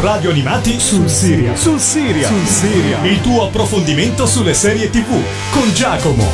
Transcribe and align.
Radio 0.00 0.30
Animati 0.30 0.78
sul 0.78 1.08
Siria. 1.08 1.56
Sul 1.56 1.80
Siria. 1.80 2.28
Sul 2.28 2.46
Siria. 2.46 3.04
Il 3.04 3.20
tuo 3.20 3.48
approfondimento 3.48 4.26
sulle 4.26 4.54
serie 4.54 4.88
TV 4.90 5.08
con 5.50 5.72
Giacomo. 5.74 6.24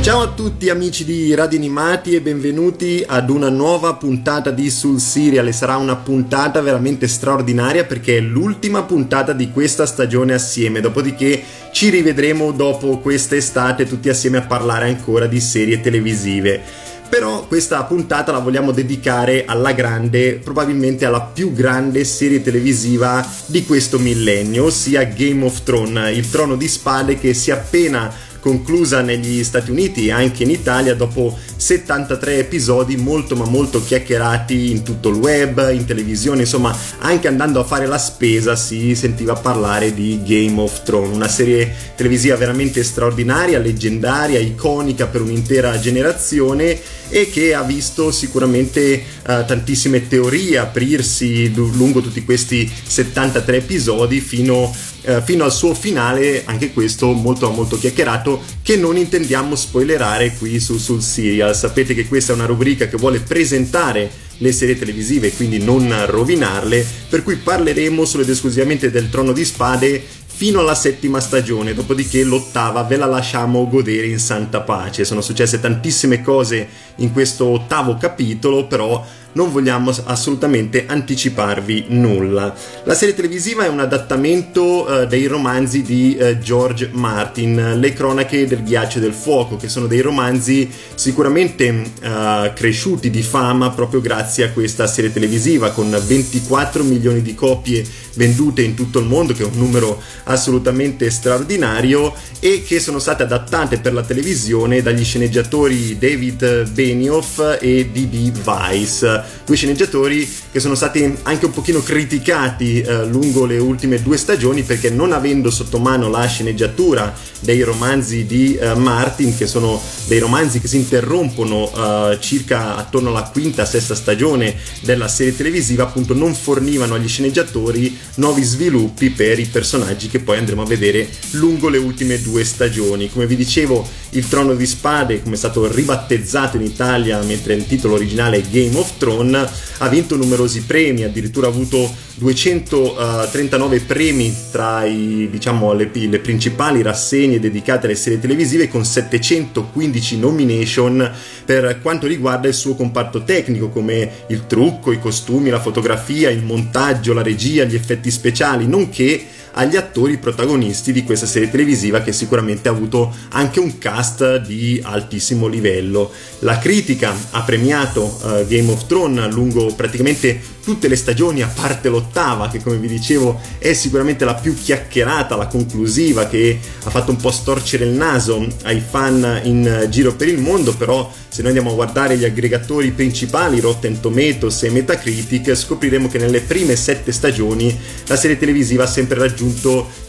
Ciao 0.00 0.20
a 0.20 0.28
tutti 0.28 0.68
amici 0.70 1.04
di 1.04 1.34
Radio 1.34 1.58
Animati 1.58 2.14
e 2.14 2.20
benvenuti 2.20 3.04
ad 3.04 3.28
una 3.28 3.48
nuova 3.48 3.94
puntata 3.94 4.52
di 4.52 4.70
Sul 4.70 5.00
Serial 5.00 5.52
sarà 5.52 5.76
una 5.76 5.96
puntata 5.96 6.60
veramente 6.60 7.08
straordinaria 7.08 7.84
perché 7.84 8.18
è 8.18 8.20
l'ultima 8.20 8.84
puntata 8.84 9.32
di 9.32 9.50
questa 9.50 9.86
stagione 9.86 10.32
assieme, 10.32 10.80
dopodiché 10.80 11.42
ci 11.72 11.90
rivedremo 11.90 12.52
dopo 12.52 12.98
quest'estate 12.98 13.86
tutti 13.86 14.08
assieme 14.08 14.38
a 14.38 14.42
parlare 14.42 14.86
ancora 14.86 15.26
di 15.26 15.40
serie 15.40 15.80
televisive. 15.80 16.62
Però 17.10 17.44
questa 17.48 17.82
puntata 17.82 18.30
la 18.30 18.38
vogliamo 18.38 18.70
dedicare 18.70 19.44
alla 19.44 19.72
grande, 19.72 20.34
probabilmente 20.34 21.04
alla 21.04 21.20
più 21.20 21.52
grande 21.52 22.04
serie 22.04 22.40
televisiva 22.40 23.28
di 23.46 23.66
questo 23.66 23.98
millennio, 23.98 24.66
ossia 24.66 25.02
Game 25.02 25.44
of 25.44 25.64
Thrones, 25.64 26.16
il 26.16 26.30
trono 26.30 26.54
di 26.54 26.68
spade 26.68 27.18
che 27.18 27.34
si 27.34 27.50
è 27.50 27.54
appena 27.54 28.28
conclusa 28.38 29.02
negli 29.02 29.44
Stati 29.44 29.70
Uniti 29.70 30.06
e 30.06 30.12
anche 30.12 30.44
in 30.44 30.50
Italia 30.50 30.94
dopo 30.94 31.36
73 31.56 32.38
episodi 32.38 32.96
molto 32.96 33.36
ma 33.36 33.44
molto 33.44 33.84
chiacchierati 33.84 34.70
in 34.70 34.82
tutto 34.82 35.10
il 35.10 35.16
web, 35.16 35.70
in 35.72 35.84
televisione, 35.84 36.40
insomma 36.40 36.74
anche 37.00 37.28
andando 37.28 37.60
a 37.60 37.64
fare 37.64 37.86
la 37.86 37.98
spesa 37.98 38.56
si 38.56 38.94
sentiva 38.94 39.34
parlare 39.34 39.92
di 39.92 40.20
Game 40.24 40.60
of 40.60 40.84
Thrones, 40.84 41.14
una 41.14 41.28
serie 41.28 41.72
televisiva 41.94 42.36
veramente 42.36 42.82
straordinaria, 42.82 43.58
leggendaria, 43.58 44.38
iconica 44.38 45.06
per 45.06 45.20
un'intera 45.20 45.78
generazione 45.78 46.98
e 47.10 47.28
che 47.30 47.54
ha 47.54 47.62
visto 47.62 48.10
sicuramente 48.10 49.02
uh, 49.26 49.44
tantissime 49.44 50.08
teorie 50.08 50.58
aprirsi 50.58 51.52
lungo 51.52 52.00
tutti 52.00 52.24
questi 52.24 52.70
73 52.86 53.56
episodi 53.58 54.20
fino 54.20 54.72
eh, 55.02 55.22
fino 55.22 55.44
al 55.44 55.52
suo 55.52 55.74
finale, 55.74 56.42
anche 56.44 56.72
questo 56.72 57.12
molto 57.12 57.50
molto 57.50 57.78
chiacchierato, 57.78 58.42
che 58.62 58.76
non 58.76 58.98
intendiamo 58.98 59.56
spoilerare 59.56 60.34
qui 60.36 60.60
su, 60.60 60.76
sul 60.76 61.02
serial. 61.02 61.56
Sapete 61.56 61.94
che 61.94 62.06
questa 62.06 62.32
è 62.32 62.34
una 62.34 62.44
rubrica 62.44 62.86
che 62.86 62.98
vuole 62.98 63.20
presentare 63.20 64.10
le 64.38 64.52
serie 64.52 64.78
televisive 64.78 65.32
quindi 65.32 65.58
non 65.58 65.94
rovinarle, 66.06 66.86
per 67.08 67.22
cui 67.22 67.36
parleremo 67.36 68.04
solo 68.04 68.22
ed 68.22 68.30
esclusivamente 68.30 68.90
del 68.90 69.10
Trono 69.10 69.32
di 69.32 69.44
Spade 69.44 70.02
fino 70.40 70.60
alla 70.60 70.74
settima 70.74 71.20
stagione, 71.20 71.74
dopodiché 71.74 72.24
l'ottava 72.24 72.82
ve 72.84 72.96
la 72.96 73.04
lasciamo 73.04 73.68
godere 73.68 74.06
in 74.06 74.18
santa 74.18 74.62
pace. 74.62 75.04
Sono 75.04 75.20
successe 75.20 75.60
tantissime 75.60 76.22
cose 76.22 76.66
in 76.96 77.12
questo 77.12 77.44
ottavo 77.44 77.98
capitolo, 77.98 78.66
però 78.66 79.04
non 79.32 79.52
vogliamo 79.52 79.94
assolutamente 80.04 80.86
anticiparvi 80.86 81.86
nulla. 81.88 82.54
La 82.84 82.94
serie 82.94 83.14
televisiva 83.14 83.64
è 83.64 83.68
un 83.68 83.80
adattamento 83.80 84.86
uh, 84.86 85.06
dei 85.06 85.26
romanzi 85.26 85.82
di 85.82 86.16
uh, 86.18 86.38
George 86.38 86.90
Martin, 86.92 87.78
Le 87.78 87.92
cronache 87.92 88.46
del 88.46 88.62
ghiaccio 88.62 88.98
e 88.98 89.00
del 89.00 89.12
fuoco, 89.12 89.56
che 89.56 89.68
sono 89.68 89.86
dei 89.86 90.00
romanzi 90.00 90.68
sicuramente 90.94 91.68
uh, 91.68 92.52
cresciuti 92.54 93.10
di 93.10 93.22
fama 93.22 93.70
proprio 93.70 94.00
grazie 94.00 94.44
a 94.44 94.50
questa 94.50 94.86
serie 94.86 95.12
televisiva, 95.12 95.70
con 95.70 95.90
24 95.90 96.82
milioni 96.82 97.22
di 97.22 97.34
copie 97.34 97.84
vendute 98.14 98.62
in 98.62 98.74
tutto 98.74 98.98
il 98.98 99.06
mondo, 99.06 99.32
che 99.32 99.42
è 99.42 99.46
un 99.46 99.56
numero 99.56 100.00
assolutamente 100.24 101.10
straordinario, 101.10 102.12
e 102.40 102.64
che 102.66 102.80
sono 102.80 102.98
state 102.98 103.22
adattate 103.22 103.78
per 103.78 103.92
la 103.92 104.02
televisione 104.02 104.82
dagli 104.82 105.04
sceneggiatori 105.04 105.98
David 105.98 106.70
Benioff 106.70 107.58
e 107.60 107.88
D.B. 107.92 108.32
Weiss 108.44 109.19
due 109.44 109.56
sceneggiatori 109.56 110.28
che 110.50 110.58
sono 110.58 110.74
stati 110.74 111.16
anche 111.22 111.44
un 111.46 111.52
pochino 111.52 111.80
criticati 111.80 112.80
eh, 112.80 113.06
lungo 113.06 113.44
le 113.44 113.58
ultime 113.58 114.02
due 114.02 114.16
stagioni 114.16 114.62
perché 114.62 114.90
non 114.90 115.12
avendo 115.12 115.50
sotto 115.50 115.78
mano 115.78 116.08
la 116.08 116.26
sceneggiatura 116.26 117.14
dei 117.40 117.62
romanzi 117.62 118.26
di 118.26 118.56
eh, 118.56 118.74
Martin, 118.74 119.36
che 119.36 119.46
sono 119.46 119.80
dei 120.06 120.18
romanzi 120.18 120.60
che 120.60 120.68
si 120.68 120.76
interrompono 120.76 121.70
eh, 121.72 122.18
circa 122.20 122.76
attorno 122.76 123.10
alla 123.10 123.30
quinta, 123.32 123.64
sesta 123.64 123.94
stagione 123.94 124.56
della 124.80 125.08
serie 125.08 125.36
televisiva, 125.36 125.84
appunto 125.84 126.14
non 126.14 126.34
fornivano 126.34 126.94
agli 126.94 127.08
sceneggiatori 127.08 127.96
nuovi 128.16 128.42
sviluppi 128.42 129.10
per 129.10 129.38
i 129.38 129.46
personaggi 129.46 130.08
che 130.08 130.18
poi 130.18 130.38
andremo 130.38 130.62
a 130.62 130.66
vedere 130.66 131.08
lungo 131.32 131.68
le 131.68 131.78
ultime 131.78 132.20
due 132.20 132.44
stagioni. 132.44 133.10
Come 133.10 133.26
vi 133.26 133.36
dicevo, 133.36 133.86
il 134.10 134.28
Trono 134.28 134.54
di 134.54 134.66
Spade, 134.66 135.22
come 135.22 135.36
è 135.36 135.38
stato 135.38 135.70
ribattezzato 135.70 136.56
in 136.56 136.64
Italia, 136.64 137.22
mentre 137.22 137.54
il 137.54 137.66
titolo 137.66 137.94
originale 137.94 138.38
è 138.38 138.42
Game 138.50 138.76
of 138.76 138.98
Thrones, 138.98 139.48
ha 139.78 139.88
vinto 139.88 140.16
numerosi 140.40 140.62
premi, 140.62 141.02
addirittura 141.02 141.46
ha 141.46 141.50
avuto 141.50 141.92
239 142.14 143.76
uh, 143.76 143.84
premi 143.84 144.34
tra 144.50 144.84
i, 144.84 145.28
diciamo, 145.30 145.72
le, 145.72 145.90
le, 145.92 146.18
principali 146.18 146.82
rassegne 146.82 147.38
dedicate 147.38 147.86
alle 147.86 147.94
serie 147.94 148.18
televisive 148.18 148.68
con 148.68 148.84
715 148.84 150.18
nomination 150.18 151.10
per 151.44 151.80
quanto 151.82 152.06
riguarda 152.06 152.48
il 152.48 152.54
suo 152.54 152.74
comparto 152.74 153.22
tecnico 153.24 153.68
come 153.68 154.10
il 154.28 154.46
trucco, 154.46 154.92
i 154.92 155.00
costumi, 155.00 155.50
la 155.50 155.60
fotografia, 155.60 156.30
il 156.30 156.42
montaggio, 156.42 157.12
la 157.12 157.22
regia, 157.22 157.64
gli 157.64 157.74
effetti 157.74 158.10
speciali, 158.10 158.66
nonché 158.66 159.24
agli 159.52 159.76
attori 159.76 160.18
protagonisti 160.18 160.92
di 160.92 161.04
questa 161.04 161.26
serie 161.26 161.50
televisiva 161.50 162.02
che 162.02 162.12
sicuramente 162.12 162.68
ha 162.68 162.72
avuto 162.72 163.14
anche 163.30 163.60
un 163.60 163.78
cast 163.78 164.38
di 164.40 164.80
altissimo 164.82 165.46
livello. 165.46 166.10
La 166.40 166.58
critica 166.58 167.14
ha 167.30 167.42
premiato 167.42 168.18
uh, 168.22 168.46
Game 168.46 168.70
of 168.70 168.86
Thrones 168.86 169.32
lungo 169.32 169.74
praticamente 169.74 170.40
tutte 170.62 170.88
le 170.88 170.96
stagioni, 170.96 171.42
a 171.42 171.50
parte 171.52 171.88
l'ottava, 171.88 172.48
che 172.48 172.62
come 172.62 172.76
vi 172.76 172.86
dicevo 172.86 173.40
è 173.58 173.72
sicuramente 173.72 174.24
la 174.24 174.34
più 174.34 174.54
chiacchierata, 174.54 175.34
la 175.34 175.46
conclusiva, 175.46 176.28
che 176.28 176.58
ha 176.84 176.90
fatto 176.90 177.10
un 177.10 177.16
po' 177.16 177.30
storcere 177.30 177.84
il 177.84 177.92
naso 177.92 178.46
ai 178.62 178.80
fan 178.80 179.40
in 179.44 179.86
giro 179.88 180.14
per 180.14 180.28
il 180.28 180.38
mondo, 180.38 180.74
però 180.74 181.10
se 181.28 181.42
noi 181.42 181.52
andiamo 181.52 181.70
a 181.70 181.74
guardare 181.74 182.16
gli 182.16 182.24
aggregatori 182.24 182.90
principali, 182.90 183.60
Rotten 183.60 184.00
Tomatoes 184.00 184.62
e 184.64 184.70
Metacritic, 184.70 185.54
scopriremo 185.54 186.08
che 186.08 186.18
nelle 186.18 186.40
prime 186.40 186.76
sette 186.76 187.12
stagioni 187.12 187.76
la 188.06 188.16
serie 188.16 188.38
televisiva 188.38 188.84
ha 188.84 188.88
sempre 188.88 189.18
raggiunto 189.18 189.39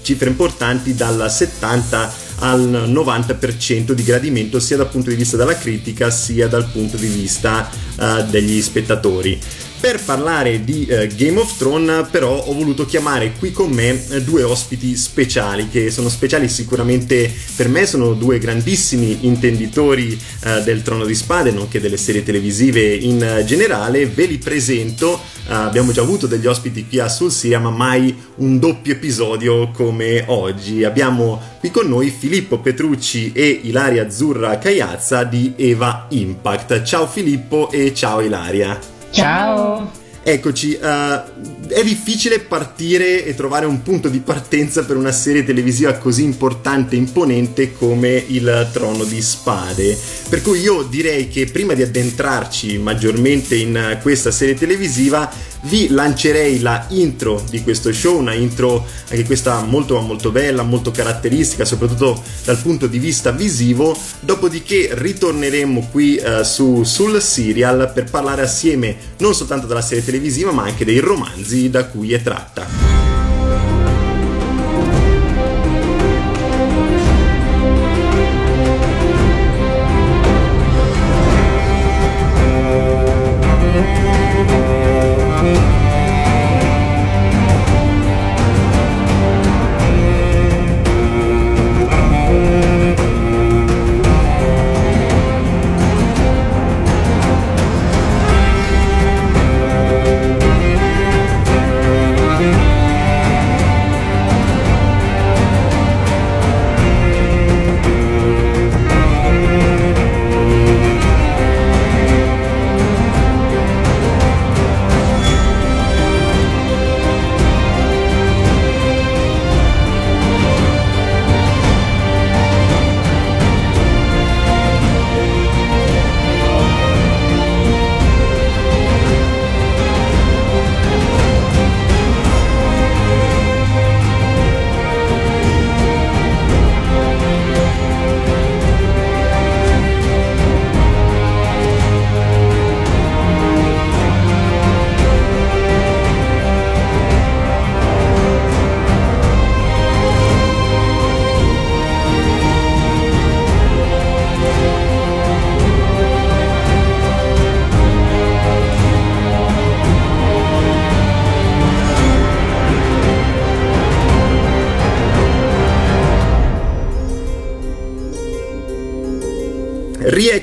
cifre 0.02 0.30
importanti 0.30 0.96
dal 0.96 1.30
70 1.30 2.30
al 2.40 2.90
90% 2.92 3.92
di 3.92 4.04
gradimento 4.04 4.60
sia 4.60 4.78
dal 4.78 4.90
punto 4.90 5.10
di 5.10 5.16
vista 5.16 5.38
della 5.38 5.58
critica 5.58 6.10
sia 6.10 6.48
dal 6.48 6.70
punto 6.72 6.98
di 6.98 7.08
vista 7.08 7.70
uh, 7.98 8.24
degli 8.30 8.62
spettatori. 8.62 9.40
Per 9.82 10.00
parlare 10.04 10.64
di 10.64 10.86
eh, 10.86 11.08
Game 11.16 11.40
of 11.40 11.58
Thrones 11.58 12.08
però 12.12 12.38
ho 12.38 12.54
voluto 12.54 12.86
chiamare 12.86 13.34
qui 13.40 13.52
con 13.52 13.72
me 13.72 14.00
eh, 14.10 14.22
due 14.22 14.44
ospiti 14.44 14.96
speciali 14.96 15.70
che 15.70 15.90
sono 15.90 16.08
speciali 16.08 16.48
sicuramente 16.50 17.34
per 17.56 17.68
me, 17.68 17.88
sono 17.88 18.14
due 18.14 18.38
grandissimi 18.38 19.18
intenditori 19.22 20.16
eh, 20.44 20.62
del 20.62 20.84
Trono 20.84 21.04
di 21.04 21.16
Spade 21.16 21.50
nonché 21.50 21.80
delle 21.80 21.98
serie 21.98 22.22
televisive 22.22 22.94
in 22.94 23.42
generale. 23.44 24.06
Ve 24.06 24.28
li 24.28 24.38
presento, 24.38 25.20
abbiamo 25.52 25.92
già 25.92 26.02
avuto 26.02 26.28
degli 26.28 26.48
ospiti 26.48 26.88
qui 26.88 27.00
a 27.00 27.10
Sul 27.10 27.32
Sia 27.32 27.60
ma 27.60 27.70
mai 27.70 28.16
un 28.36 28.60
doppio 28.60 28.94
episodio 28.94 29.72
come 29.72 30.24
oggi. 30.28 30.84
Abbiamo 30.84 31.42
qui 31.60 31.72
con 31.72 31.88
noi 31.88 32.10
Filippo 32.10 32.60
Petrucci 32.60 33.32
e 33.34 33.48
Ilaria 33.64 34.04
Azzurra 34.04 34.58
Cagliazza 34.58 35.24
di 35.24 35.54
Eva 35.58 36.06
Impact. 36.10 36.84
Ciao 36.84 37.08
Filippo 37.08 37.70
e 37.72 37.94
ciao 37.94 38.22
Ilaria. 38.22 38.80
Ciao! 39.12 40.01
Eccoci, 40.24 40.78
uh, 40.80 41.68
è 41.68 41.84
difficile 41.84 42.42
partire 42.42 43.26
e 43.26 43.34
trovare 43.34 43.66
un 43.66 43.82
punto 43.82 44.08
di 44.08 44.20
partenza 44.20 44.86
per 44.86 44.96
una 44.96 45.12
serie 45.12 45.44
televisiva 45.44 45.94
così 45.94 46.24
importante 46.24 46.94
e 46.96 47.00
imponente 47.00 47.74
come 47.74 48.24
il 48.28 48.70
Trono 48.72 49.04
di 49.04 49.20
Spade. 49.20 49.98
Per 50.30 50.44
cui 50.44 50.60
io 50.60 50.84
direi 50.84 51.28
che 51.28 51.48
prima 51.48 51.74
di 51.74 51.82
addentrarci 51.82 52.78
maggiormente 52.78 53.56
in 53.56 53.98
questa 54.04 54.30
serie 54.30 54.54
televisiva 54.54 55.28
vi 55.62 55.90
lancerei 55.90 56.60
la 56.60 56.86
intro 56.90 57.44
di 57.50 57.62
questo 57.62 57.92
show, 57.92 58.18
una 58.18 58.34
intro 58.34 58.86
anche 59.10 59.26
questa 59.26 59.62
molto 59.64 60.00
molto 60.02 60.32
bella, 60.32 60.64
molto 60.64 60.92
caratteristica, 60.92 61.66
soprattutto 61.66 62.22
dal 62.44 62.58
punto 62.58 62.88
di 62.88 63.00
vista 63.00 63.32
visivo, 63.32 63.98
dopodiché 64.20 64.90
ritorneremo 64.92 65.90
qui 65.92 66.22
uh, 66.24 66.44
su, 66.44 66.84
sul 66.84 67.22
serial 67.22 67.92
per 67.94 68.10
parlare 68.10 68.42
assieme 68.42 68.96
non 69.18 69.36
soltanto 69.36 69.68
della 69.68 69.82
serie 69.82 70.04
televisiva 70.04 70.52
ma 70.52 70.64
anche 70.64 70.86
dei 70.86 71.00
romanzi 71.00 71.70
da 71.70 71.86
cui 71.86 72.14
è 72.14 72.22
tratta. 72.22 73.11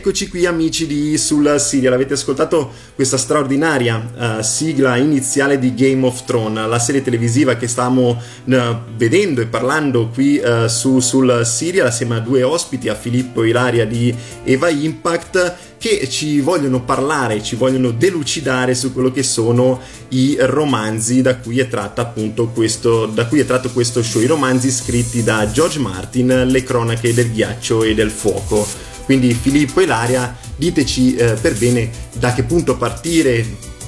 Rieccoci 0.08 0.30
qui 0.30 0.46
amici 0.46 0.86
di 0.86 1.18
Sul 1.18 1.56
Serial, 1.58 1.92
avete 1.92 2.14
ascoltato 2.14 2.72
questa 2.94 3.18
straordinaria 3.18 4.38
uh, 4.38 4.42
sigla 4.42 4.96
iniziale 4.96 5.58
di 5.58 5.74
Game 5.74 6.06
of 6.06 6.24
Thrones, 6.24 6.66
la 6.66 6.78
serie 6.78 7.02
televisiva 7.02 7.56
che 7.56 7.68
stiamo 7.68 8.18
uh, 8.44 8.54
vedendo 8.96 9.42
e 9.42 9.46
parlando 9.48 10.08
qui 10.08 10.38
uh, 10.38 10.66
su, 10.66 11.00
sul 11.00 11.42
Serial 11.44 11.88
assieme 11.88 12.16
a 12.16 12.20
due 12.20 12.42
ospiti, 12.42 12.88
a 12.88 12.94
Filippo 12.94 13.42
e 13.42 13.48
Ilaria 13.50 13.84
di 13.84 14.14
Eva 14.44 14.70
Impact 14.70 15.56
che 15.76 16.08
ci 16.08 16.40
vogliono 16.40 16.82
parlare, 16.82 17.42
ci 17.42 17.54
vogliono 17.54 17.90
delucidare 17.90 18.74
su 18.74 18.94
quello 18.94 19.12
che 19.12 19.22
sono 19.22 19.78
i 20.08 20.38
romanzi 20.40 21.20
da 21.20 21.36
cui 21.36 21.58
è 21.58 21.68
tratto 21.68 22.00
appunto 22.00 22.46
questo, 22.46 23.04
da 23.04 23.26
cui 23.26 23.40
è 23.40 23.44
tratto 23.44 23.68
questo 23.68 24.02
show, 24.02 24.22
i 24.22 24.26
romanzi 24.26 24.70
scritti 24.70 25.22
da 25.22 25.50
George 25.50 25.78
Martin, 25.78 26.46
Le 26.46 26.62
cronache 26.62 27.12
del 27.12 27.30
ghiaccio 27.30 27.82
e 27.82 27.94
del 27.94 28.10
fuoco. 28.10 28.87
Quindi 29.08 29.32
Filippo 29.32 29.80
e 29.80 29.86
Laria, 29.86 30.36
diteci 30.54 31.14
eh, 31.14 31.32
per 31.40 31.56
bene 31.56 31.88
da 32.12 32.34
che 32.34 32.42
punto 32.42 32.76
partire, 32.76 33.42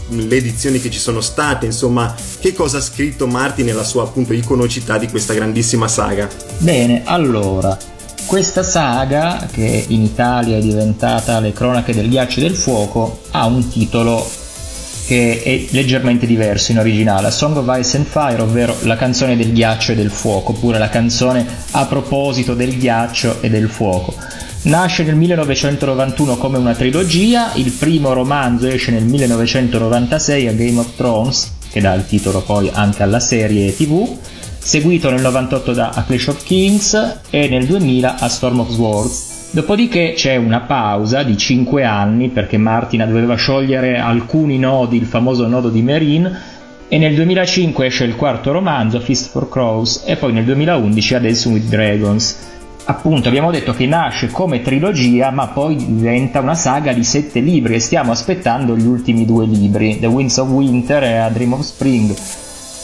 le 0.08 0.34
edizioni 0.34 0.80
che 0.80 0.90
ci 0.90 0.98
sono 0.98 1.20
state, 1.20 1.66
insomma, 1.66 2.14
che 2.38 2.54
cosa 2.54 2.78
ha 2.78 2.80
scritto 2.80 3.26
Martin 3.26 3.66
nella 3.66 3.84
sua 3.84 4.04
appunto 4.04 4.32
iconocità 4.32 4.96
di 4.96 5.08
questa 5.08 5.34
grandissima 5.34 5.88
saga. 5.88 6.26
Bene, 6.56 7.02
allora, 7.04 7.76
questa 8.24 8.62
saga, 8.62 9.46
che 9.52 9.84
in 9.88 10.04
Italia 10.04 10.56
è 10.56 10.60
diventata 10.60 11.38
Le 11.38 11.52
cronache 11.52 11.92
del 11.92 12.08
ghiaccio 12.08 12.38
e 12.38 12.42
del 12.44 12.56
fuoco, 12.56 13.20
ha 13.32 13.44
un 13.44 13.68
titolo 13.68 14.26
che 15.06 15.42
è 15.42 15.66
leggermente 15.74 16.24
diverso 16.24 16.72
in 16.72 16.78
originale, 16.78 17.26
A 17.26 17.30
Song 17.30 17.58
of 17.58 17.78
Ice 17.78 17.98
and 17.98 18.06
Fire, 18.06 18.40
ovvero 18.40 18.74
la 18.84 18.96
canzone 18.96 19.36
del 19.36 19.52
ghiaccio 19.52 19.92
e 19.92 19.96
del 19.96 20.10
fuoco, 20.10 20.52
oppure 20.52 20.78
la 20.78 20.88
canzone 20.88 21.46
a 21.72 21.84
proposito 21.84 22.54
del 22.54 22.78
ghiaccio 22.78 23.42
e 23.42 23.50
del 23.50 23.68
fuoco. 23.68 24.14
Nasce 24.62 25.04
nel 25.04 25.16
1991 25.16 26.36
come 26.36 26.58
una 26.58 26.74
trilogia, 26.74 27.52
il 27.54 27.72
primo 27.72 28.12
romanzo 28.12 28.66
esce 28.66 28.90
nel 28.90 29.04
1996 29.04 30.48
a 30.48 30.52
Game 30.52 30.78
of 30.78 30.96
Thrones, 30.96 31.54
che 31.70 31.80
dà 31.80 31.94
il 31.94 32.04
titolo 32.04 32.42
poi 32.42 32.68
anche 32.70 33.02
alla 33.02 33.20
serie 33.20 33.74
TV, 33.74 34.18
seguito 34.58 35.10
nel 35.10 35.22
98 35.22 35.72
da 35.72 35.92
A 35.94 36.04
Clash 36.04 36.26
of 36.26 36.44
Kings 36.44 37.20
e 37.30 37.48
nel 37.48 37.64
2000 37.64 38.18
a 38.18 38.28
Storm 38.28 38.60
of 38.60 38.70
Swords. 38.70 39.48
Dopodiché 39.52 40.12
c'è 40.14 40.36
una 40.36 40.60
pausa 40.60 41.22
di 41.22 41.38
5 41.38 41.82
anni 41.82 42.28
perché 42.28 42.58
Martina 42.58 43.06
doveva 43.06 43.36
sciogliere 43.36 43.98
alcuni 43.98 44.58
nodi, 44.58 44.98
il 44.98 45.06
famoso 45.06 45.46
nodo 45.46 45.70
di 45.70 45.80
Merin, 45.80 46.38
e 46.86 46.98
nel 46.98 47.14
2005 47.14 47.86
esce 47.86 48.04
il 48.04 48.14
quarto 48.14 48.52
romanzo, 48.52 49.00
Fist 49.00 49.30
for 49.30 49.48
Crows, 49.48 50.02
e 50.04 50.16
poi 50.16 50.34
nel 50.34 50.44
2011 50.44 51.14
A 51.14 51.18
Dance 51.18 51.48
with 51.48 51.64
Dragons 51.64 52.48
appunto 52.84 53.28
abbiamo 53.28 53.50
detto 53.50 53.72
che 53.72 53.86
nasce 53.86 54.28
come 54.28 54.62
trilogia 54.62 55.30
ma 55.30 55.48
poi 55.48 55.76
diventa 55.76 56.40
una 56.40 56.54
saga 56.54 56.92
di 56.92 57.04
sette 57.04 57.40
libri 57.40 57.74
e 57.74 57.80
stiamo 57.80 58.12
aspettando 58.12 58.76
gli 58.76 58.86
ultimi 58.86 59.24
due 59.24 59.46
libri, 59.46 59.98
The 59.98 60.06
Winds 60.06 60.36
of 60.38 60.48
Winter 60.48 61.02
e 61.02 61.16
A 61.16 61.28
Dream 61.28 61.52
of 61.52 61.60
Spring. 61.60 62.14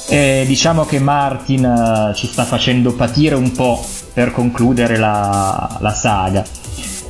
E 0.08 0.44
diciamo 0.46 0.84
che 0.84 1.00
Martin 1.00 1.64
uh, 1.64 2.14
ci 2.14 2.28
sta 2.28 2.44
facendo 2.44 2.92
patire 2.92 3.34
un 3.34 3.50
po' 3.50 3.84
per 4.12 4.30
concludere 4.30 4.98
la, 4.98 5.78
la 5.80 5.92
saga. 5.92 6.44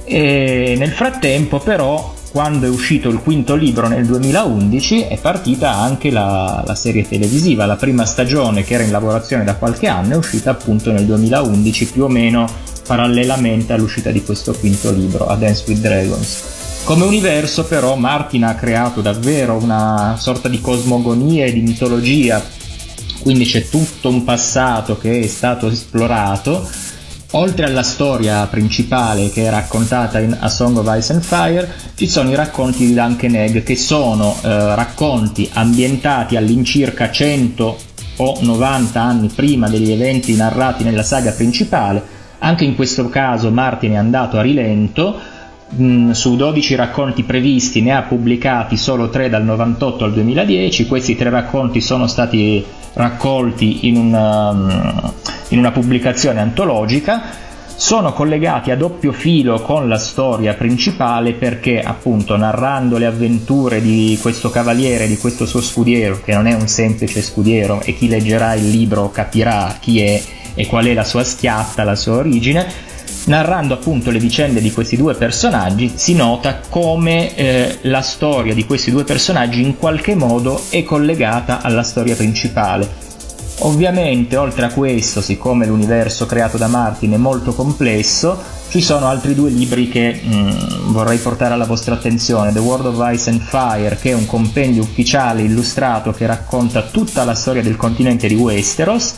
E 0.05 0.77
nel 0.79 0.93
frattempo 0.93 1.59
però 1.59 2.15
quando 2.37 2.67
è 2.67 2.69
uscito 2.69 3.09
il 3.09 3.21
quinto 3.21 3.55
libro 3.55 3.89
nel 3.89 4.05
2011 4.05 5.05
è 5.05 5.19
partita 5.19 5.73
anche 5.73 6.11
la, 6.11 6.63
la, 6.67 6.75
serie 6.75 7.09
televisiva, 7.09 7.65
la 7.65 7.77
prima 7.77 8.05
stagione 8.05 8.63
che 8.63 8.75
era 8.75 8.83
in 8.83 8.91
lavorazione 8.91 9.43
da 9.43 9.55
qualche 9.55 9.87
anno 9.87 10.13
è 10.13 10.17
uscita 10.17 10.51
appunto 10.51 10.93
nel 10.93 11.07
2011 11.07 11.87
più 11.87 12.05
o 12.05 12.09
meno 12.09 12.47
parallelamente 12.87 13.73
all'uscita 13.73 14.11
di 14.11 14.23
questo 14.23 14.53
quinto 14.53 14.93
libro, 14.93 15.29
A 15.29 15.37
Dance 15.37 15.65
with 15.67 15.81
Dragons. 15.81 16.43
Come 16.85 17.07
universo 17.07 17.65
però 17.65 17.97
Martin 17.97 18.45
ha 18.45 18.55
creato 18.55 19.01
davvero 19.01 19.55
una 19.55 20.17
sorta 20.19 20.51
di 20.51 20.61
cosmogonia 20.61 21.47
e 21.47 21.55
di 21.55 21.63
mitologia, 21.63 22.45
quindi 23.23 23.47
c'è 23.47 23.67
tutto 23.67 24.11
un 24.11 24.25
passato 24.25 24.99
che 24.99 25.21
è 25.21 25.27
stato 25.27 25.69
esplorato, 25.69 26.69
oltre 27.37 27.67
alla 27.67 27.83
storia 27.83 28.47
principale 28.47 29.31
che 29.31 29.45
è 29.47 29.51
raccontata 29.51 30.19
in 30.21 30.37
A 30.39 30.49
Song 30.49 30.77
of 30.79 30.97
Ice 30.97 31.13
and 31.13 31.23
Fire, 31.23 31.71
ci 31.95 32.09
sono 32.09 32.31
i 32.31 32.35
racconti 32.35 32.87
di 32.87 32.95
Duncan 32.95 33.35
Egg 33.35 33.63
che 33.63 33.77
sono 33.77 34.37
eh, 34.43 34.75
racconti 34.75 35.49
ambientati 35.53 36.37
all'incirca 36.37 37.11
100 37.11 37.79
o 38.19 38.39
90 38.41 39.01
anni 39.01 39.29
prima 39.29 39.69
degli 39.69 39.93
eventi 39.93 40.35
narrati 40.35 40.83
nella 40.83 41.03
saga 41.03 41.33
principale, 41.33 42.03
anche 42.39 42.65
in 42.65 42.75
questo 42.75 43.09
caso 43.11 43.51
Martin 43.51 43.93
è 43.93 43.97
andato 43.97 44.39
a 44.39 44.43
rilento, 44.43 45.19
su 45.69 46.37
12 46.37 46.75
racconti 46.77 47.25
previsti 47.25 47.83
ne 47.83 47.93
ha 47.93 48.03
pubblicati 48.03 48.77
solo 48.77 49.11
3 49.11 49.29
dal 49.29 49.45
98 49.45 50.05
al 50.05 50.13
2010, 50.13 50.87
questi 50.87 51.17
tre 51.17 51.31
racconti 51.31 51.81
sono 51.81 52.07
stati 52.07 52.65
raccolti 52.93 53.89
in 53.89 53.97
una, 53.97 55.13
in 55.49 55.59
una 55.59 55.73
pubblicazione 55.73 56.41
antologica, 56.41 57.45
sono 57.75 58.15
collegati 58.15 58.71
a 58.71 58.77
doppio 58.77 59.13
filo 59.13 59.61
con 59.61 59.87
la 59.87 59.99
storia 59.99 60.55
principale 60.55 61.35
perché 61.35 61.83
appunto 61.83 62.37
narrando 62.37 62.97
le 62.97 63.05
avventure 63.05 63.83
di 63.83 64.19
questo 64.23 64.49
cavaliere, 64.49 65.07
di 65.07 65.19
questo 65.19 65.45
suo 65.45 65.61
scudiero, 65.61 66.21
che 66.25 66.33
non 66.33 66.47
è 66.47 66.55
un 66.55 66.69
semplice 66.69 67.21
scudiero 67.21 67.83
e 67.83 67.95
chi 67.95 68.09
leggerà 68.09 68.55
il 68.55 68.71
libro 68.71 69.11
capirà 69.11 69.77
chi 69.79 70.01
è 70.01 70.23
e 70.55 70.67
qual 70.67 70.87
è 70.87 70.95
la 70.95 71.05
sua 71.05 71.23
schiatta, 71.23 71.85
la 71.85 71.95
sua 71.95 72.15
origine, 72.15 72.67
narrando 73.27 73.75
appunto 73.75 74.11
le 74.11 74.19
vicende 74.19 74.61
di 74.61 74.73
questi 74.73 74.97
due 74.97 75.15
personaggi 75.15 75.93
si 75.95 76.15
nota 76.15 76.61
come 76.69 77.35
eh, 77.35 77.79
la 77.83 78.03
storia 78.03 78.55
di 78.55 78.65
questi 78.65 78.91
due 78.91 79.05
personaggi 79.05 79.63
in 79.63 79.77
qualche 79.77 80.15
modo 80.15 80.61
è 80.69 80.83
collegata 80.83 81.61
alla 81.63 81.83
storia 81.83 82.17
principale. 82.17 83.05
Ovviamente, 83.61 84.37
oltre 84.37 84.67
a 84.67 84.71
questo, 84.71 85.23
siccome 85.23 85.67
l'universo 85.67 86.27
creato 86.27 86.59
da 86.59 86.67
Martin 86.67 87.13
è 87.13 87.17
molto 87.17 87.55
complesso, 87.55 88.39
ci 88.69 88.83
sono 88.83 89.07
altri 89.07 89.35
due 89.35 89.49
libri 89.49 89.89
che 89.89 90.21
mm, 90.23 90.93
vorrei 90.93 91.17
portare 91.17 91.55
alla 91.55 91.65
vostra 91.65 91.95
attenzione. 91.95 92.53
The 92.53 92.59
World 92.59 92.87
of 92.87 93.13
Ice 93.15 93.31
and 93.31 93.41
Fire, 93.41 93.97
che 93.99 94.11
è 94.11 94.15
un 94.15 94.27
compendio 94.27 94.83
ufficiale 94.83 95.43
illustrato 95.43 96.13
che 96.13 96.27
racconta 96.27 96.83
tutta 96.83 97.25
la 97.25 97.35
storia 97.35 97.63
del 97.63 97.77
continente 97.77 98.29
di 98.29 98.35
Westeros, 98.35 99.15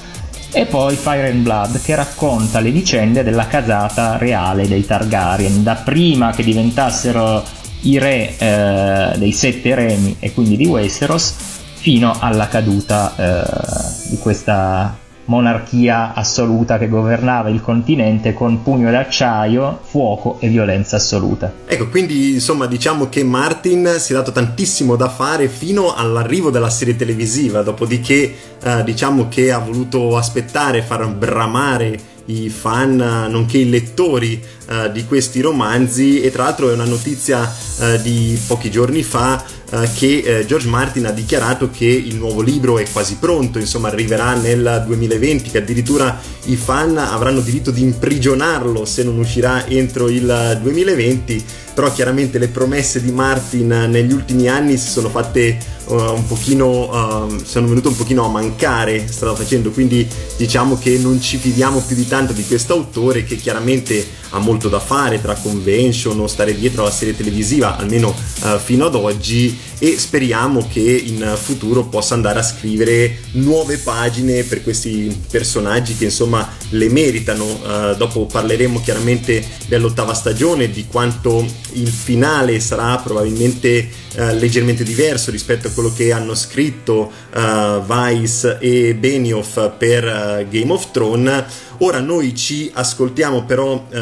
e 0.50 0.66
poi 0.66 0.96
Fire 0.96 1.30
and 1.30 1.42
Blood 1.42 1.80
che 1.82 1.94
racconta 1.94 2.60
le 2.60 2.70
vicende 2.70 3.22
della 3.22 3.46
casata 3.46 4.16
reale 4.16 4.66
dei 4.66 4.84
Targaryen, 4.84 5.62
da 5.62 5.74
prima 5.74 6.32
che 6.32 6.42
diventassero 6.42 7.44
i 7.82 7.98
re 7.98 8.36
eh, 8.36 9.18
dei 9.18 9.32
sette 9.32 9.74
remi 9.74 10.16
e 10.18 10.32
quindi 10.32 10.56
di 10.56 10.66
Westeros 10.66 11.34
fino 11.74 12.16
alla 12.18 12.48
caduta 12.48 13.14
eh, 13.16 14.10
di 14.10 14.18
questa 14.18 15.06
monarchia 15.28 16.14
assoluta 16.14 16.78
che 16.78 16.88
governava 16.88 17.48
il 17.48 17.60
continente 17.60 18.32
con 18.32 18.62
pugno 18.62 18.90
d'acciaio, 18.90 19.80
fuoco 19.82 20.38
e 20.40 20.48
violenza 20.48 20.96
assoluta. 20.96 21.52
Ecco, 21.66 21.88
quindi 21.88 22.34
insomma 22.34 22.66
diciamo 22.66 23.08
che 23.08 23.22
Martin 23.24 23.96
si 23.98 24.12
è 24.12 24.16
dato 24.16 24.32
tantissimo 24.32 24.96
da 24.96 25.08
fare 25.08 25.48
fino 25.48 25.94
all'arrivo 25.94 26.50
della 26.50 26.70
serie 26.70 26.96
televisiva, 26.96 27.62
dopodiché 27.62 28.34
eh, 28.62 28.84
diciamo 28.84 29.28
che 29.28 29.52
ha 29.52 29.58
voluto 29.58 30.16
aspettare, 30.16 30.82
far 30.82 31.06
bramare 31.08 32.16
i 32.26 32.48
fan 32.48 32.96
nonché 33.30 33.58
i 33.58 33.70
lettori 33.70 34.42
uh, 34.68 34.90
di 34.90 35.04
questi 35.04 35.40
romanzi. 35.40 36.20
E 36.20 36.30
tra 36.30 36.44
l'altro 36.44 36.70
è 36.70 36.72
una 36.72 36.84
notizia 36.84 37.40
uh, 37.42 38.00
di 38.00 38.38
pochi 38.46 38.70
giorni 38.70 39.02
fa 39.02 39.44
uh, 39.70 39.88
che 39.94 40.44
George 40.46 40.68
Martin 40.68 41.06
ha 41.06 41.12
dichiarato 41.12 41.70
che 41.70 41.86
il 41.86 42.16
nuovo 42.16 42.40
libro 42.40 42.78
è 42.78 42.86
quasi 42.90 43.16
pronto, 43.18 43.58
insomma 43.58 43.88
arriverà 43.88 44.34
nel 44.34 44.84
2020, 44.86 45.50
che 45.50 45.58
addirittura 45.58 46.18
i 46.44 46.56
fan 46.56 46.96
avranno 46.96 47.40
diritto 47.40 47.70
di 47.70 47.82
imprigionarlo 47.82 48.84
se 48.84 49.02
non 49.02 49.18
uscirà 49.18 49.66
entro 49.66 50.08
il 50.08 50.58
2020 50.62 51.44
però 51.78 51.92
chiaramente 51.92 52.38
le 52.38 52.48
promesse 52.48 53.00
di 53.00 53.12
Martin 53.12 53.68
negli 53.88 54.12
ultimi 54.12 54.48
anni 54.48 54.76
si 54.76 54.88
sono 54.88 55.08
fatte 55.08 55.56
un 55.90 56.26
pochino 56.26 57.24
uh, 57.24 57.42
sono 57.44 57.68
venute 57.68 57.86
un 57.86 57.96
pochino 57.96 58.24
a 58.24 58.28
mancare 58.28 59.06
strada 59.06 59.36
facendo. 59.36 59.70
Quindi 59.70 60.04
diciamo 60.36 60.76
che 60.76 60.98
non 60.98 61.20
ci 61.20 61.36
fidiamo 61.36 61.78
più 61.86 61.94
di 61.94 62.08
tanto 62.08 62.32
di 62.32 62.44
questo 62.44 62.72
autore 62.72 63.22
che 63.22 63.36
chiaramente 63.36 64.04
ha 64.30 64.38
molto 64.40 64.57
da 64.66 64.80
fare 64.80 65.20
tra 65.20 65.34
convention 65.34 66.18
o 66.18 66.26
stare 66.26 66.58
dietro 66.58 66.82
alla 66.82 66.90
serie 66.90 67.14
televisiva 67.14 67.76
almeno 67.76 68.08
uh, 68.08 68.58
fino 68.58 68.86
ad 68.86 68.96
oggi 68.96 69.56
e 69.78 69.96
speriamo 69.96 70.66
che 70.68 70.80
in 70.80 71.36
futuro 71.40 71.84
possa 71.84 72.14
andare 72.14 72.40
a 72.40 72.42
scrivere 72.42 73.18
nuove 73.32 73.78
pagine 73.78 74.42
per 74.42 74.64
questi 74.64 75.16
personaggi 75.30 75.96
che 75.96 76.06
insomma 76.06 76.50
le 76.70 76.88
meritano. 76.88 77.44
Uh, 77.44 77.94
dopo 77.96 78.26
parleremo 78.26 78.80
chiaramente 78.80 79.46
dell'ottava 79.68 80.14
stagione 80.14 80.70
di 80.70 80.86
quanto 80.86 81.46
il 81.74 81.88
finale 81.88 82.58
sarà 82.58 82.96
probabilmente 82.96 83.88
uh, 84.18 84.34
leggermente 84.34 84.84
diverso 84.84 85.30
rispetto 85.30 85.68
a 85.68 85.70
quello 85.70 85.92
che 85.94 86.12
hanno 86.12 86.34
scritto 86.34 87.10
uh, 87.32 87.82
Vice 87.86 88.58
e 88.58 88.94
Benioff 88.94 89.70
per 89.78 90.46
Game 90.50 90.72
of 90.72 90.90
Thrones. 90.90 91.44
Ora 91.80 92.00
noi 92.00 92.34
ci 92.34 92.68
ascoltiamo 92.74 93.44
però 93.44 93.74
uh, 93.74 93.96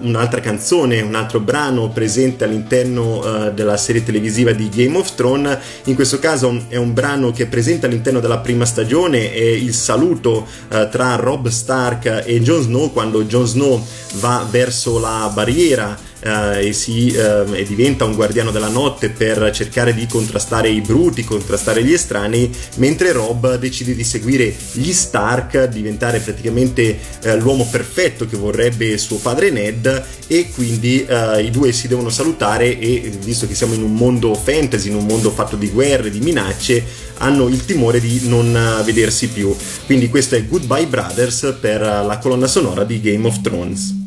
un'altra 0.00 0.40
canzone, 0.40 1.00
un 1.00 1.14
altro 1.14 1.38
brano 1.38 1.88
presente 1.90 2.42
all'interno 2.42 3.18
uh, 3.18 3.52
della 3.52 3.76
serie 3.76 4.02
televisiva 4.02 4.50
di 4.50 4.68
Game 4.68 4.98
of 4.98 5.14
Thrones, 5.14 5.56
in 5.84 5.94
questo 5.94 6.18
caso 6.18 6.64
è 6.66 6.76
un 6.76 6.92
brano 6.92 7.30
che 7.30 7.44
è 7.44 7.46
presente 7.46 7.86
all'interno 7.86 8.18
della 8.18 8.38
prima 8.38 8.64
stagione, 8.64 9.32
è 9.32 9.40
il 9.40 9.72
saluto 9.72 10.46
tra 10.68 11.14
Rob 11.14 11.48
Stark 11.48 12.24
e 12.26 12.40
Jon 12.40 12.62
Snow 12.62 12.92
quando 12.92 13.22
Jon 13.24 13.46
Snow 13.46 13.84
va 14.14 14.46
verso 14.50 14.98
la 14.98 15.30
barriera 15.32 15.96
eh, 16.22 16.68
e, 16.68 16.72
si, 16.72 17.08
eh, 17.08 17.44
e, 17.52 17.64
diventa 17.64 18.04
un 18.04 18.14
guardiano 18.14 18.50
della 18.50 18.68
notte 18.68 19.10
per 19.10 19.50
cercare 19.52 19.94
di 19.94 20.06
contrastare 20.06 20.68
i 20.68 20.80
bruti, 20.80 21.24
contrastare 21.24 21.82
gli 21.82 21.92
estranei, 21.92 22.50
mentre 22.76 23.12
Rob 23.12 23.56
decide 23.56 23.94
di 23.94 24.04
seguire 24.04 24.54
gli 24.72 24.92
Stark, 24.92 25.64
diventare 25.64 26.20
praticamente 26.20 26.98
eh, 27.22 27.36
l'uomo 27.36 27.66
perfetto 27.68 28.26
che 28.26 28.36
vorrebbe 28.36 28.96
suo 28.98 29.16
padre 29.16 29.50
Ned 29.50 30.04
e 30.26 30.50
quindi 30.54 31.04
eh, 31.04 31.42
i 31.42 31.50
due 31.50 31.72
si 31.72 31.88
devono 31.88 32.08
salutare 32.08 32.78
e 32.78 33.12
visto 33.22 33.46
che 33.46 33.54
siamo 33.54 33.74
in 33.74 33.82
un 33.82 33.94
mondo 33.94 34.34
fantasy, 34.34 34.88
in 34.88 34.96
un 34.96 35.06
mondo 35.06 35.30
fatto 35.30 35.56
di 35.56 35.68
guerre, 35.68 36.10
di 36.10 36.20
minacce, 36.20 36.84
hanno 37.18 37.48
il 37.48 37.64
timore 37.64 38.00
di 38.00 38.28
non 38.28 38.54
eh, 38.54 38.82
vedersi 38.84 39.28
più. 39.28 39.54
Quindi 39.86 40.08
questo 40.08 40.36
è 40.36 40.46
Goodbye 40.46 40.86
Brothers 40.86 41.56
per 41.60 41.80
la 41.80 42.18
colonna 42.20 42.46
sonora 42.46 42.84
di 42.84 43.00
Game 43.00 43.26
of 43.26 43.40
Thrones. 43.40 44.01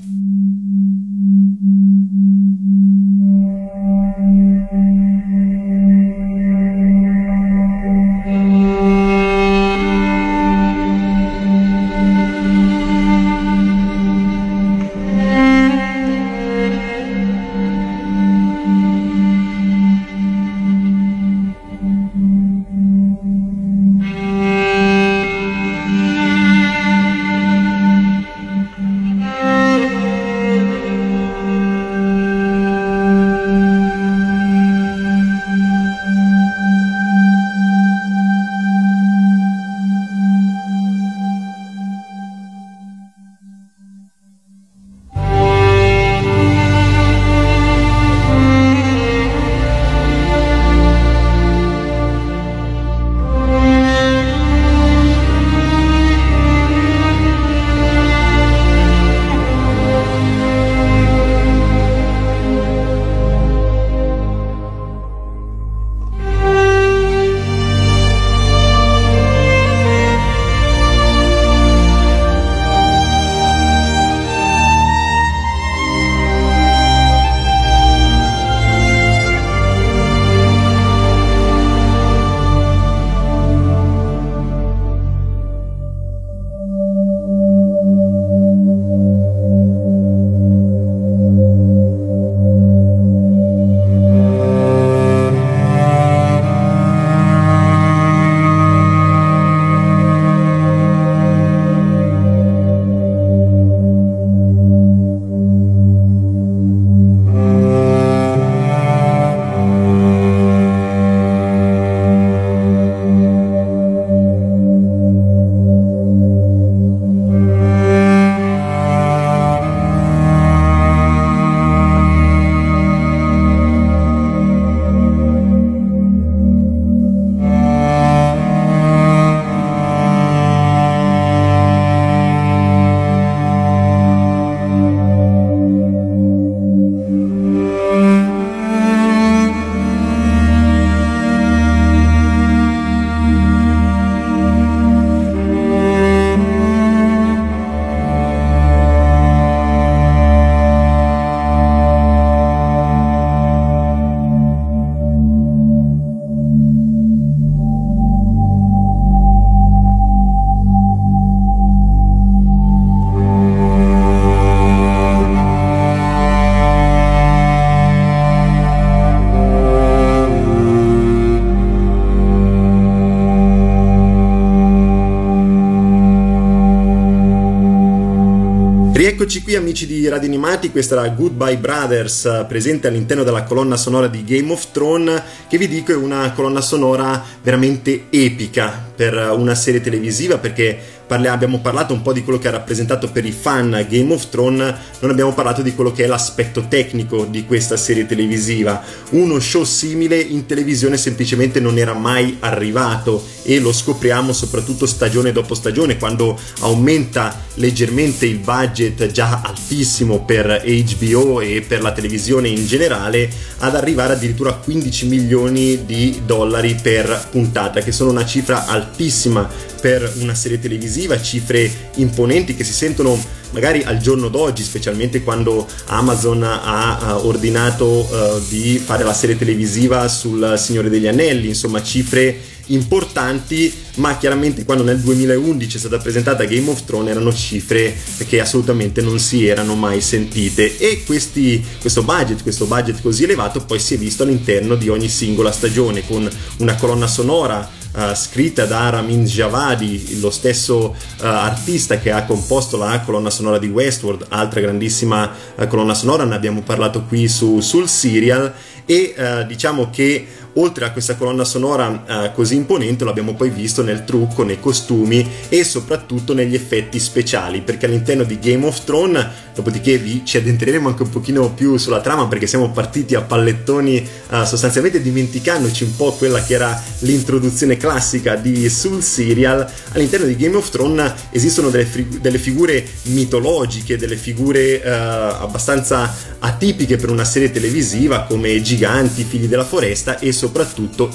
Eccoci 179.15 179.43
qui 179.43 179.55
amici 179.55 179.87
di 179.87 180.05
Radio 180.09 180.27
Animati, 180.27 180.71
questa 180.71 180.95
era 180.95 181.07
Goodbye 181.07 181.55
Brothers 181.55 182.25
eh, 182.25 182.45
presente 182.49 182.87
all'interno 182.87 183.23
della 183.23 183.43
colonna 183.43 183.77
sonora 183.77 184.07
di 184.07 184.25
Game 184.25 184.51
of 184.51 184.71
Thrones 184.71 185.21
che 185.47 185.57
vi 185.57 185.69
dico 185.69 185.93
è 185.93 185.95
una 185.95 186.33
colonna 186.33 186.59
sonora 186.59 187.23
veramente 187.41 188.07
epica 188.09 188.91
per 188.93 189.13
una 189.33 189.55
serie 189.55 189.79
televisiva 189.79 190.37
perché 190.37 190.77
parli- 191.07 191.27
abbiamo 191.27 191.59
parlato 191.59 191.93
un 191.93 192.01
po' 192.01 192.11
di 192.11 192.23
quello 192.23 192.39
che 192.39 192.49
ha 192.49 192.51
rappresentato 192.51 193.09
per 193.09 193.25
i 193.25 193.31
fan 193.31 193.85
Game 193.87 194.11
of 194.13 194.27
Thrones, 194.27 194.73
non 195.05 195.13
abbiamo 195.13 195.33
parlato 195.33 195.61
di 195.61 195.75
quello 195.75 195.91
che 195.91 196.03
è 196.03 196.07
l'aspetto 196.07 196.65
tecnico 196.67 197.25
di 197.25 197.45
questa 197.45 197.77
serie 197.77 198.07
televisiva. 198.07 198.81
Uno 199.11 199.39
show 199.39 199.63
simile 199.63 200.19
in 200.19 200.47
televisione 200.47 200.97
semplicemente 200.97 201.59
non 201.59 201.77
era 201.77 201.93
mai 201.93 202.37
arrivato 202.39 203.23
e 203.43 203.59
lo 203.59 203.71
scopriamo 203.71 204.33
soprattutto 204.33 204.87
stagione 204.87 205.31
dopo 205.31 205.53
stagione 205.53 205.97
quando 205.97 206.37
aumenta 206.61 207.43
leggermente 207.55 208.25
il 208.25 208.39
budget 208.39 209.11
già 209.11 209.41
altissimo 209.43 210.25
per 210.25 210.63
HBO 210.65 211.41
e 211.41 211.63
per 211.65 211.83
la 211.83 211.91
televisione 211.91 212.47
in 212.47 212.65
generale 212.65 213.29
ad 213.59 213.75
arrivare 213.75 214.13
addirittura 214.13 214.49
a 214.49 214.55
15 214.55 215.05
milioni 215.05 215.85
di 215.85 216.21
dollari 216.25 216.75
per 216.81 217.27
puntata 217.29 217.81
che 217.81 217.91
sono 217.91 218.09
una 218.09 218.25
cifra 218.25 218.65
altissima 218.65 219.47
per 219.79 220.11
una 220.17 220.33
serie 220.33 220.59
televisiva, 220.59 221.21
cifre 221.21 221.91
imponenti 221.97 222.55
che 222.55 222.63
si 222.63 222.73
sentono 222.73 223.43
magari 223.55 223.83
al 223.83 223.99
giorno 223.99 224.27
d'oggi, 224.27 224.63
specialmente 224.63 225.23
quando 225.23 225.65
Amazon 225.85 226.43
ha 226.43 227.19
ordinato 227.21 227.85
uh, 227.85 228.41
di 228.49 228.77
fare 228.83 229.05
la 229.05 229.13
serie 229.13 229.37
televisiva 229.37 230.09
sul 230.09 230.55
Signore 230.57 230.89
degli 230.89 231.07
Anelli, 231.07 231.47
insomma 231.47 231.81
cifre 231.81 232.37
importanti, 232.67 233.71
ma 233.95 234.17
chiaramente 234.17 234.65
quando 234.65 234.83
nel 234.83 234.99
2011 234.99 235.75
è 235.75 235.79
stata 235.79 235.99
presentata 235.99 236.43
Game 236.43 236.69
of 236.69 236.83
Thrones 236.83 237.11
erano 237.11 237.33
cifre 237.33 237.95
che 238.27 238.41
assolutamente 238.41 239.01
non 239.01 239.19
si 239.19 239.45
erano 239.47 239.75
mai 239.75 240.01
sentite. 240.01 240.77
E 240.77 241.03
questi, 241.05 241.63
questo 241.79 242.03
budget, 242.03 242.41
questo 242.43 242.65
budget 242.65 243.01
così 243.01 243.23
elevato 243.23 243.63
poi 243.63 243.79
si 243.79 243.93
è 243.93 243.97
visto 243.97 244.23
all'interno 244.23 244.75
di 244.75 244.89
ogni 244.89 245.07
singola 245.07 245.51
stagione 245.51 246.05
con 246.05 246.29
una 246.57 246.75
colonna 246.75 247.07
sonora 247.07 247.83
uh, 247.95 248.13
scritta 248.13 248.65
da 248.65 248.89
Ramin 248.89 249.23
Javadi, 249.23 250.19
lo 250.19 250.29
stesso 250.29 250.95
uh, 250.95 251.23
artista 251.23 251.97
che 251.97 252.11
ha 252.11 252.25
composto 252.25 252.77
la 252.77 253.01
colonna 253.05 253.29
sonora 253.29 253.57
di 253.57 253.67
Westworld, 253.67 254.27
altra 254.29 254.59
grandissima 254.61 255.31
uh, 255.55 255.67
colonna 255.67 255.93
sonora, 255.93 256.23
ne 256.23 256.35
abbiamo 256.35 256.61
parlato 256.61 257.03
qui 257.03 257.27
su, 257.27 257.59
sul 257.59 257.87
serial. 257.87 258.53
E 258.87 259.15
diciamo 259.47 259.89
che 259.89 260.27
oltre 260.55 260.85
a 260.85 260.91
questa 260.91 261.15
colonna 261.15 261.43
sonora 261.43 262.25
eh, 262.25 262.31
così 262.33 262.55
imponente 262.55 263.03
l'abbiamo 263.03 263.33
poi 263.33 263.49
visto 263.49 263.81
nel 263.81 264.05
trucco, 264.05 264.43
nei 264.43 264.59
costumi 264.59 265.27
e 265.49 265.63
soprattutto 265.63 266.33
negli 266.33 266.55
effetti 266.55 266.99
speciali 266.99 267.61
perché 267.61 267.85
all'interno 267.85 268.23
di 268.23 268.39
Game 268.39 268.65
of 268.65 268.83
Thrones 268.83 269.25
dopodiché 269.53 269.97
vi 269.97 270.23
ci 270.25 270.37
addentreremo 270.37 270.87
anche 270.87 271.03
un 271.03 271.09
pochino 271.09 271.51
più 271.51 271.77
sulla 271.77 272.01
trama 272.01 272.27
perché 272.27 272.47
siamo 272.47 272.71
partiti 272.71 273.15
a 273.15 273.21
pallettoni 273.21 273.97
eh, 273.97 274.45
sostanzialmente 274.45 275.01
dimenticandoci 275.01 275.83
un 275.83 275.95
po' 275.95 276.13
quella 276.13 276.41
che 276.41 276.53
era 276.53 276.81
l'introduzione 276.99 277.77
classica 277.77 278.35
di 278.35 278.69
Soul 278.69 279.01
Serial 279.01 279.67
all'interno 279.93 280.25
di 280.25 280.35
Game 280.35 280.55
of 280.55 280.69
Thrones 280.69 281.13
esistono 281.31 281.69
delle, 281.69 281.85
fig- 281.85 282.19
delle 282.19 282.37
figure 282.37 282.85
mitologiche 283.03 283.97
delle 283.97 284.15
figure 284.17 284.81
eh, 284.81 284.89
abbastanza 284.89 286.33
atipiche 286.39 286.97
per 286.97 287.09
una 287.09 287.25
serie 287.25 287.51
televisiva 287.51 288.23
come 288.23 288.61
giganti, 288.61 289.23
figli 289.23 289.47
della 289.47 289.63
foresta 289.63 290.19
e 290.19 290.31
soprattutto 290.31 290.44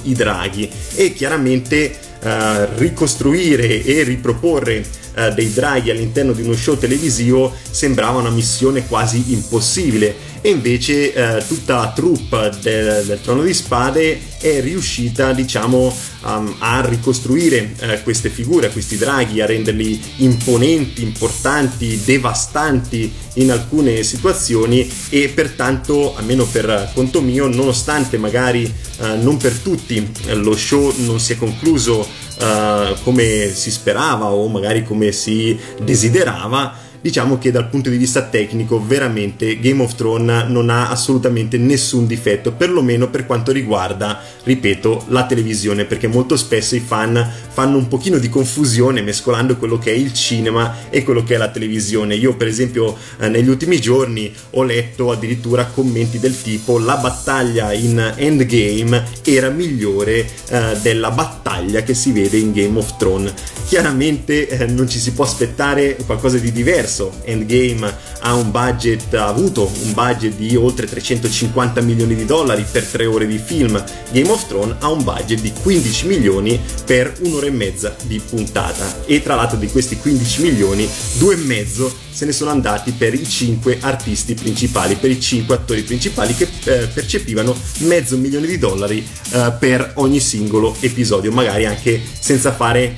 i 0.02 0.14
draghi 0.14 0.70
e 0.94 1.12
chiaramente 1.12 1.98
eh, 2.22 2.68
ricostruire 2.76 3.84
e 3.84 4.02
riproporre 4.02 4.84
eh, 5.14 5.32
dei 5.32 5.52
draghi 5.52 5.90
all'interno 5.90 6.32
di 6.32 6.42
uno 6.42 6.54
show 6.54 6.78
televisivo 6.78 7.52
sembrava 7.70 8.18
una 8.18 8.30
missione 8.30 8.86
quasi 8.86 9.32
impossibile. 9.32 10.28
E 10.42 10.48
invece 10.48 11.12
eh, 11.12 11.44
tutta 11.46 11.74
la 11.74 11.92
troupe 11.94 12.50
del, 12.62 13.04
del, 13.04 13.20
Trono 13.20 13.42
di 13.42 13.52
Spade 13.52 14.18
è 14.40 14.62
riuscita 14.62 15.34
diciamo 15.34 15.94
um, 16.22 16.54
a 16.60 16.80
ricostruire 16.80 17.74
eh, 17.78 18.02
queste 18.02 18.30
figure, 18.30 18.70
questi 18.70 18.96
draghi, 18.96 19.42
a 19.42 19.46
renderli 19.46 20.00
imponenti, 20.16 21.02
importanti, 21.02 22.00
devastanti 22.02 23.12
in 23.34 23.50
alcune 23.50 24.02
situazioni 24.02 24.90
e 25.10 25.28
pertanto, 25.28 26.16
almeno 26.16 26.46
per 26.46 26.90
conto 26.94 27.20
mio, 27.20 27.46
nonostante 27.46 28.16
magari 28.16 28.62
eh, 28.64 29.16
non 29.16 29.36
per 29.36 29.52
tutti 29.52 30.10
lo 30.28 30.56
show 30.56 30.92
non 30.98 31.20
si 31.20 31.34
è 31.34 31.36
concluso 31.36 32.06
Uh, 32.40 32.96
come 33.02 33.50
si 33.52 33.70
sperava 33.70 34.30
o 34.30 34.48
magari 34.48 34.82
come 34.82 35.12
si 35.12 35.58
desiderava, 35.82 36.74
diciamo 37.00 37.38
che 37.38 37.50
dal 37.50 37.68
punto 37.68 37.88
di 37.88 37.96
vista 37.96 38.22
tecnico 38.22 38.84
veramente 38.84 39.58
Game 39.58 39.82
of 39.82 39.94
Thrones 39.94 40.48
non 40.48 40.68
ha 40.70 40.90
assolutamente 40.90 41.56
nessun 41.56 42.06
difetto, 42.06 42.52
perlomeno 42.52 43.08
per 43.08 43.26
quanto 43.26 43.52
riguarda, 43.52 44.20
ripeto, 44.44 45.06
la 45.08 45.26
televisione, 45.26 45.84
perché 45.84 46.06
molto 46.06 46.36
spesso 46.36 46.76
i 46.76 46.80
fan 46.80 47.28
fanno 47.52 47.78
un 47.78 47.88
pochino 47.88 48.18
di 48.18 48.28
confusione 48.28 49.02
mescolando 49.02 49.56
quello 49.56 49.78
che 49.78 49.92
è 49.92 49.94
il 49.94 50.12
cinema 50.12 50.88
e 50.90 51.02
quello 51.02 51.22
che 51.24 51.34
è 51.34 51.38
la 51.38 51.48
televisione. 51.48 52.14
Io 52.14 52.36
per 52.36 52.48
esempio 52.48 52.96
eh, 53.18 53.28
negli 53.28 53.48
ultimi 53.48 53.80
giorni 53.80 54.32
ho 54.50 54.62
letto 54.62 55.10
addirittura 55.10 55.66
commenti 55.66 56.18
del 56.18 56.40
tipo 56.40 56.78
la 56.78 56.96
battaglia 56.96 57.72
in 57.72 58.14
Endgame 58.16 59.04
era 59.24 59.48
migliore 59.48 60.26
eh, 60.48 60.76
della 60.82 61.10
battaglia 61.10 61.82
che 61.82 61.94
si 61.94 62.12
vede 62.12 62.36
in 62.36 62.52
Game 62.52 62.78
of 62.78 62.96
Thrones. 62.96 63.32
Chiaramente 63.66 64.48
eh, 64.48 64.66
non 64.66 64.88
ci 64.88 64.98
si 64.98 65.12
può 65.12 65.24
aspettare 65.24 65.96
qualcosa 66.04 66.38
di 66.38 66.50
diverso 66.50 66.89
diverso. 66.90 67.12
Endgame 67.24 67.96
ha 68.20 68.34
un 68.34 68.50
budget, 68.50 69.14
ha 69.14 69.28
avuto 69.28 69.70
un 69.84 69.92
budget 69.92 70.34
di 70.34 70.56
oltre 70.56 70.86
350 70.86 71.80
milioni 71.80 72.14
di 72.14 72.24
dollari 72.24 72.64
per 72.70 72.84
tre 72.84 73.06
ore 73.06 73.26
di 73.26 73.38
film. 73.38 73.82
Game 74.10 74.30
of 74.30 74.46
Thrones 74.46 74.76
ha 74.80 74.90
un 74.90 75.02
budget 75.04 75.40
di 75.40 75.52
15 75.62 76.06
milioni 76.06 76.60
per 76.84 77.14
un'ora 77.20 77.46
e 77.46 77.50
mezza 77.50 77.94
di 78.02 78.20
puntata. 78.20 79.04
E 79.06 79.22
tra 79.22 79.36
l'altro 79.36 79.56
di 79.56 79.68
questi 79.68 79.96
15 79.96 80.42
milioni, 80.42 80.88
due 81.18 81.34
e 81.34 81.38
mezzo 81.38 81.92
se 82.10 82.24
ne 82.26 82.32
sono 82.32 82.50
andati 82.50 82.90
per 82.90 83.14
i 83.14 83.24
5 83.24 83.78
artisti 83.80 84.34
principali, 84.34 84.96
per 84.96 85.10
i 85.10 85.20
5 85.20 85.54
attori 85.54 85.82
principali 85.82 86.34
che 86.34 86.48
eh, 86.64 86.88
percepivano 86.88 87.56
mezzo 87.78 88.16
milione 88.18 88.46
di 88.46 88.58
dollari 88.58 89.06
eh, 89.32 89.52
per 89.58 89.92
ogni 89.94 90.20
singolo 90.20 90.76
episodio, 90.80 91.30
magari 91.32 91.64
anche 91.64 92.00
senza 92.18 92.52
fare 92.52 92.96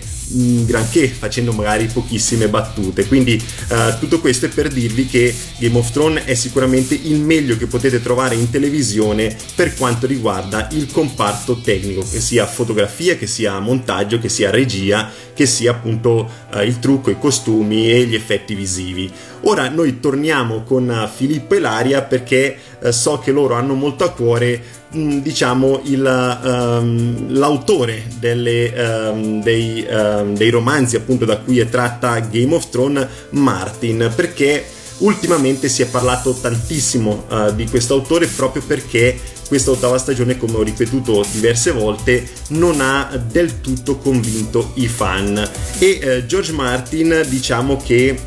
granché 0.64 1.08
facendo 1.08 1.52
magari 1.52 1.86
pochissime 1.86 2.48
battute. 2.48 3.06
Quindi 3.06 3.42
uh, 3.68 3.98
tutto 3.98 4.20
questo 4.20 4.46
è 4.46 4.48
per 4.48 4.68
dirvi 4.68 5.06
che 5.06 5.34
Game 5.58 5.78
of 5.78 5.90
Thrones 5.90 6.24
è 6.24 6.34
sicuramente 6.34 6.94
il 6.94 7.20
meglio 7.20 7.56
che 7.56 7.66
potete 7.66 8.00
trovare 8.02 8.34
in 8.34 8.50
televisione 8.50 9.36
per 9.54 9.74
quanto 9.74 10.06
riguarda 10.06 10.68
il 10.72 10.90
comparto 10.90 11.60
tecnico 11.60 12.04
che 12.08 12.20
sia 12.20 12.46
fotografia 12.46 13.16
che 13.16 13.26
sia 13.26 13.58
montaggio 13.58 14.18
che 14.18 14.28
sia 14.28 14.50
regia 14.50 15.10
che 15.34 15.46
sia 15.46 15.72
appunto 15.72 16.30
uh, 16.52 16.60
il 16.60 16.78
trucco 16.78 17.10
i 17.10 17.18
costumi 17.18 17.90
e 17.90 18.04
gli 18.04 18.14
effetti 18.14 18.54
visivi. 18.54 19.10
Ora 19.44 19.68
noi 19.68 19.98
torniamo 19.98 20.62
con 20.62 21.10
Filippo 21.12 21.54
e 21.54 21.58
Laria 21.58 22.02
perché 22.02 22.56
uh, 22.82 22.90
so 22.90 23.18
che 23.18 23.32
loro 23.32 23.54
hanno 23.54 23.74
molto 23.74 24.04
a 24.04 24.10
cuore 24.10 24.80
Mm, 24.94 25.20
diciamo 25.20 25.80
il, 25.84 26.38
um, 26.44 27.32
l'autore 27.32 28.04
delle, 28.18 28.74
um, 28.76 29.42
dei, 29.42 29.86
um, 29.88 30.36
dei, 30.36 30.50
romanzi 30.50 30.96
appunto 30.96 31.24
da 31.24 31.38
cui 31.38 31.60
è 31.60 31.68
tratta 31.68 32.18
Game 32.18 32.54
of 32.54 32.68
Thrones 32.68 33.06
Martin. 33.30 34.12
Perché 34.14 34.62
ultimamente 34.98 35.70
si 35.70 35.80
è 35.80 35.86
parlato 35.86 36.32
tantissimo 36.32 37.24
uh, 37.26 37.54
di 37.54 37.66
questo 37.68 37.94
autore 37.94 38.26
proprio 38.26 38.62
perché 38.66 39.18
questa 39.52 39.72
ottava 39.72 39.98
stagione 39.98 40.38
come 40.38 40.56
ho 40.56 40.62
ripetuto 40.62 41.26
diverse 41.30 41.72
volte 41.72 42.26
non 42.48 42.80
ha 42.80 43.22
del 43.30 43.60
tutto 43.60 43.98
convinto 43.98 44.70
i 44.76 44.88
fan 44.88 45.46
e 45.78 46.00
uh, 46.02 46.24
George 46.24 46.52
Martin 46.52 47.22
diciamo 47.28 47.76
che 47.76 48.18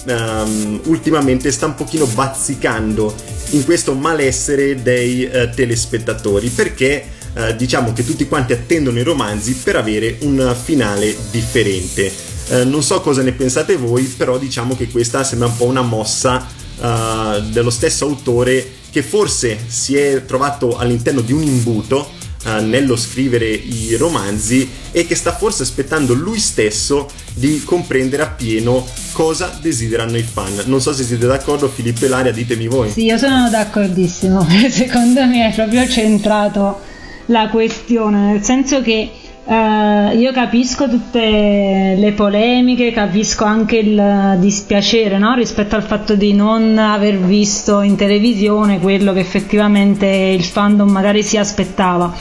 ultimamente 0.83 1.51
sta 1.51 1.65
un 1.65 1.73
pochino 1.73 2.05
bazzicando 2.05 3.11
in 3.51 3.65
questo 3.65 3.95
malessere 3.95 4.83
dei 4.83 5.23
uh, 5.23 5.49
telespettatori 5.49 6.49
perché 6.49 7.03
uh, 7.33 7.55
diciamo 7.55 7.91
che 7.91 8.05
tutti 8.05 8.27
quanti 8.27 8.53
attendono 8.53 8.99
i 8.99 9.03
romanzi 9.03 9.55
per 9.55 9.77
avere 9.77 10.17
un 10.21 10.55
finale 10.63 11.15
differente. 11.31 12.11
Uh, 12.49 12.69
non 12.69 12.83
so 12.83 13.01
cosa 13.01 13.23
ne 13.23 13.31
pensate 13.31 13.77
voi, 13.77 14.03
però 14.03 14.37
diciamo 14.37 14.77
che 14.77 14.89
questa 14.89 15.23
sembra 15.23 15.47
un 15.47 15.57
po' 15.57 15.65
una 15.65 15.81
mossa 15.81 16.63
dello 16.77 17.69
stesso 17.69 18.05
autore 18.05 18.74
che 18.95 19.03
forse 19.03 19.57
si 19.67 19.97
è 19.97 20.23
trovato 20.23 20.77
all'interno 20.77 21.19
di 21.19 21.33
un 21.33 21.43
imbuto 21.43 22.11
uh, 22.45 22.63
nello 22.63 22.95
scrivere 22.95 23.45
i 23.45 23.93
romanzi 23.97 24.69
e 24.93 25.05
che 25.05 25.15
sta 25.15 25.35
forse 25.35 25.63
aspettando 25.63 26.13
lui 26.13 26.39
stesso 26.39 27.09
di 27.33 27.61
comprendere 27.65 28.23
appieno 28.23 28.87
cosa 29.11 29.59
desiderano 29.61 30.15
i 30.15 30.21
fan. 30.21 30.61
Non 30.67 30.79
so 30.79 30.93
se 30.93 31.03
siete 31.03 31.27
d'accordo, 31.27 31.67
Filippo 31.67 32.05
e 32.05 32.07
Laria, 32.07 32.31
ditemi 32.31 32.67
voi. 32.67 32.89
Sì, 32.89 33.03
io 33.03 33.17
sono 33.17 33.49
d'accordissimo. 33.49 34.47
Secondo 34.71 35.25
me 35.25 35.43
hai 35.43 35.51
proprio 35.51 35.85
centrato 35.89 36.79
la 37.25 37.49
questione, 37.49 38.31
nel 38.31 38.43
senso 38.45 38.81
che 38.81 39.11
Uh, 39.45 40.17
io 40.17 40.31
capisco 40.31 40.89
tutte 40.89 41.95
le 41.95 42.13
polemiche, 42.13 42.91
capisco 42.91 43.43
anche 43.43 43.77
il 43.77 44.37
dispiacere 44.39 45.19
no? 45.19 45.35
rispetto 45.35 45.75
al 45.75 45.83
fatto 45.83 46.15
di 46.15 46.33
non 46.33 46.79
aver 46.79 47.19
visto 47.19 47.81
in 47.81 47.95
televisione 47.95 48.79
quello 48.79 49.13
che 49.13 49.19
effettivamente 49.19 50.07
il 50.07 50.43
fandom 50.43 50.89
magari 50.89 51.21
si 51.21 51.37
aspettava 51.37 52.11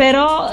però 0.00 0.48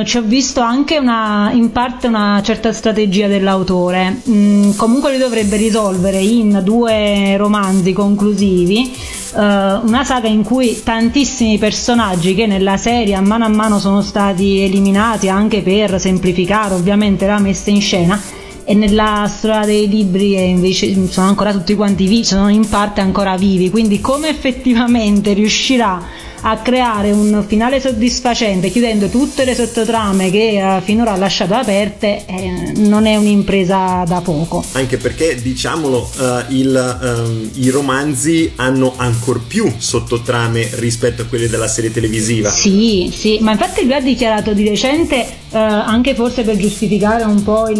eh, 0.00 0.04
ci 0.06 0.16
ho 0.16 0.22
visto 0.22 0.60
anche 0.60 0.96
una, 0.96 1.50
in 1.52 1.72
parte 1.72 2.06
una 2.06 2.40
certa 2.42 2.72
strategia 2.72 3.26
dell'autore. 3.26 4.22
Mm, 4.26 4.70
comunque 4.76 5.10
lui 5.10 5.18
dovrebbe 5.18 5.56
risolvere 5.58 6.16
in 6.20 6.58
due 6.64 7.36
romanzi 7.36 7.92
conclusivi 7.92 8.90
eh, 8.90 9.38
una 9.38 10.04
saga 10.04 10.28
in 10.28 10.42
cui 10.42 10.80
tantissimi 10.82 11.58
personaggi 11.58 12.34
che 12.34 12.46
nella 12.46 12.78
serie 12.78 13.14
a 13.14 13.20
mano 13.20 13.44
a 13.44 13.48
mano 13.48 13.78
sono 13.78 14.00
stati 14.00 14.60
eliminati 14.60 15.28
anche 15.28 15.60
per 15.60 16.00
semplificare 16.00 16.72
ovviamente 16.72 17.26
la 17.26 17.38
messa 17.38 17.68
in 17.68 17.82
scena 17.82 18.18
e 18.64 18.72
nella 18.72 19.26
storia 19.28 19.66
dei 19.66 19.86
libri 19.86 20.48
invece 20.48 21.10
sono 21.10 21.26
ancora 21.26 21.52
tutti 21.52 21.74
quanti 21.74 22.06
vivi, 22.06 22.24
sono 22.24 22.48
in 22.48 22.66
parte 22.66 23.02
ancora 23.02 23.36
vivi, 23.36 23.68
quindi 23.68 24.00
come 24.00 24.30
effettivamente 24.30 25.34
riuscirà 25.34 26.21
a 26.42 26.58
creare 26.58 27.10
un 27.12 27.44
finale 27.46 27.80
soddisfacente 27.80 28.70
chiudendo 28.70 29.08
tutte 29.08 29.44
le 29.44 29.54
sottotrame 29.54 30.30
che 30.30 30.60
uh, 30.60 30.82
finora 30.82 31.12
ha 31.12 31.16
lasciato 31.16 31.54
aperte 31.54 32.24
eh, 32.26 32.72
non 32.76 33.06
è 33.06 33.16
un'impresa 33.16 34.04
da 34.06 34.20
poco. 34.20 34.64
Anche 34.72 34.96
perché 34.96 35.40
diciamolo, 35.40 36.10
uh, 36.18 36.52
il, 36.52 36.98
um, 37.00 37.50
i 37.54 37.68
romanzi 37.68 38.52
hanno 38.56 38.94
ancora 38.96 39.40
più 39.46 39.72
sottotrame 39.76 40.68
rispetto 40.74 41.22
a 41.22 41.24
quelle 41.26 41.48
della 41.48 41.68
serie 41.68 41.92
televisiva. 41.92 42.50
Sì, 42.50 43.10
sì, 43.14 43.38
ma 43.40 43.52
infatti 43.52 43.84
lui 43.84 43.94
ha 43.94 44.00
dichiarato 44.00 44.52
di 44.52 44.68
recente, 44.68 45.26
uh, 45.50 45.56
anche 45.56 46.14
forse 46.14 46.42
per 46.42 46.56
giustificare 46.56 47.22
un 47.22 47.42
po' 47.42 47.68
il, 47.68 47.78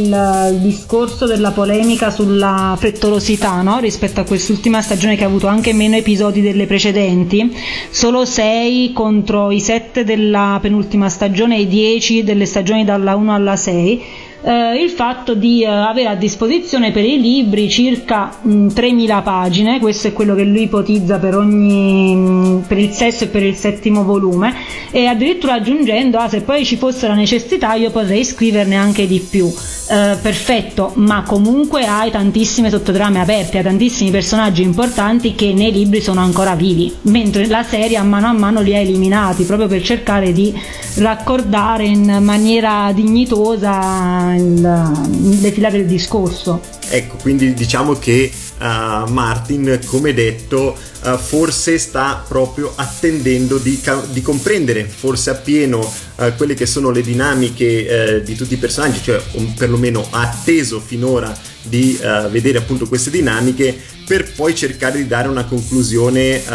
il, 0.53 0.59
discorso 0.61 1.27
della 1.27 1.51
polemica 1.51 2.11
sulla 2.11 2.77
frettolosità 2.79 3.61
no? 3.63 3.81
rispetto 3.81 4.21
a 4.21 4.25
quest'ultima 4.25 4.81
stagione 4.83 5.17
che 5.17 5.25
ha 5.25 5.27
avuto 5.27 5.49
anche 5.49 5.73
meno 5.73 5.97
episodi 5.97 6.41
delle 6.41 6.67
precedenti, 6.67 7.55
solo 7.91 8.25
se 8.25 8.52
6 8.53 8.93
contro 8.93 9.51
i 9.51 9.61
7 9.61 10.05
della 10.05 10.59
penultima 10.61 11.09
stagione 11.09 11.57
e 11.57 11.61
i 11.63 11.69
10 11.69 12.23
delle 12.23 12.45
stagioni 12.45 12.85
dalla 12.85 13.17
1 13.17 13.35
alla 13.35 13.57
6 13.57 14.03
eh, 14.43 14.83
il 14.83 14.91
fatto 14.91 15.35
di 15.35 15.63
eh, 15.63 15.67
avere 15.67 16.09
a 16.09 16.15
disposizione 16.15 16.91
per 16.91 17.05
i 17.05 17.21
libri 17.21 17.71
circa 17.71 18.31
mh, 18.43 18.67
3.000 18.67 19.23
pagine, 19.23 19.79
questo 19.79 20.09
è 20.09 20.13
quello 20.13 20.35
che 20.35 20.45
lui 20.45 20.63
ipotizza 20.63 21.19
per, 21.19 21.37
ogni, 21.37 22.15
mh, 22.15 22.65
per 22.67 22.79
il 22.79 22.91
sesto 22.91 23.25
e 23.25 23.27
per 23.29 23.43
il 23.43 23.55
settimo 23.55 24.05
volume, 24.05 24.55
e 24.91 25.07
addirittura 25.07 25.55
aggiungendo, 25.55 26.19
ah, 26.19 26.29
se 26.29 26.43
poi 26.43 26.65
ci 26.65 26.77
fosse 26.77 27.07
la 27.07 27.15
necessità 27.15 27.75
io 27.75 27.91
potrei 27.91 28.25
scriverne 28.25 28.77
anche 28.77 29.07
di 29.07 29.21
più. 29.21 29.53
Eh, 29.93 30.17
perfetto, 30.23 30.93
ma 30.95 31.23
comunque 31.23 31.85
hai 31.85 32.11
tantissime 32.11 32.71
sottotrame 32.71 33.21
aperte, 33.21 33.59
hai 33.59 33.65
tantissimi 33.65 34.11
personaggi 34.11 34.63
importanti 34.63 35.35
che 35.35 35.53
nei 35.53 35.71
libri 35.73 36.01
sono 36.01 36.21
ancora 36.21 36.55
vivi, 36.55 36.93
mentre 37.03 37.47
la 37.47 37.63
serie 37.63 37.97
a 37.97 38.03
mano 38.03 38.27
a 38.27 38.33
mano 38.33 38.61
li 38.61 38.75
ha 38.75 38.79
eliminati 38.79 39.45
proprio 39.45 39.69
per 39.69 39.83
cercare 39.83 40.33
di 40.33 40.55
raccordare 40.97 41.85
in 41.85 42.19
maniera 42.23 42.91
dignitosa 42.95 44.32
il, 44.35 45.41
le 45.41 45.51
fila 45.53 45.71
del 45.71 45.87
discorso. 45.87 46.61
Ecco, 46.89 47.17
quindi 47.17 47.55
diciamo 47.55 47.95
che 47.95 48.31
uh, 48.59 49.11
Martin, 49.11 49.81
come 49.87 50.13
detto, 50.13 50.77
uh, 51.05 51.17
forse 51.17 51.79
sta 51.79 52.23
proprio 52.27 52.73
attendendo 52.75 53.59
di, 53.59 53.81
di 54.11 54.23
comprendere 54.23 54.85
forse 54.85 55.31
appieno 55.31 55.81
uh, 56.17 56.35
quelle 56.37 56.55
che 56.55 56.67
sono 56.67 56.91
le 56.91 57.03
dinamiche 57.03 58.23
di 58.25 58.35
tutti 58.35 58.55
i 58.55 58.59
personaggi, 58.59 59.01
cioè 59.03 59.21
um, 59.33 59.53
perlomeno 59.55 60.07
ha 60.11 60.23
atteso 60.23 60.81
finora 60.81 61.37
di 61.65 61.97
vedere 62.29 62.59
appunto 62.59 62.89
queste 62.89 63.11
dinamiche 63.11 63.79
per 64.05 64.33
poi 64.33 64.55
cercare 64.55 64.99
di 64.99 65.07
dare 65.07 65.29
una 65.29 65.45
conclusione 65.45 66.43
uh, 66.47 66.53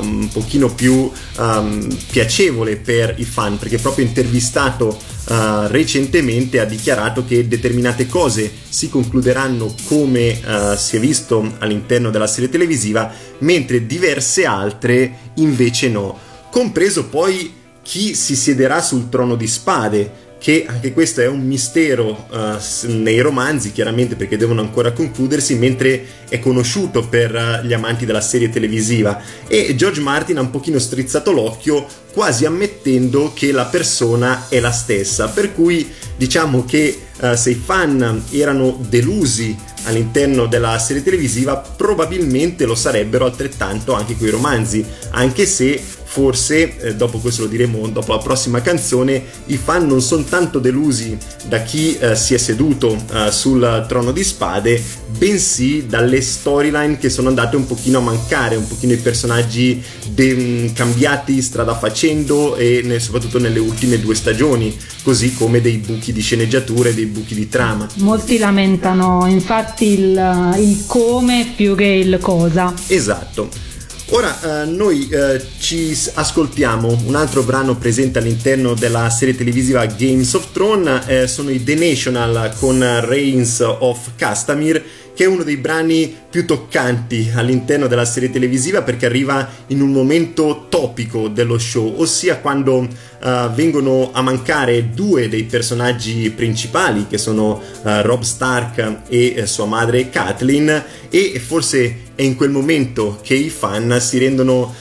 un 0.00 0.28
pochino 0.32 0.74
più 0.74 1.10
um, 1.36 1.96
piacevole 2.10 2.76
per 2.76 3.14
i 3.18 3.24
fan, 3.24 3.56
perché 3.56 3.78
proprio 3.78 4.04
intervistato 4.04 4.88
uh, 4.88 5.66
recentemente 5.68 6.58
ha 6.58 6.64
dichiarato 6.64 7.24
che 7.24 7.46
determinate 7.46 8.08
cose 8.08 8.50
si 8.68 8.88
concluderanno 8.88 9.74
come 9.84 10.40
uh, 10.44 10.76
si 10.76 10.96
è 10.96 11.00
visto 11.00 11.54
all'interno 11.58 12.10
della 12.10 12.26
serie 12.26 12.48
televisiva, 12.50 13.12
mentre 13.38 13.86
diverse 13.86 14.44
altre 14.44 15.30
invece 15.34 15.88
no, 15.88 16.18
compreso 16.50 17.06
poi 17.06 17.54
chi 17.88 18.14
si 18.14 18.36
siederà 18.36 18.82
sul 18.82 19.08
trono 19.08 19.34
di 19.34 19.46
spade 19.46 20.26
che 20.38 20.66
anche 20.68 20.92
questo 20.92 21.22
è 21.22 21.26
un 21.26 21.40
mistero 21.40 22.26
uh, 22.30 22.92
nei 22.92 23.18
romanzi, 23.20 23.72
chiaramente 23.72 24.14
perché 24.14 24.36
devono 24.36 24.60
ancora 24.60 24.92
concludersi, 24.92 25.56
mentre 25.56 26.04
è 26.28 26.38
conosciuto 26.38 27.08
per 27.08 27.34
uh, 27.34 27.66
gli 27.66 27.72
amanti 27.72 28.04
della 28.04 28.20
serie 28.20 28.50
televisiva. 28.50 29.20
E 29.48 29.74
George 29.74 30.00
Martin 30.02 30.36
ha 30.36 30.42
un 30.42 30.50
pochino 30.50 30.78
strizzato 30.78 31.32
l'occhio, 31.32 31.86
quasi 32.12 32.44
ammettendo 32.44 33.32
che 33.34 33.52
la 33.52 33.64
persona 33.64 34.48
è 34.48 34.60
la 34.60 34.70
stessa. 34.70 35.28
Per 35.28 35.54
cui 35.54 35.90
diciamo 36.14 36.66
che 36.66 36.96
uh, 37.20 37.34
se 37.34 37.50
i 37.50 37.54
fan 37.62 38.22
erano 38.30 38.78
delusi 38.86 39.56
all'interno 39.84 40.46
della 40.46 40.78
serie 40.78 41.02
televisiva, 41.02 41.56
probabilmente 41.56 42.64
lo 42.64 42.74
sarebbero 42.74 43.24
altrettanto 43.24 43.94
anche 43.94 44.14
quei 44.14 44.30
romanzi, 44.30 44.84
anche 45.10 45.46
se 45.46 45.82
forse, 46.10 46.78
eh, 46.78 46.94
dopo 46.94 47.18
questo 47.18 47.42
lo 47.42 47.48
diremo 47.48 47.86
dopo 47.88 48.12
la 48.12 48.18
prossima 48.18 48.62
canzone, 48.62 49.22
i 49.46 49.58
fan 49.58 49.86
non 49.86 50.00
sono 50.00 50.24
tanto 50.24 50.58
delusi 50.58 51.16
da 51.46 51.60
chi 51.60 51.98
eh, 51.98 52.16
si 52.16 52.32
è 52.32 52.38
seduto 52.38 52.96
eh, 53.12 53.30
sul 53.30 53.84
trono 53.86 54.10
di 54.10 54.24
spade, 54.24 54.82
bensì 55.18 55.84
dalle 55.86 56.22
storyline 56.22 56.96
che 56.96 57.10
sono 57.10 57.28
andate 57.28 57.56
un 57.56 57.66
pochino 57.66 57.98
a 57.98 58.00
mancare, 58.00 58.56
un 58.56 58.66
pochino 58.66 58.94
i 58.94 58.96
personaggi 58.96 59.82
de- 60.08 60.72
cambiati 60.74 61.42
strada 61.42 61.76
facendo 61.76 62.56
e 62.56 62.80
ne- 62.82 63.00
soprattutto 63.00 63.38
nelle 63.38 63.58
ultime 63.58 64.00
due 64.00 64.14
stagioni, 64.14 64.74
così 65.02 65.34
come 65.34 65.60
dei 65.60 65.76
buchi 65.76 66.14
di 66.14 66.22
sceneggiatura 66.22 66.88
e 66.88 66.94
dei 66.94 67.06
buchi 67.06 67.34
di 67.34 67.50
trama. 67.50 67.86
Molti 67.96 68.38
lamentano 68.38 69.26
infatti 69.26 69.84
il, 69.92 70.54
il 70.58 70.84
come 70.86 71.52
più 71.54 71.74
che 71.74 71.84
il 71.84 72.18
cosa. 72.18 72.72
Esatto. 72.86 73.66
Ora 74.10 74.62
eh, 74.62 74.64
noi 74.64 75.06
eh, 75.10 75.44
ci 75.58 75.94
ascoltiamo. 76.14 77.02
Un 77.04 77.14
altro 77.14 77.42
brano 77.42 77.76
presente 77.76 78.18
all'interno 78.18 78.72
della 78.72 79.10
serie 79.10 79.36
televisiva 79.36 79.84
Games 79.84 80.32
of 80.32 80.50
Thrones, 80.50 81.02
eh, 81.06 81.26
sono 81.26 81.50
i 81.50 81.62
The 81.62 81.74
National 81.74 82.54
con 82.58 82.82
Reigns 83.04 83.60
of 83.60 84.12
Castamir 84.16 84.82
che 85.18 85.24
è 85.24 85.26
uno 85.26 85.42
dei 85.42 85.56
brani 85.56 86.16
più 86.30 86.46
toccanti 86.46 87.32
all'interno 87.34 87.88
della 87.88 88.04
serie 88.04 88.30
televisiva 88.30 88.82
perché 88.82 89.06
arriva 89.06 89.48
in 89.66 89.80
un 89.80 89.90
momento 89.90 90.66
topico 90.68 91.26
dello 91.26 91.58
show, 91.58 91.92
ossia 91.96 92.36
quando 92.36 92.76
uh, 92.76 93.50
vengono 93.52 94.10
a 94.12 94.22
mancare 94.22 94.90
due 94.90 95.28
dei 95.28 95.42
personaggi 95.42 96.30
principali 96.30 97.08
che 97.08 97.18
sono 97.18 97.60
uh, 97.60 97.60
Rob 98.02 98.22
Stark 98.22 98.98
e 99.08 99.34
uh, 99.38 99.44
sua 99.46 99.64
madre 99.64 100.08
Kathleen 100.08 100.84
e 101.10 101.42
forse 101.44 101.96
è 102.14 102.22
in 102.22 102.36
quel 102.36 102.50
momento 102.50 103.18
che 103.20 103.34
i 103.34 103.50
fan 103.50 103.98
si 104.00 104.18
rendono 104.18 104.72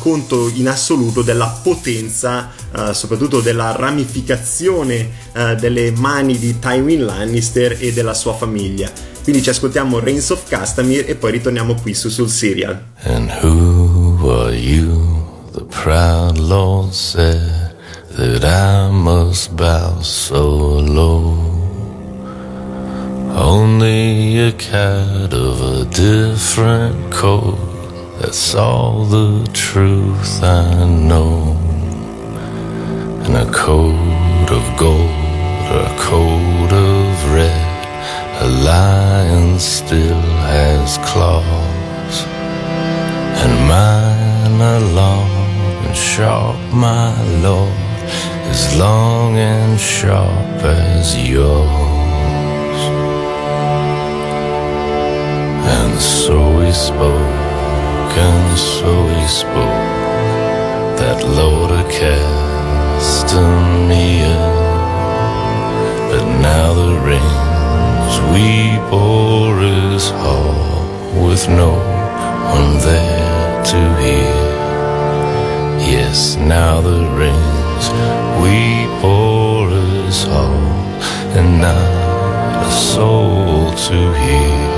conto 0.00 0.50
in 0.52 0.66
assoluto 0.68 1.22
della 1.22 1.60
potenza, 1.62 2.50
soprattutto 2.90 3.40
della 3.40 3.70
ramificazione 3.76 5.10
delle 5.60 5.92
mani 5.92 6.36
di 6.36 6.58
Tywin 6.58 7.04
Lannister 7.04 7.76
e 7.78 7.92
della 7.92 8.12
sua 8.12 8.34
famiglia. 8.34 8.90
Quindi 9.30 9.46
ci 9.46 9.54
ascoltiamo 9.56 10.00
Reigns 10.00 10.28
of 10.30 10.42
Castamir 10.48 11.04
e 11.06 11.14
poi 11.14 11.30
ritorniamo 11.30 11.76
qui 11.76 11.94
su 11.94 12.08
sul 12.08 12.28
serial. 12.28 12.82
And 13.04 13.30
who 13.40 14.28
are 14.28 14.52
you? 14.52 15.24
The 15.52 15.62
proud 15.66 16.36
Lord 16.36 16.92
said 16.92 17.76
that 18.16 18.42
I 18.42 18.90
must 18.90 19.52
bow 19.52 20.00
so 20.00 20.80
low. 20.80 21.36
Only 23.36 24.48
a 24.48 24.52
cat 24.56 25.32
of 25.32 25.60
a 25.60 25.84
different 25.84 27.14
coat. 27.14 27.56
That's 28.18 28.52
all 28.56 29.06
the 29.06 29.48
truth 29.52 30.42
I 30.42 30.84
know. 30.86 31.56
And 33.26 33.36
a 33.36 33.46
coat 33.52 34.50
of 34.50 34.76
gold 34.76 35.30
a 35.70 35.86
coat 36.00 36.49
lion 38.50 39.58
still 39.58 40.20
has 40.50 40.98
claws, 40.98 42.24
and 43.42 43.52
mine 43.68 44.60
are 44.60 44.80
long 44.80 45.30
and 45.86 45.96
sharp, 45.96 46.56
my 46.72 47.14
lord, 47.40 47.72
as 48.50 48.76
long 48.76 49.36
and 49.38 49.78
sharp 49.78 50.62
as 50.64 51.16
yours. 51.16 52.80
And 55.76 56.00
so 56.00 56.60
he 56.60 56.72
spoke, 56.72 58.16
and 58.28 58.58
so 58.58 59.06
he 59.08 59.26
spoke, 59.28 59.88
that 60.98 61.22
Lord 61.24 61.70
of 61.70 61.86
Castamere. 61.98 62.40
But 66.10 66.24
now 66.42 66.74
the 66.74 66.98
ring 66.98 67.49
we 68.32 68.78
bore 68.90 69.58
his 69.60 70.10
hall 70.10 70.84
with 71.24 71.48
no 71.48 71.72
one 72.56 72.78
there 72.78 73.64
to 73.64 73.80
hear. 74.02 74.50
Yes, 75.94 76.36
now 76.36 76.80
the 76.80 77.00
rains 77.20 77.84
weep 78.42 78.90
bore 79.02 79.68
his 79.68 80.24
hall, 80.24 80.60
and 81.36 81.60
not 81.60 82.66
a 82.66 82.70
soul 82.70 83.72
to 83.72 84.12
hear. 84.14 84.69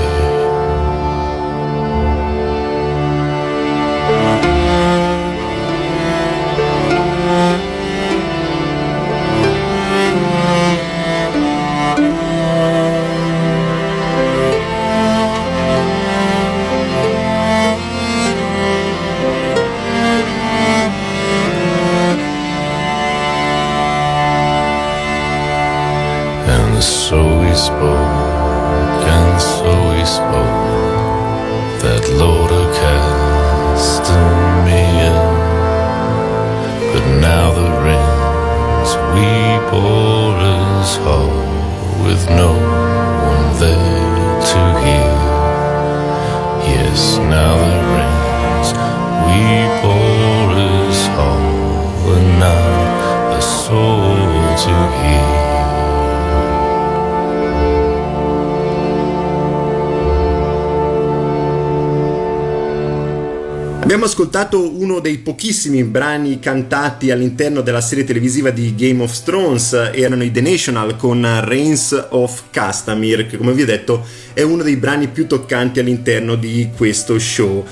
Ascoltato 64.43 64.77
uno 64.77 64.99
dei 64.99 65.19
pochissimi 65.19 65.85
brani 65.85 66.37
cantati 66.39 67.11
all'interno 67.11 67.61
della 67.61 67.79
serie 67.79 68.03
televisiva 68.03 68.49
di 68.49 68.75
Game 68.75 69.01
of 69.01 69.23
Thrones, 69.23 69.71
erano 69.93 70.21
i 70.21 70.31
The 70.31 70.41
National 70.41 70.97
con 70.97 71.25
Reigns 71.45 72.07
of 72.09 72.43
Castamir, 72.51 73.25
che 73.25 73.37
come 73.37 73.53
vi 73.53 73.61
ho 73.61 73.65
detto 73.65 74.05
è 74.33 74.41
uno 74.41 74.61
dei 74.61 74.75
brani 74.75 75.07
più 75.07 75.27
toccanti 75.27 75.79
all'interno 75.79 76.35
di 76.35 76.69
questo 76.75 77.17
show. 77.19 77.65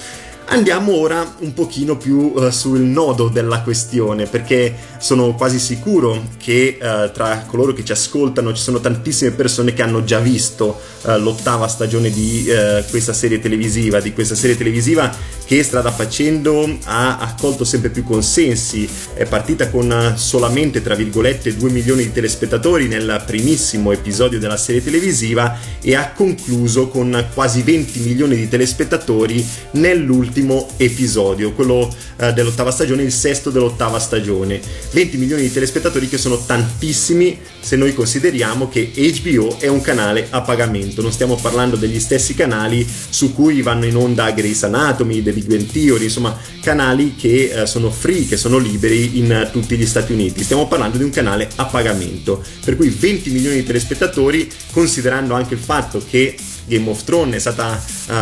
Andiamo 0.46 0.94
ora 0.94 1.36
un 1.40 1.54
pochino 1.54 1.96
più 1.96 2.34
uh, 2.36 2.50
sul 2.50 2.82
nodo 2.82 3.30
della 3.30 3.62
questione, 3.62 4.26
perché 4.26 4.74
sono 4.98 5.34
quasi 5.34 5.60
sicuro 5.60 6.24
che 6.38 6.78
uh, 6.78 7.12
tra 7.12 7.46
coloro 7.48 7.72
che 7.72 7.86
ci 7.86 7.94
ascoltano 7.94 8.54
ci 8.54 8.62
sono 8.62 8.82
tantissime 8.82 9.32
persone 9.32 9.74
che 9.74 9.82
hanno 9.82 10.04
già 10.04 10.20
visto 10.20 10.80
uh, 11.04 11.12
l'ottava 11.20 11.68
stagione 11.68 12.10
di 12.10 12.50
questa 12.90 13.14
serie 13.14 13.40
televisiva, 13.40 14.02
di 14.02 14.12
questa 14.12 14.36
serie 14.36 14.58
televisiva 14.58 15.31
che 15.52 15.64
strada 15.64 15.92
facendo 15.92 16.78
ha 16.86 17.18
accolto 17.18 17.66
sempre 17.66 17.90
più 17.90 18.06
consensi, 18.06 18.88
è 19.22 19.26
partita 19.28 19.70
con 19.70 20.14
solamente 20.16 20.82
tra 20.82 20.96
virgolette 20.96 21.56
2 21.56 21.70
milioni 21.70 22.04
di 22.04 22.12
telespettatori 22.12 22.88
nel 22.88 23.24
primissimo 23.26 23.92
episodio 23.92 24.40
della 24.40 24.58
serie 24.58 24.84
televisiva 24.84 25.58
e 25.80 25.96
ha 25.96 26.12
concluso 26.12 26.88
con 26.88 27.28
quasi 27.34 27.62
20 27.62 28.00
milioni 28.00 28.36
di 28.36 28.50
telespettatori 28.50 29.46
nell'ultimo 29.72 30.70
episodio, 30.78 31.54
quello 31.54 31.94
eh, 32.18 32.34
dell'ottava 32.34 32.72
stagione, 32.72 33.04
il 33.04 33.12
sesto 33.12 33.52
dell'ottava 33.52 34.00
stagione. 34.00 34.60
20 34.92 35.18
milioni 35.18 35.44
di 35.44 35.52
telespettatori 35.52 36.10
che 36.10 36.18
sono 36.18 36.38
tantissimi 36.44 37.40
se 37.60 37.76
noi 37.76 37.94
consideriamo 37.94 38.68
che 38.70 38.92
HBO 38.96 39.60
è 39.60 39.68
un 39.68 39.82
canale 39.82 40.28
a 40.32 40.42
pagamento, 40.42 41.04
non 41.04 41.12
stiamo 41.12 41.36
parlando 41.36 41.76
degli 41.76 42.00
stessi 42.00 42.34
canali 42.34 42.88
su 43.10 43.34
cui 43.34 43.62
vanno 43.62 43.86
in 43.86 43.96
onda 43.96 44.32
Grey's 44.32 44.64
Anatomy, 44.64 45.22
The 45.22 45.32
Big 45.32 45.46
Bang 45.46 45.66
Theory, 45.68 46.06
insomma 46.06 46.36
canali 46.62 47.16
che 47.16 47.52
eh, 47.54 47.66
sono 47.68 47.92
free, 47.92 48.26
che 48.26 48.38
sono 48.38 48.58
liberi 48.58 49.11
in 49.14 49.50
tutti 49.52 49.76
gli 49.78 49.86
Stati 49.86 50.14
Uniti. 50.14 50.44
Stiamo 50.44 50.68
parlando 50.68 50.98
di 50.98 51.04
un 51.04 51.10
canale 51.10 51.50
a 51.56 51.66
pagamento, 51.66 52.44
per 52.64 52.76
cui 52.76 52.90
20 52.90 53.30
milioni 53.32 53.58
di 53.58 53.64
telespettatori, 53.64 54.50
considerando 54.72 55.34
anche 55.34 55.54
il 55.54 55.60
fatto 55.60 56.04
che 56.08 56.36
Game 56.66 56.90
of 56.90 57.04
Thrones 57.04 57.36
è 57.36 57.40
stata, 57.40 57.82
uh, 58.08 58.14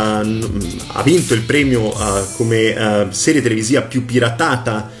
ha 0.88 1.02
vinto 1.02 1.34
il 1.34 1.42
premio 1.42 1.88
uh, 1.88 2.26
come 2.36 2.70
uh, 2.70 3.10
serie 3.10 3.42
televisiva 3.42 3.82
più 3.82 4.04
piratata 4.04 4.98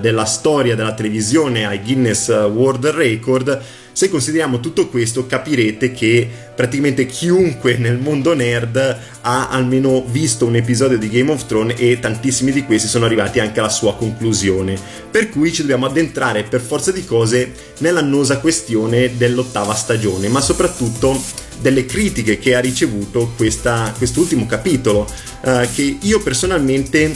della 0.00 0.24
storia 0.24 0.74
della 0.74 0.94
televisione 0.94 1.66
ai 1.66 1.82
Guinness 1.82 2.28
World 2.28 2.86
Record 2.86 3.62
se 3.92 4.08
consideriamo 4.08 4.60
tutto 4.60 4.88
questo 4.88 5.26
capirete 5.26 5.92
che 5.92 6.28
praticamente 6.54 7.06
chiunque 7.06 7.76
nel 7.76 7.98
mondo 7.98 8.34
nerd 8.34 8.76
ha 9.22 9.48
almeno 9.48 10.04
visto 10.06 10.46
un 10.46 10.56
episodio 10.56 10.98
di 10.98 11.08
Game 11.08 11.30
of 11.30 11.46
Thrones 11.46 11.76
e 11.78 11.98
tantissimi 11.98 12.52
di 12.52 12.64
questi 12.64 12.88
sono 12.88 13.04
arrivati 13.04 13.40
anche 13.40 13.58
alla 13.60 13.68
sua 13.68 13.94
conclusione. 13.96 14.78
Per 15.10 15.28
cui 15.30 15.52
ci 15.52 15.62
dobbiamo 15.62 15.86
addentrare 15.86 16.44
per 16.44 16.60
forza 16.60 16.92
di 16.92 17.04
cose 17.04 17.52
nell'annosa 17.78 18.38
questione 18.38 19.16
dell'ottava 19.16 19.74
stagione, 19.74 20.28
ma 20.28 20.40
soprattutto 20.40 21.20
delle 21.60 21.86
critiche 21.86 22.38
che 22.38 22.54
ha 22.54 22.60
ricevuto 22.60 23.32
questa, 23.36 23.92
quest'ultimo 23.96 24.46
capitolo, 24.46 25.06
eh, 25.42 25.68
che 25.74 25.98
io 26.00 26.20
personalmente 26.20 27.12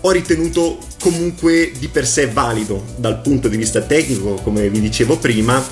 ho 0.00 0.10
ritenuto 0.10 0.78
comunque 1.00 1.72
di 1.78 1.88
per 1.88 2.06
sé 2.06 2.28
valido 2.28 2.84
dal 2.96 3.20
punto 3.20 3.48
di 3.48 3.56
vista 3.56 3.80
tecnico, 3.80 4.34
come 4.42 4.68
vi 4.68 4.80
dicevo 4.80 5.16
prima, 5.18 5.62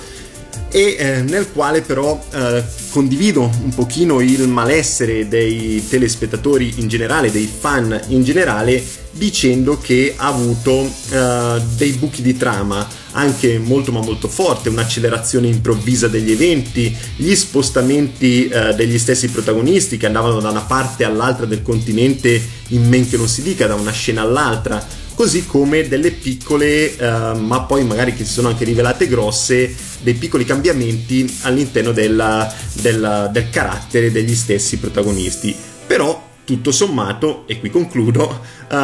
e 0.72 0.96
eh, 0.98 1.22
nel 1.22 1.52
quale 1.52 1.82
però 1.82 2.18
eh, 2.32 2.64
condivido 2.90 3.42
un 3.42 3.74
pochino 3.74 4.20
il 4.20 4.48
malessere 4.48 5.28
dei 5.28 5.87
telespettatori 5.87 6.74
in 6.76 6.88
generale, 6.88 7.30
dei 7.30 7.46
fan 7.46 8.00
in 8.08 8.24
generale, 8.24 8.82
dicendo 9.11 9.78
che 9.78 10.14
ha 10.16 10.28
avuto 10.28 10.90
eh, 11.11 11.61
dei 11.76 11.92
buchi 11.92 12.22
di 12.22 12.37
trama 12.37 12.88
anche 13.12 13.58
molto 13.58 13.92
ma 13.92 14.00
molto 14.00 14.28
forte, 14.28 14.70
un'accelerazione 14.70 15.46
improvvisa 15.46 16.08
degli 16.08 16.32
eventi, 16.32 16.96
gli 17.16 17.35
spostamenti 17.35 18.48
eh, 18.48 18.74
degli 18.74 18.98
stessi 18.98 19.28
protagonisti 19.28 19.98
che 19.98 20.06
andavano 20.06 20.40
da 20.40 20.48
una 20.48 20.62
parte 20.62 21.04
all'altra 21.04 21.44
del 21.44 21.61
continente 21.61 22.40
in 22.68 22.88
men 22.88 23.06
che 23.06 23.18
non 23.18 23.28
si 23.28 23.42
dica, 23.42 23.66
da 23.66 23.74
una 23.74 23.92
scena 23.92 24.22
all'altra 24.22 25.00
così 25.14 25.46
come 25.46 25.88
delle 25.88 26.11
piccole, 26.11 26.94
uh, 26.98 27.38
ma 27.38 27.62
poi 27.62 27.85
magari 27.85 28.14
che 28.14 28.25
si 28.25 28.33
sono 28.33 28.48
anche 28.48 28.64
rivelate 28.64 29.09
grosse, 29.09 29.75
dei 30.01 30.14
piccoli 30.14 30.44
cambiamenti 30.44 31.38
all'interno 31.42 31.92
della, 31.92 32.53
della, 32.72 33.29
del 33.29 33.51
carattere 33.51 34.11
degli 34.11 34.35
stessi 34.35 34.79
protagonisti. 34.79 35.55
Però, 35.87 36.31
tutto 36.44 36.72
sommato, 36.72 37.44
e 37.46 37.61
qui 37.61 37.70
concludo, 37.70 38.40
uh, 38.70 38.77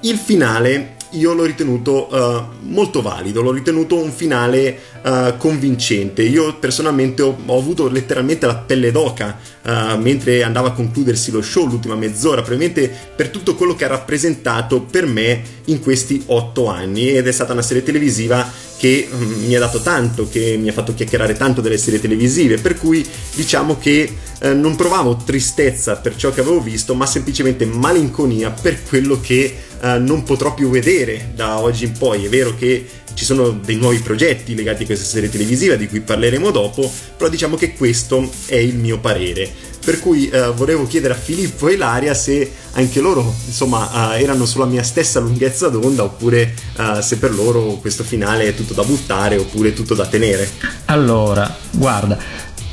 il 0.00 0.16
finale 0.16 0.96
io 1.12 1.34
l'ho 1.34 1.44
ritenuto 1.44 2.08
uh, 2.10 2.68
molto 2.68 3.02
valido, 3.02 3.42
l'ho 3.42 3.50
ritenuto 3.52 3.96
un 3.96 4.12
finale 4.12 4.78
uh, 5.02 5.36
convincente. 5.36 6.22
Io 6.22 6.54
personalmente 6.56 7.22
ho, 7.22 7.36
ho, 7.44 7.58
avuto 7.58 7.88
letteralmente 7.88 8.46
la 8.46 8.56
pelle 8.56 8.90
d'oca 8.90 9.38
uh, 9.62 9.98
mentre 9.98 10.42
andava 10.42 10.68
a 10.68 10.72
concludersi 10.72 11.30
lo 11.30 11.42
show, 11.42 11.66
l'ultima 11.66 11.96
mezz'ora, 11.96 12.42
probabilmente 12.42 12.90
per 13.14 13.28
tutto 13.28 13.54
quello 13.54 13.74
che 13.74 13.84
ha 13.84 13.88
rappresentato 13.88 14.80
per 14.82 15.06
me 15.06 15.42
in 15.66 15.80
questi 15.80 16.22
otto 16.26 16.66
anni 16.66 17.10
ed 17.10 17.26
è 17.26 17.32
stata 17.32 17.52
una 17.52 17.62
serie 17.62 17.82
televisiva 17.82 18.70
che 18.78 19.08
um, 19.10 19.44
mi 19.46 19.54
ha 19.54 19.60
dato 19.60 19.80
tanto, 19.80 20.28
che 20.28 20.56
mi 20.60 20.68
ha 20.68 20.72
fatto 20.72 20.94
chiacchierare 20.94 21.36
tanto 21.36 21.60
delle 21.60 21.78
serie 21.78 22.00
televisive, 22.00 22.58
per 22.58 22.76
cui 22.76 23.06
diciamo 23.34 23.78
che 23.78 24.30
non 24.42 24.74
provavo 24.74 25.18
tristezza 25.24 25.94
per 25.98 26.16
ciò 26.16 26.32
che 26.32 26.40
avevo 26.40 26.60
visto, 26.60 26.96
ma 26.96 27.06
semplicemente 27.06 27.64
malinconia 27.64 28.50
per 28.50 28.82
quello 28.82 29.20
che 29.20 29.56
eh, 29.82 29.98
non 29.98 30.22
potrò 30.22 30.54
più 30.54 30.70
vedere 30.70 31.32
da 31.34 31.58
oggi 31.58 31.84
in 31.84 31.92
poi. 31.92 32.24
È 32.24 32.28
vero 32.28 32.54
che 32.56 32.86
ci 33.14 33.24
sono 33.24 33.50
dei 33.50 33.76
nuovi 33.76 33.98
progetti 33.98 34.54
legati 34.54 34.84
a 34.84 34.86
questa 34.86 35.04
serie 35.04 35.28
televisiva 35.28 35.74
di 35.74 35.88
cui 35.88 36.00
parleremo 36.00 36.50
dopo, 36.50 36.90
però 37.16 37.28
diciamo 37.28 37.56
che 37.56 37.74
questo 37.74 38.30
è 38.46 38.56
il 38.56 38.76
mio 38.76 38.98
parere. 38.98 39.50
Per 39.84 39.98
cui 39.98 40.30
eh, 40.30 40.52
volevo 40.52 40.86
chiedere 40.86 41.14
a 41.14 41.16
Filippo 41.16 41.68
e 41.68 41.72
Ilaria 41.72 42.14
se 42.14 42.50
anche 42.74 43.00
loro 43.00 43.34
insomma 43.46 44.14
eh, 44.14 44.22
erano 44.22 44.46
sulla 44.46 44.64
mia 44.64 44.84
stessa 44.84 45.18
lunghezza 45.18 45.68
d'onda 45.68 46.04
oppure 46.04 46.54
eh, 46.78 47.02
se 47.02 47.18
per 47.18 47.34
loro 47.34 47.78
questo 47.80 48.04
finale 48.04 48.44
è 48.44 48.54
tutto 48.54 48.74
da 48.74 48.84
buttare 48.84 49.36
oppure 49.36 49.72
tutto 49.72 49.94
da 49.94 50.06
tenere. 50.06 50.48
Allora, 50.84 51.52
guarda, 51.72 52.16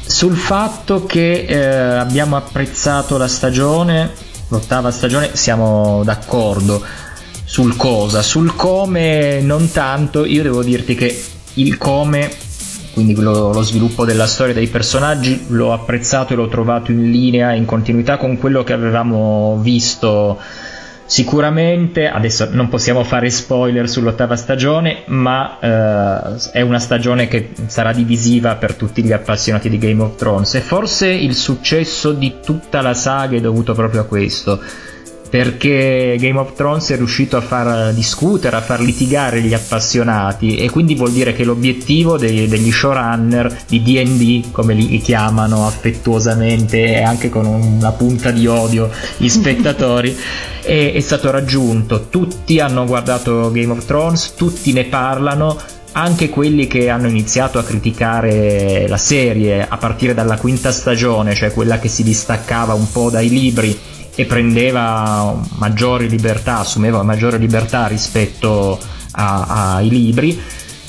sul 0.06 0.36
fatto 0.36 1.06
che 1.06 1.46
eh, 1.48 1.58
abbiamo 1.58 2.36
apprezzato 2.36 3.18
la 3.18 3.28
stagione, 3.28 4.12
l'ottava 4.50 4.92
stagione, 4.92 5.36
siamo 5.36 6.04
d'accordo 6.04 6.84
sul 7.44 7.76
cosa, 7.76 8.22
sul 8.22 8.56
come 8.56 9.42
non 9.42 9.72
tanto, 9.72 10.26
io 10.26 10.44
devo 10.44 10.62
dirti 10.62 10.94
che 10.94 11.24
il 11.56 11.78
come, 11.78 12.30
quindi 12.94 13.16
lo, 13.16 13.52
lo, 13.52 13.62
sviluppo 13.64 14.06
della 14.06 14.28
storia 14.28 14.54
dei 14.54 14.68
personaggi, 14.68 15.46
l'ho 15.48 15.74
apprezzato 15.74 16.34
e 16.34 16.36
l'ho 16.36 16.48
trovato 16.48 16.92
in 16.92 17.10
linea, 17.10 17.54
in 17.54 17.66
continuità 17.66 18.18
con 18.18 18.38
quello 18.38 18.64
che 18.64 18.74
avevamo 18.74 19.58
visto. 19.62 20.40
Sicuramente, 21.10 22.08
adesso 22.08 22.50
non 22.52 22.70
possiamo 22.70 23.04
fare 23.04 23.32
spoiler 23.32 23.90
sull'ottava 23.90 24.36
stagione, 24.36 25.06
ma 25.08 25.58
eh, 25.60 26.52
è 26.52 26.62
una 26.62 26.78
stagione 26.78 27.28
che 27.28 27.50
sarà 27.66 27.94
divisiva 27.94 28.58
per 28.58 28.76
tutti 28.76 29.04
gli 29.04 29.12
appassionati 29.12 29.70
di 29.70 29.80
Game 29.80 30.04
of 30.04 30.18
Thrones. 30.18 30.54
E 30.54 30.62
forse 30.62 31.08
il 31.08 31.34
successo 31.34 32.12
di 32.12 32.36
tutta 32.46 32.82
la 32.82 32.94
saga 32.94 33.36
è 33.36 33.42
dovuto 33.42 33.74
proprio 33.74 34.02
a 34.02 34.06
questo 34.06 34.62
perché 35.30 36.16
Game 36.20 36.40
of 36.40 36.54
Thrones 36.54 36.90
è 36.90 36.96
riuscito 36.96 37.38
a 37.38 37.42
far 37.42 37.94
discutere, 37.94 38.56
a 38.56 38.62
far 38.62 38.82
litigare 38.82 39.42
gli 39.42 39.54
appassionati 39.54 40.58
e 40.58 40.70
quindi 40.70 40.96
vuol 40.96 41.12
dire 41.12 41.34
che 41.34 41.44
l'obiettivo 41.44 42.18
dei, 42.18 42.48
degli 42.48 42.72
showrunner 42.72 43.66
di 43.68 43.82
D&D, 43.82 44.52
come 44.52 44.74
li 44.74 45.00
chiamano 45.00 45.68
affettuosamente 45.68 46.84
e 46.84 47.04
anche 47.04 47.30
con 47.30 47.46
una 47.46 47.92
punta 47.92 48.32
di 48.32 48.48
odio 48.48 48.90
gli 49.18 49.30
spettatori, 49.30 50.18
è, 50.62 50.94
è 50.94 51.00
stato 51.00 51.30
raggiunto. 51.30 52.08
Tutti 52.10 52.60
hanno 52.60 52.86
guardato 52.86 53.52
Game 53.52 53.72
of 53.72 53.86
Thrones, 53.86 54.34
tutti 54.34 54.74
ne 54.74 54.86
parlano, 54.86 55.58
anche 55.92 56.30
quelli 56.30 56.66
che 56.68 56.90
hanno 56.90 57.08
iniziato 57.08 57.60
a 57.60 57.64
criticare 57.64 58.88
la 58.88 58.98
serie 58.98 59.68
a 59.68 59.78
partire 59.78 60.14
dalla 60.14 60.38
quinta 60.38 60.72
stagione, 60.72 61.36
cioè 61.36 61.52
quella 61.52 61.80
che 61.80 61.88
si 61.88 62.04
distaccava 62.04 62.74
un 62.74 62.92
po' 62.92 63.10
dai 63.10 63.30
libri 63.30 63.78
e 64.20 64.26
prendeva 64.26 65.34
maggiori 65.60 66.10
libertà, 66.10 66.60
assumeva 66.60 67.04
maggiore 67.04 67.38
libertà 67.38 67.88
rispetto 67.88 68.78
ai 69.14 69.88
libri. 69.88 70.38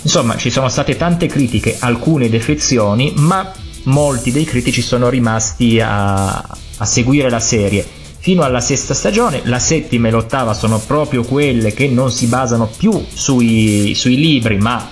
Insomma, 0.02 0.36
ci 0.36 0.50
sono 0.50 0.68
state 0.68 0.96
tante 0.96 1.28
critiche, 1.28 1.76
alcune 1.78 2.28
defezioni, 2.28 3.12
ma 3.18 3.52
molti 3.84 4.32
dei 4.32 4.44
critici 4.44 4.82
sono 4.82 5.08
rimasti 5.08 5.80
a, 5.80 6.38
a 6.38 6.84
seguire 6.84 7.30
la 7.30 7.38
serie 7.38 7.86
fino 8.18 8.42
alla 8.42 8.58
sesta 8.58 8.94
stagione. 8.94 9.42
La 9.44 9.60
settima 9.60 10.08
e 10.08 10.10
l'ottava 10.10 10.52
sono 10.52 10.80
proprio 10.80 11.22
quelle 11.22 11.72
che 11.72 11.86
non 11.86 12.10
si 12.10 12.26
basano 12.26 12.68
più 12.76 13.00
sui, 13.14 13.94
sui 13.94 14.16
libri, 14.16 14.58
ma 14.58 14.88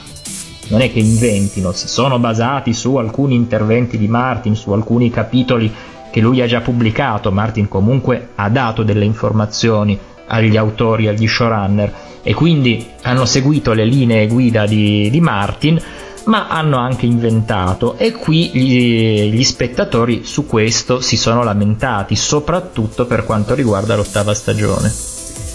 non 0.69 0.81
è 0.81 0.93
che 0.93 1.01
inventino, 1.01 1.73
si 1.73 1.89
sono 1.89 2.21
basati 2.21 2.73
su 2.73 2.95
alcuni 2.95 3.35
interventi 3.35 3.99
di 3.99 4.07
Martin, 4.07 4.55
su 4.55 4.71
alcuni 4.71 5.11
capitoli 5.11 5.75
che 6.19 6.25
lui 6.25 6.43
ha 6.43 6.47
già 6.47 6.61
pubblicato, 6.61 7.31
Martin 7.31 7.69
comunque 7.69 8.31
ha 8.35 8.49
dato 8.49 8.83
delle 8.83 9.05
informazioni 9.05 9.97
agli 10.27 10.57
autori, 10.57 11.07
agli 11.07 11.29
showrunner 11.29 11.95
e 12.25 12.35
quindi 12.35 12.85
hanno 13.03 13.25
seguito 13.25 13.73
le 13.73 13.85
linee 13.85 14.27
guida 14.27 14.67
di, 14.67 15.09
di 15.11 15.21
Martin 15.21 15.81
ma 16.25 16.49
hanno 16.49 16.77
anche 16.77 17.07
inventato 17.07 17.97
e 17.97 18.13
qui 18.13 18.51
gli, 18.53 19.31
gli, 19.31 19.45
spettatori 19.45 20.25
su 20.25 20.45
questo 20.45 21.01
si 21.01 21.17
sono 21.17 21.43
lamentati, 21.43 22.17
soprattutto 22.17 23.07
per 23.07 23.25
quanto 23.25 23.55
riguarda 23.55 23.95
l'ottava 23.95 24.35
stagione. 24.35 24.93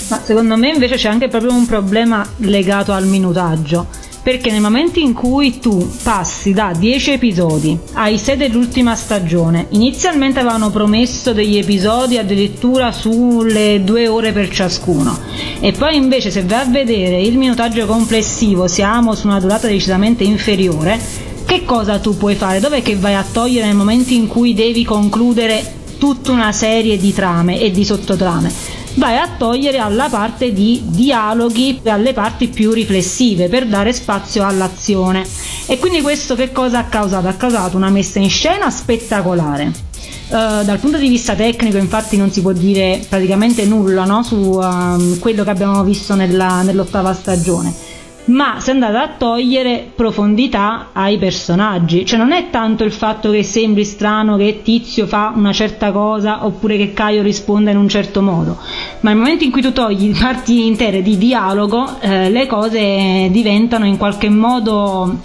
Ma 0.10 0.22
secondo 0.24 0.58
me 0.58 0.70
invece 0.70 0.96
c'è 0.96 1.10
anche 1.10 1.28
proprio 1.28 1.52
un 1.52 1.68
problema 1.68 2.26
legato 2.38 2.92
al 2.94 3.06
minutaggio 3.06 3.86
perché 4.24 4.50
nel 4.50 4.62
momento 4.62 5.00
in 5.00 5.14
cui 5.14 5.60
tu 5.60 5.88
passi 6.02 6.54
da 6.54 6.74
10 6.76 7.12
episodi 7.12 7.78
ai 7.94 8.18
6 8.18 8.38
dell'ultima 8.38 8.96
stagione, 8.96 9.68
inizialmente 9.72 10.40
avevano 10.40 10.72
promesso 10.72 11.34
degli 11.34 11.58
episodi 11.58 12.18
addirittura 12.18 12.94
sulle 12.94 13.84
2 13.84 14.08
ore 14.08 14.32
per 14.32 14.50
ciascuno 14.50 15.20
e 15.60 15.74
poi 15.74 15.98
invece 15.98 16.32
se 16.32 16.44
vai 16.44 16.62
a 16.62 16.70
vedere 16.70 17.22
il 17.22 17.38
minutaggio 17.38 17.86
complessivo 17.86 18.68
siamo 18.68 19.14
su 19.14 19.28
una 19.28 19.42
durata 19.42 19.68
decisamente 19.68 20.24
inferiore, 20.24 20.98
che 21.46 21.66
cosa 21.66 22.00
tu 22.00 22.16
puoi 22.16 22.36
fare? 22.36 22.62
Dov'è 22.62 22.82
che 22.82 22.96
vai 22.96 23.16
a 23.16 23.26
togliere 23.30 23.68
nel 23.68 23.76
momento 23.76 24.14
in 24.14 24.28
cui 24.28 24.54
devi 24.54 24.86
concludere 24.86 25.82
tutta 25.98 26.32
una 26.32 26.52
serie 26.52 26.98
di 26.98 27.14
trame 27.14 27.60
e 27.60 27.72
di 27.72 27.84
sottotrame? 27.84 28.83
Vai 28.96 29.18
a 29.18 29.30
togliere 29.38 29.78
alla 29.78 30.10
parte 30.10 30.54
di 30.54 30.82
dialoghi 30.86 31.82
alle 31.86 32.14
parti 32.14 32.48
più 32.48 32.72
riflessive 32.72 33.50
per 33.50 33.66
dare 33.66 33.94
spazio 33.94 34.46
all'azione. 34.46 35.26
E 35.66 35.80
quindi 35.80 36.02
questo 36.02 36.36
che 36.36 36.52
cosa 36.52 36.80
ha 36.80 36.86
causato? 36.86 37.28
Ha 37.28 37.34
causato 37.34 37.78
una 37.78 37.90
messa 37.90 38.20
in 38.20 38.30
scena 38.30 38.70
spettacolare. 38.70 39.92
Uh, 40.28 40.64
dal 40.64 40.80
punto 40.80 40.98
di 40.98 41.10
vista 41.10 41.36
tecnico 41.36 41.78
infatti 41.78 42.18
non 42.18 42.32
si 42.32 42.42
può 42.42 42.54
dire 42.54 43.06
praticamente 43.08 43.66
nulla 43.66 44.06
no? 44.06 44.24
su 44.24 44.36
uh, 44.36 45.20
quello 45.20 45.44
che 45.44 45.50
abbiamo 45.50 45.84
visto 45.84 46.16
nella, 46.16 46.62
nell'ottava 46.64 47.14
stagione 47.14 47.93
ma 48.26 48.60
si 48.60 48.70
è 48.70 48.74
andata 48.74 49.02
a 49.02 49.10
togliere 49.18 49.92
profondità 49.94 50.90
ai 50.94 51.18
personaggi. 51.18 52.06
Cioè 52.06 52.18
non 52.18 52.32
è 52.32 52.50
tanto 52.50 52.84
il 52.84 52.92
fatto 52.92 53.32
che 53.32 53.44
sembri 53.44 53.84
strano 53.84 54.38
che 54.38 54.62
Tizio 54.64 55.08
fa 55.08 55.34
una 55.36 55.52
certa 55.52 55.92
cosa 55.92 56.46
oppure 56.46 56.78
che 56.78 56.94
Caio 56.94 57.22
risponda 57.22 57.72
in 57.72 57.78
un 57.78 57.90
certo 57.90 58.22
modo, 58.22 58.58
ma 59.02 59.10
nel 59.10 59.20
momento 59.20 59.44
in 59.44 59.52
cui 59.52 59.62
tu 59.62 59.74
togli 59.74 60.18
parti 60.18 60.66
intere 60.66 61.02
di 61.02 61.18
dialogo, 61.18 62.00
eh, 62.00 62.30
le 62.30 62.48
cose 62.48 63.28
diventano 63.32 63.86
in 63.86 63.98
qualche 63.98 64.30
modo 64.30 65.20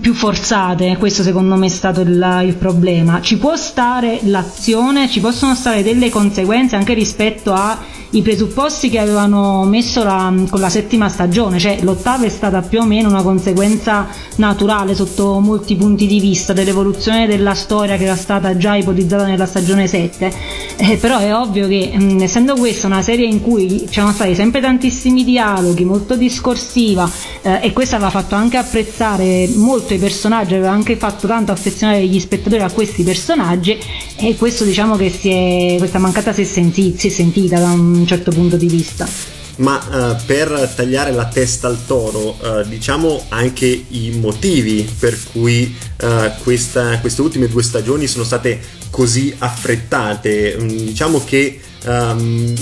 più 0.00 0.14
forzate, 0.14 0.96
questo 0.98 1.22
secondo 1.22 1.56
me 1.56 1.66
è 1.66 1.70
stato 1.70 2.00
il, 2.02 2.42
il, 2.44 2.54
problema. 2.54 3.20
Ci 3.20 3.38
può 3.38 3.56
stare 3.56 4.20
l'azione, 4.24 5.08
ci 5.08 5.20
possono 5.20 5.54
stare 5.54 5.82
delle 5.82 6.10
conseguenze 6.10 6.76
anche 6.76 6.94
rispetto 6.94 7.52
ai 7.52 8.22
presupposti 8.22 8.90
che 8.90 8.98
avevano 8.98 9.64
messo 9.64 10.02
la, 10.04 10.32
con 10.48 10.60
la 10.60 10.68
settima 10.68 11.08
stagione, 11.08 11.58
cioè 11.58 11.78
l'ottava 11.82 12.24
è 12.24 12.28
stata 12.28 12.60
più 12.60 12.80
o 12.80 12.84
meno 12.84 13.08
una 13.08 13.22
conseguenza 13.22 14.06
naturale 14.36 14.94
sotto 14.94 15.40
molti 15.40 15.76
punti 15.76 16.06
di 16.06 16.20
vista 16.20 16.52
dell'evoluzione 16.52 17.26
della 17.26 17.54
storia 17.54 17.96
che 17.96 18.04
era 18.04 18.16
stata 18.16 18.56
già 18.56 18.74
ipotizzata 18.76 19.24
nella 19.24 19.46
stagione 19.46 19.86
7, 19.86 20.32
eh, 20.76 20.96
però 20.96 21.18
è 21.18 21.34
ovvio 21.34 21.66
che 21.66 21.92
mh, 21.96 22.22
essendo 22.22 22.54
questa 22.54 22.86
una 22.86 23.02
serie 23.02 23.26
in 23.26 23.40
cui 23.40 23.86
c'erano 23.88 24.12
stati 24.12 24.34
sempre 24.34 24.60
tantissimi 24.60 25.24
dialoghi, 25.24 25.84
molto 25.84 26.16
discorsiva 26.16 27.08
eh, 27.42 27.60
e 27.62 27.72
questo 27.72 27.94
aveva 27.94 28.10
fatto 28.10 28.34
anche 28.34 28.56
apprezzare 28.56 29.48
molto 29.54 29.68
molto 29.70 29.94
i 29.94 29.98
personaggi, 29.98 30.54
aveva 30.54 30.72
anche 30.72 30.96
fatto 30.96 31.28
tanto 31.28 31.52
affezionare 31.52 32.04
gli 32.04 32.18
spettatori 32.18 32.60
a 32.60 32.70
questi 32.72 33.04
personaggi 33.04 33.78
e 34.16 34.34
questo 34.36 34.64
diciamo 34.64 34.96
che 34.96 35.06
è, 35.06 35.78
questa 35.78 36.00
mancata 36.00 36.32
si 36.32 36.42
è, 36.42 36.44
senti, 36.44 36.96
si 36.98 37.06
è 37.06 37.10
sentita 37.10 37.60
da 37.60 37.70
un 37.70 38.04
certo 38.04 38.32
punto 38.32 38.56
di 38.56 38.66
vista 38.66 39.06
ma 39.56 39.76
uh, 39.76 40.24
per 40.24 40.72
tagliare 40.74 41.12
la 41.12 41.26
testa 41.26 41.68
al 41.68 41.84
toro, 41.84 42.36
uh, 42.40 42.66
diciamo 42.66 43.26
anche 43.28 43.66
i 43.66 44.18
motivi 44.18 44.88
per 44.98 45.16
cui 45.32 45.76
uh, 46.02 46.30
questa, 46.42 46.98
queste 46.98 47.20
ultime 47.20 47.46
due 47.46 47.62
stagioni 47.62 48.06
sono 48.06 48.24
state 48.24 48.58
così 48.88 49.34
affrettate. 49.36 50.56
Mm, 50.58 50.66
diciamo 50.66 51.22
che 51.24 51.60
um, 51.84 52.54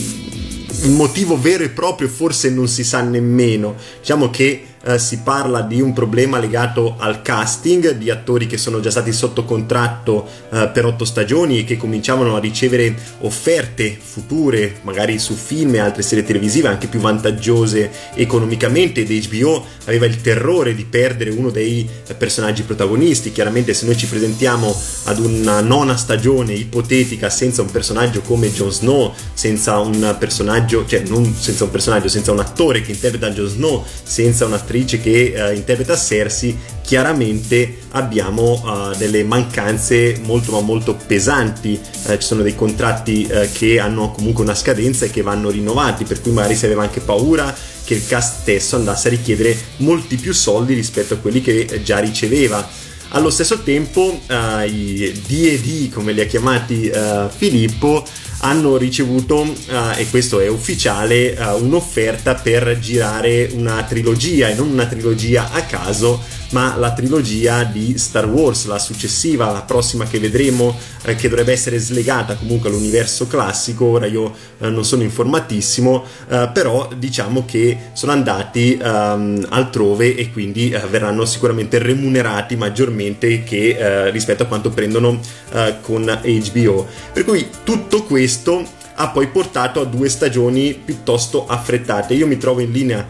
il 0.83 0.91
motivo 0.91 1.41
vero 1.41 1.63
e 1.63 1.69
proprio 1.69 2.09
forse 2.09 2.51
non 2.51 2.67
si 2.67 2.83
sa 2.83 3.01
nemmeno. 3.01 3.77
Diciamo 4.01 4.29
che 4.31 4.65
eh, 4.85 4.99
si 4.99 5.21
parla 5.21 5.63
di 5.63 5.81
un 5.81 5.93
problema 5.93 6.39
legato 6.39 6.95
al 6.99 7.23
casting 7.23 7.93
di 7.93 8.11
attori 8.11 8.47
che 8.47 8.59
sono 8.59 8.81
già 8.81 8.91
stati 8.91 9.13
sotto 9.13 9.45
contratto 9.45 10.27
eh, 10.51 10.71
per 10.73 10.85
otto 10.85 11.05
stagioni 11.05 11.59
e 11.59 11.65
che 11.65 11.77
cominciavano 11.77 12.37
a 12.37 12.39
ricevere 12.39 12.95
offerte 13.21 13.97
future, 14.01 14.79
magari 14.83 15.19
su 15.19 15.35
film 15.35 15.75
e 15.75 15.79
altre 15.79 16.03
serie 16.03 16.25
televisive 16.25 16.69
anche 16.69 16.87
più 16.87 17.01
vantaggiose 17.01 17.91
economicamente 18.15 19.01
ed 19.01 19.27
HBO 19.27 19.65
aveva 19.87 20.07
il 20.07 20.21
terrore 20.21 20.75
di 20.75 20.85
perdere 20.85 21.31
uno 21.31 21.51
dei 21.51 21.89
personaggi 22.17 22.63
protagonisti. 22.63 23.33
Chiaramente 23.33 23.75
se 23.75 23.87
noi 23.87 23.97
ci 23.97 24.07
presentiamo 24.07 24.75
ad 25.05 25.19
una 25.19 25.61
nona 25.61 25.97
stagione 25.97 26.53
ipotetica 26.53 27.31
senza 27.31 27.63
un 27.63 27.71
personaggio 27.71 28.21
come 28.21 28.53
Jon 28.53 28.71
Snow, 28.71 29.15
senza 29.33 29.79
un 29.79 30.17
personaggio, 30.19 30.85
cioè 30.87 31.03
non 31.07 31.35
senza 31.35 31.65
un 31.65 31.71
personaggio, 31.71 32.09
senza 32.09 32.33
un 32.33 32.41
attore 32.41 32.83
che 32.83 32.93
interpreta 32.93 33.31
Jon 33.31 33.49
Snow, 33.49 33.85
senza 34.03 34.47
un 34.47 34.53
un'attrice 34.69 35.01
che 35.01 35.35
uh, 35.35 35.55
interpreta 35.55 35.97
Cersei, 35.97 36.57
chiaramente 36.83 37.79
abbiamo 37.93 38.63
uh, 38.65 38.97
delle 38.97 39.25
mancanze 39.25 40.21
molto 40.23 40.53
ma 40.53 40.61
molto 40.61 40.95
pesanti. 40.95 41.81
Uh, 42.05 42.13
ci 42.19 42.27
sono 42.27 42.43
dei 42.43 42.55
contratti 42.55 43.29
che 43.53 43.79
hanno 43.79 44.11
comunque 44.11 44.45
una 44.45 44.55
scadenza 44.55 45.07
e 45.07 45.11
che 45.11 45.23
vanno 45.23 45.49
rinnovati, 45.51 46.05
per 46.05 46.21
cui 46.21 46.33
magari 46.33 46.55
si 46.55 46.67
aveva 46.67 46.83
anche 46.83 47.01
paura 47.01 47.55
che 47.85 47.95
il 47.95 48.07
cast 48.07 48.41
stesso 48.41 48.77
andasse 48.77 49.09
a 49.09 49.11
richiedere 49.11 49.57
molti 49.79 50.17
più 50.17 50.35
soldi 50.35 50.75
rispetto 50.75 51.15
a 51.15 51.17
quelli 51.17 51.41
che 51.41 51.81
già 51.83 51.99
riceveva. 51.99 52.87
Allo 53.13 53.31
stesso 53.31 53.63
tempo 53.63 54.21
uh, 54.29 54.67
i 54.67 55.19
D&D, 55.27 55.91
come 55.91 56.13
li 56.13 56.21
ha 56.21 56.27
chiamati 56.27 56.91
Filippo, 57.35 58.05
hanno 58.41 58.77
ricevuto, 58.77 59.41
uh, 59.41 59.55
e 59.97 60.07
questo 60.11 60.41
è 60.41 60.49
ufficiale, 60.49 61.37
un'offerta 61.59 62.35
per 62.35 62.79
girare 62.79 63.51
una 63.55 63.83
trilogia, 63.83 64.49
e 64.49 64.55
non 64.55 64.69
una 64.71 64.87
trilogia 64.87 65.51
a 65.51 65.63
caso, 65.63 66.23
ma 66.51 66.77
la 66.77 66.93
trilogia 66.93 67.65
di 67.65 67.99
Star 67.99 68.27
Wars, 68.27 68.67
la 68.67 68.79
successiva, 68.79 69.51
la 69.51 69.63
prossima 69.63 70.05
che 70.05 70.19
vedremo, 70.19 70.77
eh, 71.03 71.15
che 71.15 71.29
dovrebbe 71.29 71.53
essere 71.53 71.79
slegata 71.79 72.37
comunque 72.37 72.69
all'universo 72.69 73.27
classico. 73.27 73.85
Ora 73.85 74.07
io 74.07 74.35
eh, 74.59 74.69
non 74.69 74.85
sono 74.85 75.03
informatissimo, 75.03 76.05
eh, 76.29 76.51
però 76.53 76.89
diciamo 76.97 77.45
che 77.45 77.77
sono 77.93 78.13
andati 78.13 78.79
ehm, 78.81 79.47
altrove 79.51 80.15
e 80.17 80.31
quindi 80.33 80.71
eh, 80.71 80.79
verranno 80.91 81.25
sicuramente 81.25 81.79
remunerati 81.79 82.57
maggiormente 82.57 83.45
che 83.45 83.77
eh, 83.77 84.11
rispetto 84.11 84.45
a 84.45 84.47
quanto 84.47 84.71
prendono 84.71 85.21
eh, 85.53 85.77
con 85.83 86.05
HBO. 86.05 86.87
Per 87.13 87.25
cui 87.25 87.49
tutto 87.65 88.05
questo 88.05 88.77
ha 89.01 89.11
poi 89.11 89.29
portato 89.29 89.81
a 89.81 89.85
due 89.85 90.09
stagioni 90.09 90.75
piuttosto 90.75 91.47
affrettate. 91.47 92.15
Io 92.15 92.27
mi 92.27 92.37
trovo 92.37 92.59
in 92.61 92.73
linea 92.73 93.07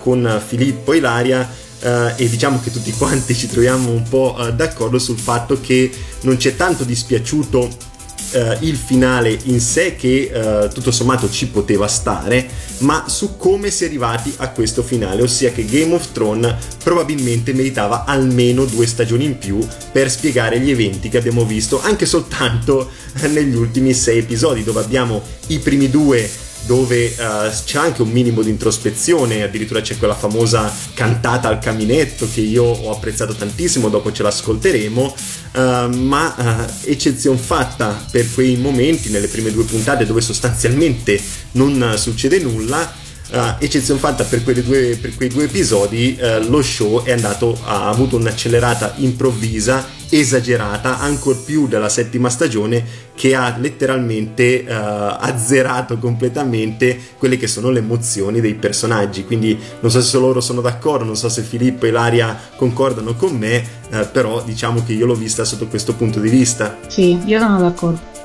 con 0.00 0.42
Filippo 0.44 0.94
Ilaria 0.94 1.48
Uh, 1.80 2.12
e 2.16 2.28
diciamo 2.28 2.60
che 2.60 2.72
tutti 2.72 2.90
quanti 2.90 3.36
ci 3.36 3.46
troviamo 3.46 3.90
un 3.92 4.02
po' 4.02 4.34
uh, 4.36 4.50
d'accordo 4.50 4.98
sul 4.98 5.16
fatto 5.16 5.60
che 5.60 5.88
non 6.22 6.36
c'è 6.36 6.56
tanto 6.56 6.82
dispiaciuto 6.82 7.58
uh, 7.60 8.56
il 8.60 8.74
finale 8.74 9.38
in 9.44 9.60
sé 9.60 9.94
che 9.94 10.68
tutto 10.74 10.90
sommato 10.90 11.30
ci 11.30 11.46
poteva 11.46 11.86
stare, 11.86 12.48
ma 12.78 13.04
su 13.06 13.36
come 13.36 13.70
si 13.70 13.84
è 13.84 13.86
arrivati 13.86 14.34
a 14.38 14.50
questo 14.50 14.82
finale, 14.82 15.22
ossia 15.22 15.52
che 15.52 15.64
Game 15.64 15.94
of 15.94 16.10
Thrones 16.10 16.52
probabilmente 16.82 17.52
meritava 17.52 18.04
almeno 18.04 18.64
due 18.64 18.86
stagioni 18.86 19.24
in 19.24 19.38
più 19.38 19.64
per 19.92 20.10
spiegare 20.10 20.58
gli 20.58 20.70
eventi 20.70 21.08
che 21.08 21.18
abbiamo 21.18 21.44
visto 21.44 21.80
anche 21.80 22.06
soltanto 22.06 22.90
negli 23.30 23.54
ultimi 23.54 23.94
sei 23.94 24.18
episodi, 24.18 24.64
dove 24.64 24.80
abbiamo 24.80 25.22
i 25.46 25.60
primi 25.60 25.88
due 25.88 26.28
dove 26.68 27.06
uh, 27.06 27.50
c'è 27.64 27.78
anche 27.78 28.02
un 28.02 28.10
minimo 28.10 28.42
di 28.42 28.50
introspezione, 28.50 29.42
addirittura 29.42 29.80
c'è 29.80 29.96
quella 29.96 30.14
famosa 30.14 30.70
cantata 30.92 31.48
al 31.48 31.58
caminetto 31.58 32.28
che 32.30 32.42
io 32.42 32.62
ho 32.62 32.90
apprezzato 32.90 33.32
tantissimo, 33.32 33.88
dopo 33.88 34.12
ce 34.12 34.22
l'ascolteremo, 34.22 35.14
uh, 35.54 35.60
ma 35.96 36.34
uh, 36.36 36.90
eccezione 36.90 37.38
fatta 37.38 38.04
per 38.10 38.30
quei 38.34 38.56
momenti 38.56 39.08
nelle 39.08 39.28
prime 39.28 39.50
due 39.50 39.64
puntate 39.64 40.04
dove 40.04 40.20
sostanzialmente 40.20 41.18
non 41.52 41.94
succede 41.96 42.38
nulla. 42.38 43.06
Uh, 43.30 43.54
eccezione 43.58 43.98
fatta 43.98 44.24
per, 44.24 44.40
due, 44.40 44.98
per, 45.00 45.14
quei 45.14 45.28
due 45.28 45.44
episodi, 45.44 46.18
uh, 46.20 46.48
lo 46.50 46.62
show 46.62 47.02
è 47.02 47.12
andato, 47.12 47.58
ha 47.64 47.88
avuto 47.88 48.16
un'accelerata 48.16 48.94
improvvisa 48.96 49.96
esagerata 50.10 50.98
ancor 50.98 51.42
più 51.44 51.68
della 51.68 51.88
settima 51.88 52.30
stagione 52.30 53.06
che 53.14 53.34
ha 53.34 53.56
letteralmente 53.58 54.64
uh, 54.66 54.72
azzerato 54.72 55.98
completamente 55.98 56.98
quelle 57.18 57.36
che 57.36 57.46
sono 57.46 57.70
le 57.70 57.80
emozioni 57.80 58.40
dei 58.40 58.54
personaggi. 58.54 59.24
Quindi 59.24 59.58
non 59.80 59.90
so 59.90 60.00
se 60.00 60.18
loro 60.18 60.40
sono 60.40 60.60
d'accordo 60.60 61.04
non 61.04 61.16
so 61.16 61.28
se 61.28 61.42
Filippo 61.42 61.86
e 61.86 61.90
Laria 61.90 62.38
concordano 62.56 63.14
con 63.14 63.36
me 63.36 63.64
uh, 63.90 64.06
però 64.12 64.42
diciamo 64.42 64.84
che 64.84 64.92
io 64.92 65.06
l'ho 65.06 65.14
vista 65.14 65.44
sotto 65.44 65.66
questo 65.66 65.94
punto 65.94 66.20
di 66.20 66.28
vista. 66.28 66.78
Sì 66.86 67.18
io 67.24 67.38
sono 67.38 67.60
d'accordo. 67.60 68.16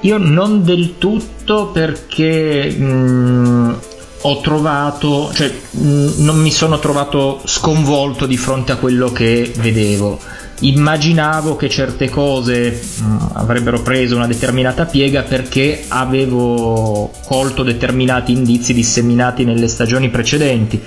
Io 0.00 0.18
non 0.18 0.62
del 0.62 0.98
tutto 0.98 1.70
perché 1.72 2.70
mh, 2.70 3.78
ho 4.20 4.40
trovato, 4.40 5.32
cioè 5.32 5.52
mh, 5.70 6.12
non 6.18 6.38
mi 6.38 6.50
sono 6.50 6.78
trovato 6.78 7.40
sconvolto 7.44 8.26
di 8.26 8.36
fronte 8.36 8.72
a 8.72 8.76
quello 8.76 9.10
che 9.10 9.52
vedevo. 9.56 10.20
Immaginavo 10.60 11.54
che 11.54 11.68
certe 11.68 12.08
cose 12.08 12.70
mh, 12.70 13.16
avrebbero 13.34 13.82
preso 13.82 14.16
una 14.16 14.26
determinata 14.26 14.86
piega 14.86 15.22
perché 15.22 15.84
avevo 15.88 17.10
colto 17.26 17.62
determinati 17.62 18.32
indizi 18.32 18.72
disseminati 18.72 19.44
nelle 19.44 19.68
stagioni 19.68 20.08
precedenti. 20.08 20.80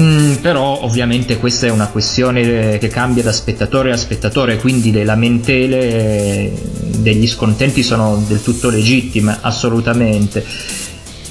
Mm, 0.00 0.34
però 0.36 0.82
ovviamente 0.82 1.38
questa 1.38 1.66
è 1.66 1.70
una 1.70 1.88
questione 1.88 2.78
che 2.78 2.88
cambia 2.88 3.22
da 3.22 3.32
spettatore 3.32 3.92
a 3.92 3.96
spettatore, 3.96 4.56
quindi 4.56 4.90
le 4.90 5.04
lamentele 5.04 6.52
degli 6.98 7.26
scontenti 7.26 7.82
sono 7.82 8.22
del 8.26 8.42
tutto 8.42 8.68
legittime, 8.68 9.38
assolutamente. 9.40 10.44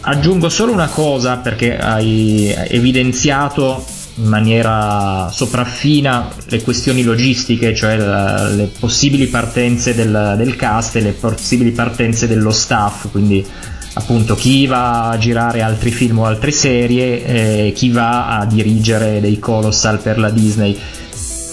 Aggiungo 0.01 0.49
solo 0.49 0.72
una 0.72 0.89
cosa 0.89 1.38
perché 1.38 1.78
hai 1.78 2.53
evidenziato 2.70 3.84
in 4.22 4.28
maniera 4.28 5.30
sopraffina 5.32 6.30
le 6.46 6.62
questioni 6.62 7.02
logistiche, 7.02 7.74
cioè 7.74 7.98
la, 7.98 8.48
le 8.50 8.70
possibili 8.80 9.26
partenze 9.26 9.96
del, 9.96 10.36
del, 10.38 10.56
cast 10.56 10.96
e 10.98 11.02
le 11.02 11.12
possibili 11.12 11.72
partenze 11.72 12.28
dello 12.28 12.52
staff, 12.52 13.10
quindi 13.10 13.44
appunto 13.94 14.36
chi 14.36 14.68
va 14.68 15.10
a 15.10 15.18
girare 15.18 15.62
altri 15.62 15.90
film 15.90 16.20
o 16.20 16.26
altre 16.26 16.52
serie, 16.52 17.26
eh, 17.26 17.72
chi 17.74 17.90
va 17.90 18.38
a 18.38 18.46
dirigere 18.46 19.20
dei 19.20 19.40
colossal 19.40 20.00
per 20.00 20.20
la 20.20 20.30
Disney. 20.30 20.78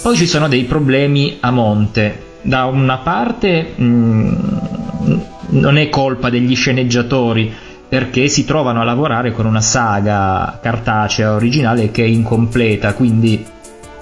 Poi 0.02 0.16
ci 0.16 0.26
sono 0.26 0.46
dei 0.46 0.64
problemi 0.64 1.38
a 1.40 1.50
monte. 1.50 2.26
Da 2.42 2.66
una 2.66 2.98
parte 2.98 3.72
mh, 3.74 3.84
mm, 3.84 5.20
non 5.50 5.78
è 5.78 5.88
colpa 5.88 6.30
degli 6.30 6.54
sceneggiatori, 6.54 7.52
perché 7.88 8.28
si 8.28 8.44
trovano 8.44 8.80
a 8.80 8.84
lavorare 8.84 9.32
con 9.32 9.46
una 9.46 9.60
saga 9.60 10.58
cartacea 10.60 11.34
originale 11.34 11.90
che 11.90 12.04
è 12.04 12.06
incompleta, 12.06 12.92
quindi 12.94 13.44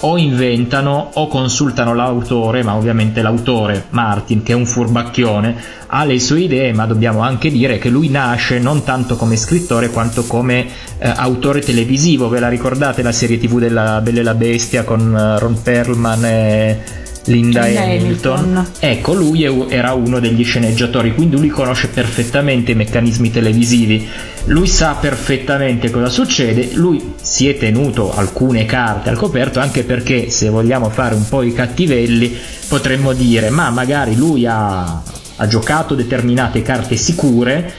o 0.00 0.18
inventano 0.18 1.10
o 1.14 1.26
consultano 1.28 1.94
l'autore, 1.94 2.62
ma 2.62 2.74
ovviamente 2.74 3.22
l'autore, 3.22 3.86
Martin, 3.90 4.42
che 4.42 4.52
è 4.52 4.54
un 4.54 4.66
furbacchione, 4.66 5.56
ha 5.86 6.04
le 6.04 6.18
sue 6.18 6.40
idee, 6.40 6.72
ma 6.74 6.84
dobbiamo 6.84 7.20
anche 7.20 7.50
dire 7.50 7.78
che 7.78 7.88
lui 7.88 8.08
nasce 8.10 8.58
non 8.58 8.84
tanto 8.84 9.16
come 9.16 9.36
scrittore 9.36 9.90
quanto 9.90 10.24
come 10.24 10.66
eh, 10.98 11.08
autore 11.08 11.60
televisivo. 11.60 12.28
Ve 12.28 12.40
la 12.40 12.48
ricordate 12.48 13.02
la 13.02 13.12
serie 13.12 13.38
tv 13.38 13.58
della 13.58 14.00
Bella 14.02 14.20
e 14.20 14.22
la 14.22 14.34
Bestia 14.34 14.84
con 14.84 15.00
uh, 15.00 15.38
Ron 15.38 15.62
Perlman 15.62 16.24
e 16.24 17.04
Linda 17.26 17.62
Hamilton. 17.62 18.38
Hamilton. 18.38 18.66
Ecco, 18.78 19.14
lui 19.14 19.44
era 19.68 19.92
uno 19.92 20.18
degli 20.18 20.44
sceneggiatori, 20.44 21.14
quindi 21.14 21.36
lui 21.36 21.48
conosce 21.48 21.88
perfettamente 21.88 22.72
i 22.72 22.74
meccanismi 22.74 23.30
televisivi, 23.30 24.06
lui 24.46 24.66
sa 24.66 24.94
perfettamente 24.94 25.90
cosa 25.90 26.08
succede, 26.08 26.70
lui 26.74 27.14
si 27.20 27.48
è 27.48 27.56
tenuto 27.56 28.14
alcune 28.14 28.64
carte 28.64 29.10
al 29.10 29.16
coperto 29.16 29.58
anche 29.60 29.82
perché 29.82 30.30
se 30.30 30.48
vogliamo 30.48 30.88
fare 30.90 31.14
un 31.14 31.28
po' 31.28 31.42
i 31.42 31.52
cattivelli 31.52 32.34
potremmo 32.68 33.12
dire 33.12 33.50
ma 33.50 33.70
magari 33.70 34.16
lui 34.16 34.46
ha, 34.46 35.02
ha 35.36 35.46
giocato 35.46 35.94
determinate 35.94 36.62
carte 36.62 36.96
sicure 36.96 37.72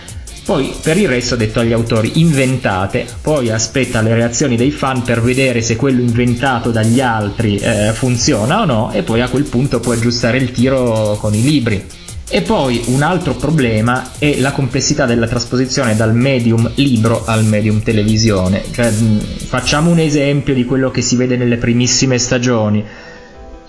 poi 0.47 0.73
per 0.81 0.95
il 0.95 1.09
resto 1.09 1.33
ha 1.33 1.37
detto 1.37 1.59
agli 1.59 1.73
autori 1.73 2.21
inventate, 2.21 3.05
poi 3.21 3.51
aspetta 3.51 3.99
le 3.99 4.15
reazioni 4.15 4.55
dei 4.55 4.71
fan 4.71 5.01
per 5.01 5.21
vedere 5.21 5.61
se 5.61 5.75
quello 5.75 5.99
inventato 5.99 6.71
dagli 6.71 7.01
altri 7.01 7.57
eh, 7.57 7.91
funziona 7.91 8.61
o 8.61 8.65
no 8.65 8.93
e 8.93 9.03
poi 9.03 9.19
a 9.19 9.27
quel 9.27 9.43
punto 9.43 9.81
può 9.81 9.91
aggiustare 9.91 10.37
il 10.37 10.53
tiro 10.53 11.17
con 11.19 11.33
i 11.33 11.41
libri. 11.41 11.83
E 12.29 12.41
poi 12.43 12.81
un 12.85 13.01
altro 13.01 13.35
problema 13.35 14.11
è 14.19 14.39
la 14.39 14.53
complessità 14.53 15.05
della 15.05 15.27
trasposizione 15.27 15.97
dal 15.97 16.15
medium 16.15 16.71
libro 16.75 17.25
al 17.25 17.43
medium 17.43 17.83
televisione. 17.83 18.63
Cioè, 18.71 18.89
facciamo 18.89 19.89
un 19.91 19.99
esempio 19.99 20.53
di 20.53 20.63
quello 20.63 20.91
che 20.91 21.01
si 21.01 21.17
vede 21.17 21.35
nelle 21.35 21.57
primissime 21.57 22.17
stagioni 22.17 22.85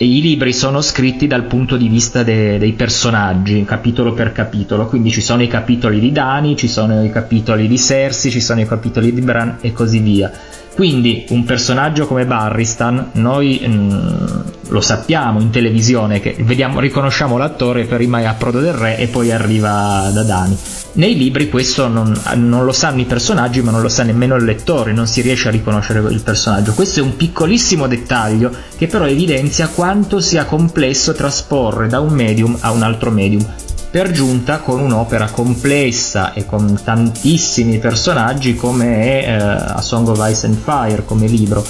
e 0.01 0.07
i 0.07 0.21
libri 0.21 0.53
sono 0.53 0.81
scritti 0.81 1.27
dal 1.27 1.47
punto 1.47 1.77
di 1.77 1.89
vista 1.89 2.23
de- 2.23 2.57
dei 2.57 2.73
personaggi, 2.73 3.65
capitolo 3.65 4.13
per 4.13 4.31
capitolo, 4.31 4.87
quindi 4.87 5.11
ci 5.11 5.21
sono 5.21 5.43
i 5.43 5.49
capitoli 5.49 5.99
di 5.99 6.13
Dani, 6.13 6.57
ci 6.57 6.69
sono 6.69 7.03
i 7.03 7.11
capitoli 7.11 7.67
di 7.67 7.77
Cersei, 7.77 8.31
ci 8.31 8.41
sono 8.41 8.61
i 8.61 8.67
capitoli 8.67 9.13
di 9.13 9.21
Bran 9.21 9.59
e 9.61 9.73
così 9.73 9.99
via. 9.99 10.31
Quindi 10.79 11.25
un 11.31 11.43
personaggio 11.43 12.07
come 12.07 12.25
Barristan, 12.25 13.11
noi 13.15 13.61
mh, 13.67 13.69
mm, 13.69 14.41
lo 14.69 14.81
sappiamo 14.81 15.41
in 15.41 15.51
televisione, 15.51 16.21
che 16.21 16.37
vediamo, 16.39 16.79
riconosciamo 16.79 17.37
l'attore, 17.37 17.85
prima 17.85 18.21
è 18.21 18.27
Approdo 18.27 18.61
del 18.61 18.75
Re 18.75 18.97
e 18.97 19.09
poi 19.09 19.33
arriva 19.33 20.09
da 20.13 20.23
Dani. 20.23 20.57
Nei 20.93 21.17
libri 21.17 21.49
questo 21.49 21.89
non, 21.89 22.17
non, 22.37 22.65
lo 22.65 22.71
sanno 22.71 23.01
i 23.01 23.07
personaggi, 23.07 23.61
ma 23.61 23.73
non 23.73 23.83
lo 23.83 23.89
sa 23.89 24.05
nemmeno 24.05 24.37
il 24.37 24.45
lettore, 24.45 24.93
non 24.93 25.09
si 25.09 25.21
riesce 25.21 25.49
a 25.49 25.51
riconoscere 25.51 25.99
il 26.13 26.23
personaggio. 26.23 26.73
Questo 26.75 27.01
è 27.01 27.03
un 27.03 27.17
piccolissimo 27.17 27.89
dettaglio 27.89 28.53
che 28.77 28.87
però 28.87 29.05
evidenzia 29.05 29.67
quanto 29.67 30.21
sia 30.21 30.45
complesso 30.45 31.13
trasporre 31.13 31.89
da 31.89 31.99
un 31.99 32.13
medium 32.13 32.57
a 32.61 32.71
un 32.71 32.85
altro 32.85 33.11
medium 33.11 33.45
per 33.91 34.11
giunta 34.11 34.59
con 34.59 34.81
un'opera 34.81 35.31
complessa 35.31 36.33
e 36.35 36.45
con 36.45 36.79
tantissimi 36.83 37.79
personaggi 37.79 38.55
come 38.55 38.97
è 38.97 39.29
eh, 39.29 39.35
A 39.35 39.81
Song 39.81 40.09
of 40.09 40.31
Ice 40.31 40.47
and 40.47 40.57
Fire 40.63 41.05
come 41.05 41.27
libro. 41.27 41.65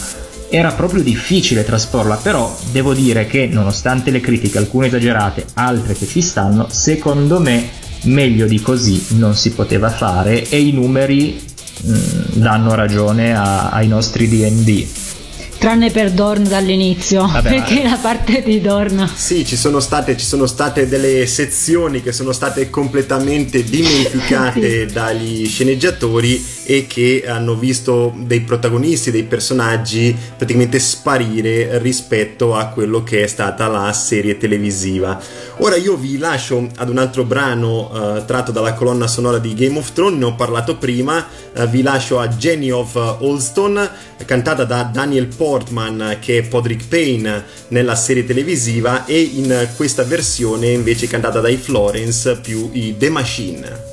Era 0.51 0.73
proprio 0.73 1.03
difficile 1.03 1.65
trasporla, 1.65 2.17
però 2.17 2.55
devo 2.73 2.95
dire 2.95 3.27
che 3.27 3.49
nonostante 3.51 4.11
le 4.11 4.21
critiche, 4.21 4.59
alcune 4.59 4.87
esagerate, 4.87 5.45
altre 5.55 5.95
che 5.95 6.07
ci 6.07 6.23
stanno, 6.23 6.67
secondo 6.71 7.39
me 7.39 7.69
meglio 8.05 8.47
di 8.47 8.61
così 8.61 9.17
non 9.17 9.35
si 9.35 9.51
poteva 9.51 9.91
fare 9.91 10.49
e 10.49 10.61
i 10.61 10.73
numeri 10.73 11.41
mh, 11.83 11.93
mm, 11.93 12.41
danno 12.41 12.75
ragione 12.75 13.37
a, 13.37 13.71
ai 13.71 13.89
nostri 13.89 14.29
DD 14.29 14.87
tranne 15.59 15.91
per 15.91 16.13
Dorn 16.13 16.45
dall'inizio 16.45 17.27
Vabbè, 17.27 17.49
perché 17.49 17.83
la 17.83 17.99
parte 18.01 18.43
di 18.43 18.61
Dorn 18.61 19.11
sì 19.15 19.45
ci 19.45 19.57
sono, 19.57 19.81
state, 19.81 20.17
ci 20.17 20.25
sono 20.25 20.47
state 20.47 20.89
delle 20.89 21.27
sezioni 21.27 22.03
che 22.03 22.13
sono 22.13 22.33
state 22.33 22.71
completamente 22.71 23.63
dimenticate 23.65 24.87
sì. 24.89 24.93
dagli 24.93 25.47
sceneggiatori 25.47 26.57
e 26.71 26.87
che 26.87 27.25
hanno 27.27 27.55
visto 27.55 28.13
dei 28.15 28.43
protagonisti 28.43 29.11
dei 29.11 29.23
personaggi 29.23 30.15
praticamente 30.37 30.79
sparire 30.79 31.79
rispetto 31.79 32.55
a 32.55 32.67
quello 32.67 33.03
che 33.03 33.23
è 33.23 33.27
stata 33.27 33.69
la 33.69 33.91
serie 33.95 34.37
televisiva 34.37 35.19
ora 35.61 35.77
io 35.77 35.97
vi 35.97 36.19
lascio 36.19 36.69
ad 36.77 36.91
un 36.91 36.99
altro 36.99 37.25
brano 37.25 37.91
uh, 37.91 38.25
tratto 38.27 38.53
dalla 38.53 38.75
colonna 38.75 39.07
sonora 39.07 39.39
di 39.39 39.55
Game 39.55 39.79
of 39.79 39.93
Thrones 39.95 40.19
ne 40.19 40.27
ho 40.27 40.35
parlato 40.35 40.77
prima 40.77 41.27
uh, 41.55 41.67
vi 41.67 41.81
lascio 41.81 42.19
a 42.19 42.29
Jenny 42.29 42.69
of 42.69 42.95
Olston 43.21 43.89
cantata 44.27 44.65
da 44.65 44.83
Daniel 44.83 45.29
Portman 45.35 46.19
che 46.21 46.37
è 46.37 46.43
Podrick 46.43 46.87
Payne 46.87 47.45
nella 47.69 47.95
serie 47.95 48.27
televisiva 48.27 49.07
e 49.07 49.19
in 49.21 49.69
questa 49.75 50.05
versione 50.05 50.69
invece 50.69 51.07
cantata 51.07 51.41
dai 51.41 51.57
Florence 51.57 52.37
più 52.37 52.69
i 52.73 52.97
The 52.99 53.09
Machine. 53.09 53.88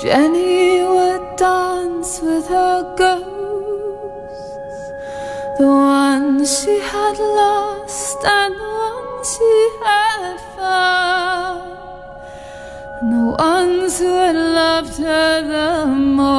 Jenny 0.00 0.84
would 0.84 1.36
dance 1.36 2.20
with 2.20 2.46
her 2.46 2.94
ghosts, 2.96 3.32
the 5.58 5.66
ones 5.66 6.60
she 6.62 6.78
had 6.78 7.18
lost 7.18 8.24
and 8.24 8.54
the 8.54 8.68
ones 8.86 9.28
she 9.36 9.70
had 9.82 10.38
found, 10.54 11.78
and 13.00 13.12
the 13.12 13.24
ones 13.42 13.98
who 13.98 14.06
had 14.06 14.36
loved 14.36 14.98
her 14.98 15.42
the 15.42 15.86
most. 15.86 16.38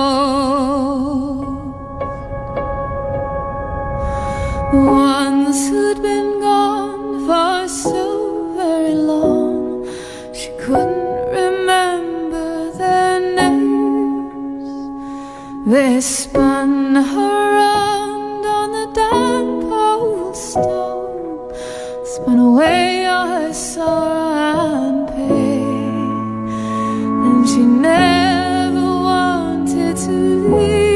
The 4.71 4.81
ones 4.85 5.67
who'd 5.67 5.98
They 15.69 16.01
spun 16.01 16.95
her 16.95 17.51
round 17.59 18.43
on 18.43 18.71
the 18.71 18.91
damp 18.91 19.71
old 19.71 20.35
stone, 20.35 21.53
spun 22.05 22.39
away 22.39 23.05
all 23.05 23.27
her 23.27 23.53
sorrow 23.53 24.89
and 24.89 25.07
pain, 25.09 26.49
and 27.23 27.47
she 27.47 27.61
never 27.61 28.81
wanted 28.81 29.95
to 29.97 30.11
leave. 30.11 30.88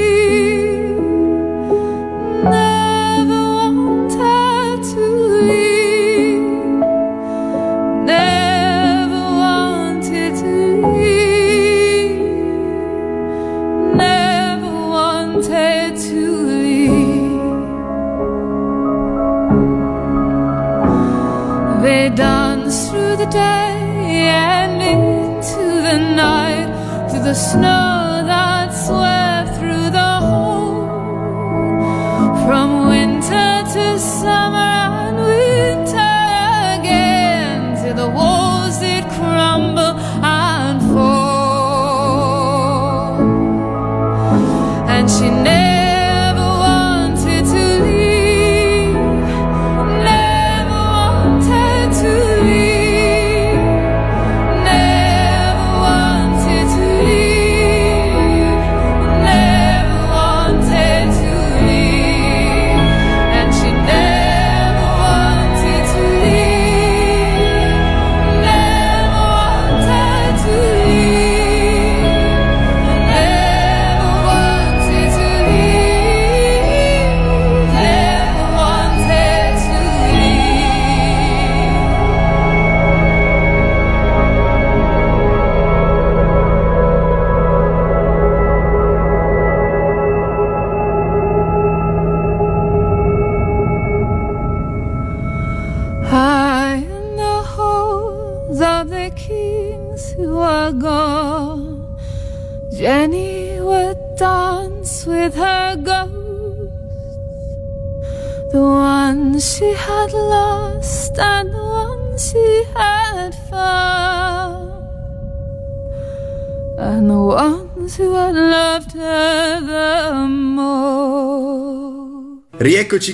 The 27.24 27.34
snow 27.34 28.03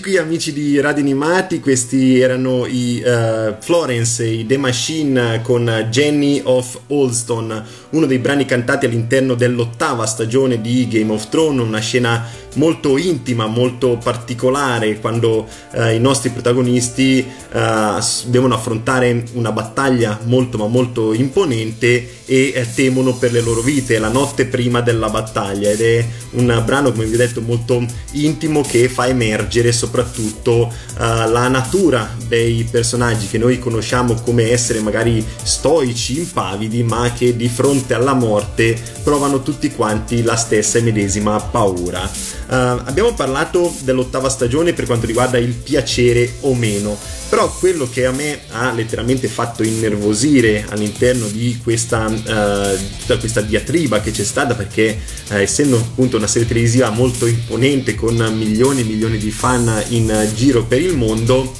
qui 0.10 0.18
amici 0.18 0.54
di 0.54 0.80
Radio 0.80 1.04
Animati, 1.04 1.60
questi 1.60 2.20
erano 2.20 2.66
i 2.66 3.00
eh, 3.00 3.54
Florence, 3.60 4.26
i 4.26 4.44
The 4.44 4.58
Machine 4.58 5.42
con 5.44 5.88
Jenny 5.92 6.42
of 6.44 6.80
Olston, 6.88 7.64
uno 7.92 8.06
dei 8.06 8.20
brani 8.20 8.46
cantati 8.46 8.86
all'interno 8.86 9.34
dell'ottava 9.34 10.06
stagione 10.06 10.62
di 10.62 10.88
Game 10.88 11.12
of 11.12 11.30
Thrones, 11.30 11.66
una 11.66 11.80
scena 11.80 12.26
molto 12.56 12.98
intima, 12.98 13.48
molto 13.48 14.00
particolare 14.04 15.00
quando 15.00 15.48
eh, 15.72 15.96
i 15.96 16.00
nostri 16.00 16.30
protagonisti 16.30 17.20
eh, 17.20 17.98
devono 18.26 18.56
affrontare 18.56 19.24
una 19.34 19.52
battaglia 19.52 20.20
molto 20.24 20.58
ma 20.58 20.68
molto 20.68 21.14
imponente 21.14 22.18
e 22.26 22.52
eh, 22.54 22.68
temono 22.74 23.16
per 23.16 23.32
le 23.32 23.42
loro 23.42 23.62
vite 23.62 23.98
la 24.00 24.10
notte 24.10 24.46
prima 24.46 24.82
della 24.82 25.10
battaglia. 25.10 25.70
Ed 25.70 25.82
è 25.82 26.06
un 26.32 26.62
brano 26.66 26.92
come 26.92 27.06
vi 27.06 27.16
ho 27.16 27.18
detto 27.18 27.42
molto 27.42 27.84
intimo 28.12 28.62
che 28.62 28.88
fa 28.90 29.08
emergere 29.08 29.72
soprattutto 29.72 30.72
eh, 30.72 30.98
la 30.98 31.48
natura 31.48 32.16
dei 32.28 32.68
personaggi 32.70 33.28
che 33.28 33.38
noi 33.38 33.60
conosciamo 33.60 34.14
come 34.16 34.52
essere 34.52 34.80
magari 34.80 35.26
stoici, 35.44 36.20
impavidi 36.20 36.84
ma 36.84 37.12
che 37.14 37.36
di 37.36 37.48
fronte 37.48 37.79
alla 37.90 38.14
morte 38.14 38.78
provano 39.04 39.42
tutti 39.42 39.72
quanti 39.72 40.22
la 40.22 40.36
stessa 40.36 40.78
e 40.78 40.82
medesima 40.82 41.40
paura. 41.40 42.04
Eh, 42.04 42.56
abbiamo 42.56 43.14
parlato 43.14 43.74
dell'ottava 43.82 44.30
stagione 44.30 44.74
per 44.74 44.86
quanto 44.86 45.06
riguarda 45.06 45.38
il 45.38 45.54
piacere 45.54 46.36
o 46.42 46.54
meno, 46.54 46.98
però 47.30 47.52
quello 47.52 47.88
che 47.90 48.06
a 48.06 48.12
me 48.12 48.40
ha 48.52 48.72
letteralmente 48.72 49.28
fatto 49.28 49.64
innervosire 49.64 50.66
all'interno 50.70 51.28
di 51.28 51.60
questa, 51.64 52.08
eh, 52.08 52.78
tutta 53.00 53.18
questa 53.18 53.42
diatriba 53.42 54.02
che 54.02 54.12
c'è 54.12 54.24
stata, 54.24 54.56
perché 54.56 55.00
eh, 55.30 55.42
essendo 55.42 55.78
appunto 55.78 56.18
una 56.18 56.28
serie 56.28 56.48
televisiva 56.48 56.90
molto 56.90 57.26
imponente 57.28 57.96
con 57.96 58.16
milioni 58.36 58.82
e 58.82 58.84
milioni 58.84 59.18
di 59.18 59.32
fan 59.32 59.84
in 59.90 60.30
giro 60.36 60.64
per 60.66 60.82
il 60.82 60.96
mondo, 60.96 61.56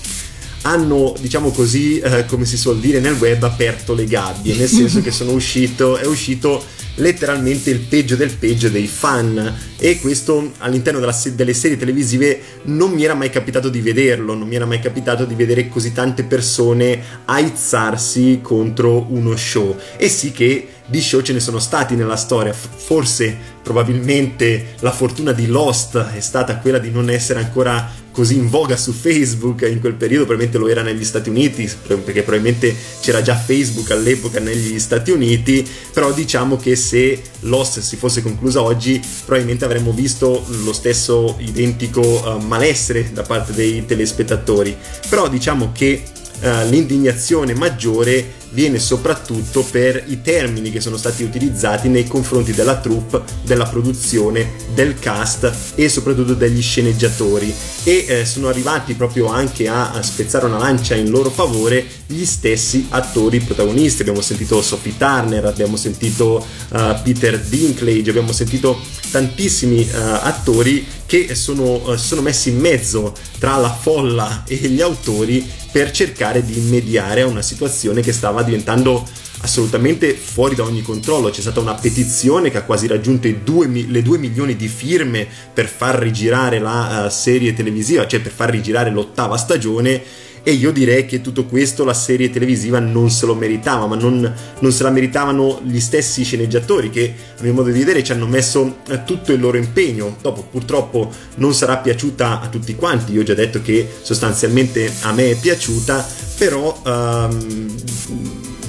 hanno, 0.64 1.14
diciamo 1.20 1.52
così, 1.52 2.00
eh, 2.00 2.26
come 2.26 2.46
si 2.46 2.58
suol 2.58 2.80
dire 2.80 3.00
nel 3.00 3.14
web, 3.14 3.42
aperto 3.44 3.94
le 3.94 4.06
gabbie, 4.06 4.56
nel 4.56 4.68
senso 4.68 5.02
che 5.02 5.12
sono 5.12 5.32
uscito, 5.32 5.98
è 5.98 6.06
uscito 6.06 6.64
letteralmente 6.96 7.70
il 7.70 7.80
peggio 7.80 8.16
del 8.16 8.36
peggio 8.36 8.70
dei 8.70 8.88
fan. 8.88 9.68
E 9.78 10.00
questo 10.00 10.52
all'interno 10.58 11.00
della 11.00 11.18
delle 11.34 11.54
serie 11.54 11.78
televisive 11.78 12.42
non 12.64 12.92
mi 12.92 13.04
era 13.04 13.14
mai 13.14 13.30
capitato 13.30 13.70
di 13.70 13.80
vederlo, 13.82 14.34
non 14.34 14.48
mi 14.48 14.56
era 14.56 14.66
mai 14.66 14.80
capitato 14.80 15.26
di 15.26 15.36
vedere 15.36 15.70
così 15.70 15.94
tante 15.94 16.24
persone 16.24 17.02
aizzarsi 17.26 18.40
contro 18.42 19.06
uno 19.10 19.36
show. 19.38 19.76
E 19.98 20.10
sì 20.10 20.32
che 20.32 20.68
di 20.90 21.02
show 21.02 21.22
ce 21.22 21.34
ne 21.34 21.40
sono 21.40 21.60
stati 21.60 21.96
nella 21.96 22.16
storia, 22.16 22.54
forse 22.54 23.38
probabilmente 23.62 24.76
la 24.80 24.92
fortuna 24.92 25.32
di 25.32 25.48
Lost 25.48 25.98
è 25.98 26.20
stata 26.20 26.58
quella 26.58 26.80
di 26.80 26.90
non 26.90 27.10
essere 27.10 27.40
ancora 27.40 28.08
così 28.12 28.36
in 28.36 28.50
voga 28.50 28.76
su 28.76 28.92
Facebook 28.92 29.62
in 29.62 29.80
quel 29.80 29.94
periodo, 29.94 30.26
probabilmente 30.26 30.58
lo 30.58 30.68
era 30.68 30.82
negli 30.82 31.06
Stati 31.06 31.30
Uniti, 31.30 31.72
perché 31.86 32.24
probabilmente 32.24 32.76
c'era 33.00 33.22
già 33.22 33.36
Facebook 33.36 33.92
all'epoca 33.92 34.40
negli 34.40 34.78
Stati 34.80 35.12
Uniti, 35.12 35.66
però 35.94 36.12
diciamo 36.12 36.58
che 36.58 36.76
se 36.76 37.22
Lost 37.42 37.80
si 37.80 37.96
fosse 37.96 38.22
conclusa 38.22 38.62
oggi, 38.62 39.02
probabilmente 39.24 39.64
avremmo 39.64 39.92
visto 39.94 40.46
lo 40.64 40.74
stesso 40.74 41.38
identico 41.40 42.02
eh, 42.02 42.44
malessere 42.44 43.12
da 43.14 43.22
parte 43.22 43.54
dei 43.54 43.86
telespettatori. 43.86 44.76
Però 45.08 45.30
diciamo 45.30 45.72
che 45.72 46.04
eh, 46.42 46.66
l'indignazione 46.68 47.54
maggiore 47.54 48.34
viene 48.52 48.80
soprattutto 48.80 49.64
per 49.64 50.04
i 50.08 50.22
termini 50.22 50.72
che 50.72 50.82
sono 50.82 50.98
stati 50.98 51.24
utilizzati 51.24 51.88
nei 51.88 52.08
confronti 52.08 52.54
della 52.54 52.78
troupe, 52.78 53.22
della 53.44 53.66
produzione, 53.66 54.52
del 54.74 54.98
cast 55.00 55.52
e 55.76 55.90
soprattutto 55.90 56.34
degli 56.34 56.62
sceneggiatori 56.62 57.54
e 57.84 58.06
eh, 58.08 58.26
sono 58.26 58.48
arrivati 58.48 58.94
proprio 58.94 59.28
anche 59.28 59.68
a, 59.68 59.92
a 59.92 60.02
spezzare 60.02 60.46
una 60.46 60.58
lancia 60.58 60.96
in 60.96 61.10
loro 61.10 61.30
favore 61.30 61.86
gli 62.06 62.26
stessi 62.26 62.88
attori 62.90 63.40
protagonisti. 63.40 64.02
Abbiamo 64.02 64.22
sentito 64.22 64.62
Sophie 64.62 64.98
Turner, 64.98 65.46
abbiamo 65.46 65.76
sentito 65.76 66.46
eh, 66.74 67.00
Peter 67.04 67.40
Dinklage, 67.40 68.10
abbiamo 68.10 68.32
sentito 68.32 68.80
tantissimi 69.12 69.88
eh, 69.88 69.96
attori 69.96 70.86
che 71.10 71.34
sono, 71.34 71.92
eh, 71.92 71.98
sono 71.98 72.22
messi 72.22 72.50
in 72.50 72.60
mezzo 72.60 73.16
tra 73.40 73.56
la 73.56 73.74
folla 73.74 74.44
e 74.46 74.58
gli 74.58 74.80
autori 74.80 75.44
per 75.72 75.90
cercare 75.90 76.46
di 76.46 76.60
mediare 76.60 77.22
a 77.22 77.26
una 77.26 77.42
situazione 77.42 78.02
che 78.02 78.14
stava 78.14 78.44
diventando 78.44 79.04
assolutamente 79.42 80.14
fuori 80.14 80.54
da 80.54 80.64
ogni 80.64 80.84
controllo. 80.84 81.32
C'è 81.32 81.42
stata 81.42 81.62
una 81.62 81.74
petizione 81.74 82.52
che 82.52 82.58
ha 82.58 82.62
quasi 82.64 82.86
raggiunto 82.86 83.28
due 83.44 83.68
le 83.68 84.04
2 84.04 84.18
milioni 84.20 84.56
di 84.56 84.68
firme 84.68 85.28
per 85.52 85.68
far 85.68 85.96
rigirare 85.96 86.60
la 86.60 87.08
eh, 87.08 87.10
serie 87.10 87.56
televisiva, 87.56 88.06
cioè 88.06 88.20
per 88.20 88.32
far 88.32 88.52
rigirare 88.52 88.92
l'ottava 88.92 89.36
stagione. 89.36 90.28
E 90.44 90.52
io 90.52 90.72
direi 90.72 91.06
che 91.06 91.22
tutto 91.22 91.46
questo 91.46 91.84
la 91.84 91.94
serie 91.94 92.30
televisiva 92.30 92.80
non 92.80 93.10
se 93.10 93.26
lo 93.26 93.36
meritava, 93.36 93.86
ma 93.86 93.96
non, 93.96 94.34
non 94.60 94.72
se 94.72 94.84
la 94.84 94.90
meritavano 94.90 95.62
gli 95.64 95.80
stessi 95.80 96.24
sceneggiatori 96.24 96.90
che 96.90 97.14
a 97.38 97.44
mio 97.44 97.54
modo 97.54 97.70
di 97.70 97.80
vedere 97.80 98.04
ci 98.04 98.12
hanno 98.12 98.28
messo 98.28 98.78
eh, 98.88 99.04
tutto 99.04 99.32
il 99.32 99.40
loro 99.40 99.58
impegno. 99.58 100.18
Dopo 100.22 100.48
purtroppo 100.50 101.12
non 101.36 101.54
sarà 101.54 101.78
piaciuta 101.78 102.42
a 102.42 102.48
tutti 102.48 102.76
quanti, 102.76 103.14
io 103.14 103.22
ho 103.22 103.24
già 103.24 103.34
detto 103.34 103.62
che 103.62 103.88
sostanzialmente 104.02 104.92
a 105.02 105.12
me 105.12 105.32
è 105.32 105.36
piaciuta, 105.36 106.06
però 106.38 106.82
ehm, 106.86 107.76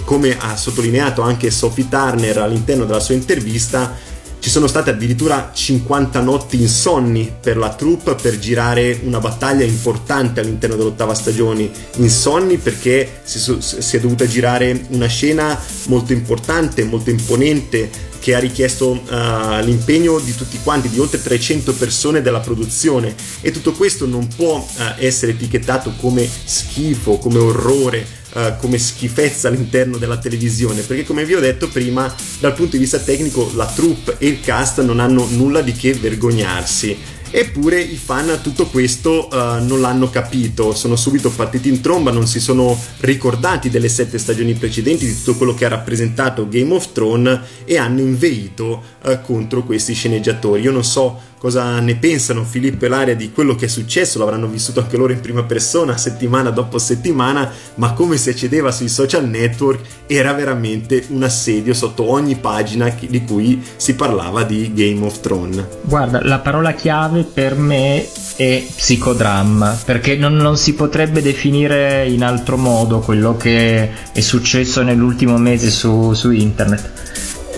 come 0.05 0.37
ha 0.37 0.57
sottolineato 0.57 1.23
anche 1.23 1.51
Sophie 1.51 1.89
Turner 1.89 2.39
all'interno 2.39 2.85
della 2.85 2.99
sua 2.99 3.15
intervista, 3.15 3.97
ci 4.41 4.49
sono 4.49 4.67
state 4.67 4.91
addirittura 4.91 5.51
50 5.53 6.21
notti 6.21 6.61
insonni 6.61 7.31
per 7.41 7.57
la 7.57 7.73
troupe 7.75 8.15
per 8.15 8.39
girare 8.39 8.99
una 9.05 9.21
battaglia 9.21 9.65
importante 9.65 10.41
all'interno 10.41 10.77
dell'ottava 10.77 11.15
stagione. 11.15 11.71
Insonni 11.97 12.57
perché 12.57 13.21
si, 13.23 13.39
si 13.61 13.97
è 13.97 14.01
dovuta 14.01 14.27
girare 14.27 14.87
una 14.89 15.07
scena 15.07 15.59
molto 15.87 16.13
importante, 16.13 16.85
molto 16.85 17.11
imponente, 17.11 18.09
che 18.21 18.35
ha 18.35 18.39
richiesto 18.39 18.91
uh, 18.91 19.65
l'impegno 19.65 20.19
di 20.19 20.35
tutti 20.35 20.59
quanti, 20.63 20.91
di 20.91 20.99
oltre 20.99 21.21
300 21.21 21.73
persone 21.73 22.21
della 22.21 22.41
produzione 22.41 23.15
e 23.41 23.51
tutto 23.51 23.73
questo 23.73 24.07
non 24.07 24.29
può 24.29 24.57
uh, 24.59 24.83
essere 24.99 25.33
etichettato 25.33 25.95
come 25.99 26.29
schifo, 26.45 27.17
come 27.17 27.39
orrore, 27.39 28.07
uh, 28.33 28.57
come 28.59 28.79
schifezza 28.79 29.49
all'interno 29.49 29.97
della 29.99 30.19
televisione, 30.19 30.83
perché 30.83 31.05
come 31.05 31.25
vi 31.25 31.35
ho 31.35 31.41
detto 31.41 31.69
prima, 31.69 32.13
dal 32.39 32.55
punto 32.55 32.73
di 32.73 32.79
vista 32.79 32.99
tecnico 32.99 33.51
la 33.55 33.67
troupe 33.67 34.17
e 34.19 34.27
il 34.27 34.41
cast 34.41 34.83
non 34.83 35.01
hanno 35.01 35.27
nulla 35.31 35.61
di 35.61 35.73
che 35.73 35.95
vergognarsi. 35.95 37.19
Eppure 37.33 37.81
i 37.81 37.97
fan 37.97 38.41
tutto 38.43 38.67
questo 38.67 39.29
uh, 39.31 39.65
non 39.65 39.81
l'hanno 39.81 40.11
capito, 40.11 40.75
sono 40.75 40.97
subito 40.97 41.31
partiti 41.31 41.69
in 41.69 41.81
tromba, 41.81 42.11
non 42.11 42.27
si 42.27 42.41
sono 42.41 42.77
ricordati 43.01 43.71
delle 43.71 43.89
sette 43.89 44.19
stagioni 44.19 44.55
precedenti, 44.55 45.07
di 45.07 45.17
tutto 45.17 45.37
quello 45.37 45.55
che 45.55 45.65
ha 45.65 45.69
rappresentato 45.69 46.49
Game 46.49 46.75
of 46.75 46.91
Thrones 46.91 47.39
e 47.65 47.79
hanno 47.79 48.01
inveito 48.01 48.83
uh, 49.05 49.21
contro 49.21 49.63
questi 49.63 49.95
sceneggiatori. 49.95 50.63
Io 50.63 50.73
non 50.73 50.83
so 50.83 51.29
cosa 51.41 51.81
ne 51.81 51.97
pensano 51.97 52.45
Filippo 52.45 52.85
e 52.85 52.89
Laria 52.89 53.17
di 53.17 53.33
quello 53.33 53.55
che 53.55 53.65
è 53.65 53.69
successo, 53.69 54.19
l'avranno 54.19 54.47
vissuto 54.47 54.81
anche 54.81 54.99
loro 54.99 55.15
in 55.15 55.21
prima 55.21 55.43
persona, 55.43 55.97
settimana 55.97 56.51
dopo 56.51 56.79
settimana, 56.79 57.51
ma 57.77 57.95
come 57.95 58.19
si 58.19 58.29
accedeva 58.29 58.71
sui 58.71 58.91
social 58.91 59.27
network 59.27 59.81
era 60.07 60.35
veramente 60.35 61.07
un 61.09 61.23
assedio 61.23 61.73
sotto 61.73 62.11
ogni 62.11 62.37
pagina 62.37 62.95
di 62.99 63.25
cui 63.25 63.65
si 63.77 63.95
parlava 63.95 64.43
di 64.43 64.71
Game 64.75 65.03
of 65.07 65.21
Thrones. 65.21 65.65
Guarda, 65.81 66.21
la 66.23 66.41
parola 66.41 66.73
chiave 66.73 67.23
per 67.23 67.55
me 67.55 68.07
è 68.37 68.63
psicodramma, 68.75 69.81
perché 69.83 70.17
non, 70.17 70.35
non 70.35 70.59
si 70.59 70.75
potrebbe 70.75 71.23
definire 71.23 72.07
in 72.07 72.23
altro 72.23 72.59
modo 72.59 72.99
quello 72.99 73.39
che 73.39 73.91
è 74.13 74.21
successo 74.21 74.83
nell'ultimo 74.83 75.39
mese 75.39 75.71
su, 75.71 76.13
su 76.13 76.31
internet 76.31 77.09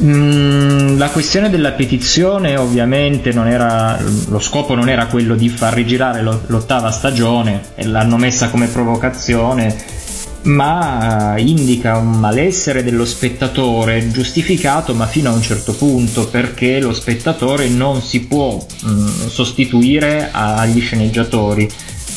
Mm, 0.05 0.99
la 0.99 1.11
questione 1.11 1.49
della 1.49 1.73
petizione 1.73 2.57
ovviamente 2.57 3.31
era, 3.31 3.97
lo 4.29 4.41
scopo 4.41 4.75
non 4.75 4.89
era 4.89 5.07
quello 5.07 5.37
di 5.37 5.49
far 5.49 5.75
rigirare 5.75 6.23
l'ottava 6.23 6.91
stagione 6.91 7.61
e 7.77 7.87
l'hanno 7.87 8.17
messa 8.17 8.51
come 8.51 8.67
provocazione, 8.67 9.77
ma 10.43 11.35
indica 11.37 11.99
un 11.99 12.19
malessere 12.19 12.83
dello 12.83 13.05
spettatore 13.05 14.11
giustificato 14.11 14.93
ma 14.93 15.07
fino 15.07 15.31
a 15.31 15.35
un 15.35 15.43
certo 15.43 15.73
punto 15.73 16.27
perché 16.27 16.81
lo 16.81 16.93
spettatore 16.93 17.69
non 17.69 18.03
si 18.03 18.23
può 18.23 18.57
mh, 18.57 18.91
mm, 18.91 19.07
sostituire 19.29 20.31
agli 20.33 20.81
sceneggiatori. 20.81 21.71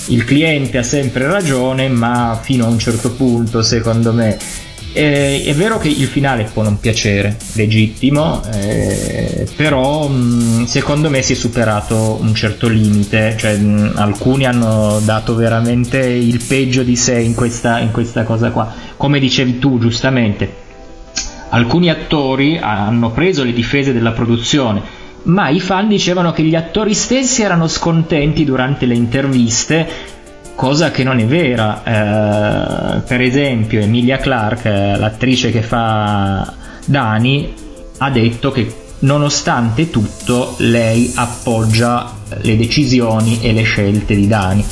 Il 0.08 0.24
cliente 0.24 0.80
ha 0.80 0.84
sempre 0.84 1.28
ragione 1.28 1.88
ma 1.88 2.40
fino 2.42 2.66
a 2.66 2.70
un 2.70 2.80
certo 2.80 3.12
punto 3.12 3.62
secondo 3.62 4.12
me 4.12 4.38
eh, 4.96 5.44
è 5.44 5.54
vero 5.54 5.78
che 5.78 5.90
il 5.90 6.08
finale 6.08 6.50
può 6.52 6.64
non 6.64 6.80
piacere, 6.80 7.36
legittimo, 7.54 8.42
eh, 8.54 9.46
però 9.58 10.08
mh, 10.08 10.66
secondo 10.66 11.10
me 11.10 11.22
si 11.22 11.34
è 11.34 11.36
superato 11.36 12.18
un 12.22 12.34
certo 12.34 12.70
limite, 12.70 13.36
cioè 13.38 13.58
mh, 13.58 13.92
alcuni 13.96 14.46
hanno 14.46 15.02
dato 15.04 15.36
veramente 15.36 16.00
il 16.00 16.42
peggio 16.48 16.82
di 16.84 16.96
sé 16.96 17.20
in 17.20 17.36
questa, 17.36 17.80
in 17.80 17.92
questa 17.92 18.24
cosa 18.24 18.52
qua. 18.52 18.74
Come 18.96 19.20
dicevi 19.20 19.60
tu 19.60 19.80
giustamente, 19.80 20.50
alcuni 21.50 21.90
attori 21.90 22.58
hanno 22.58 23.12
preso 23.12 23.44
le 23.44 23.52
difese 23.52 23.92
della 23.92 24.12
produzione, 24.12 24.82
ma 25.24 25.50
i 25.50 25.60
fan 25.60 25.90
dicevano 25.90 26.32
che 26.32 26.44
gli 26.44 26.56
attori 26.56 26.94
stessi 26.94 27.42
erano 27.42 27.68
scontenti 27.68 28.46
durante 28.46 28.86
le 28.86 28.94
interviste 28.94 29.88
cosa 30.56 30.92
che 30.92 31.04
non 31.04 31.20
è 31.20 31.26
vera. 31.26 31.84
Eh, 31.84 33.02
per 33.02 33.22
esempio, 33.22 33.82
Emilia 33.82 34.18
Clark, 34.18 34.66
eh, 34.66 34.98
l'attrice 34.98 35.52
che 35.52 35.62
fa 35.62 36.54
Dani, 36.86 37.54
ha 37.98 38.10
detto 38.10 38.52
che 38.52 38.84
nonostante 39.00 39.90
tutto 39.90 40.56
lei 40.60 41.12
appoggia 41.16 42.12
le 42.42 42.58
decisioni 42.58 43.42
e 43.42 43.54
le 43.54 43.64
scelte 43.64 44.16
di 44.16 44.28
Dani 44.28 44.66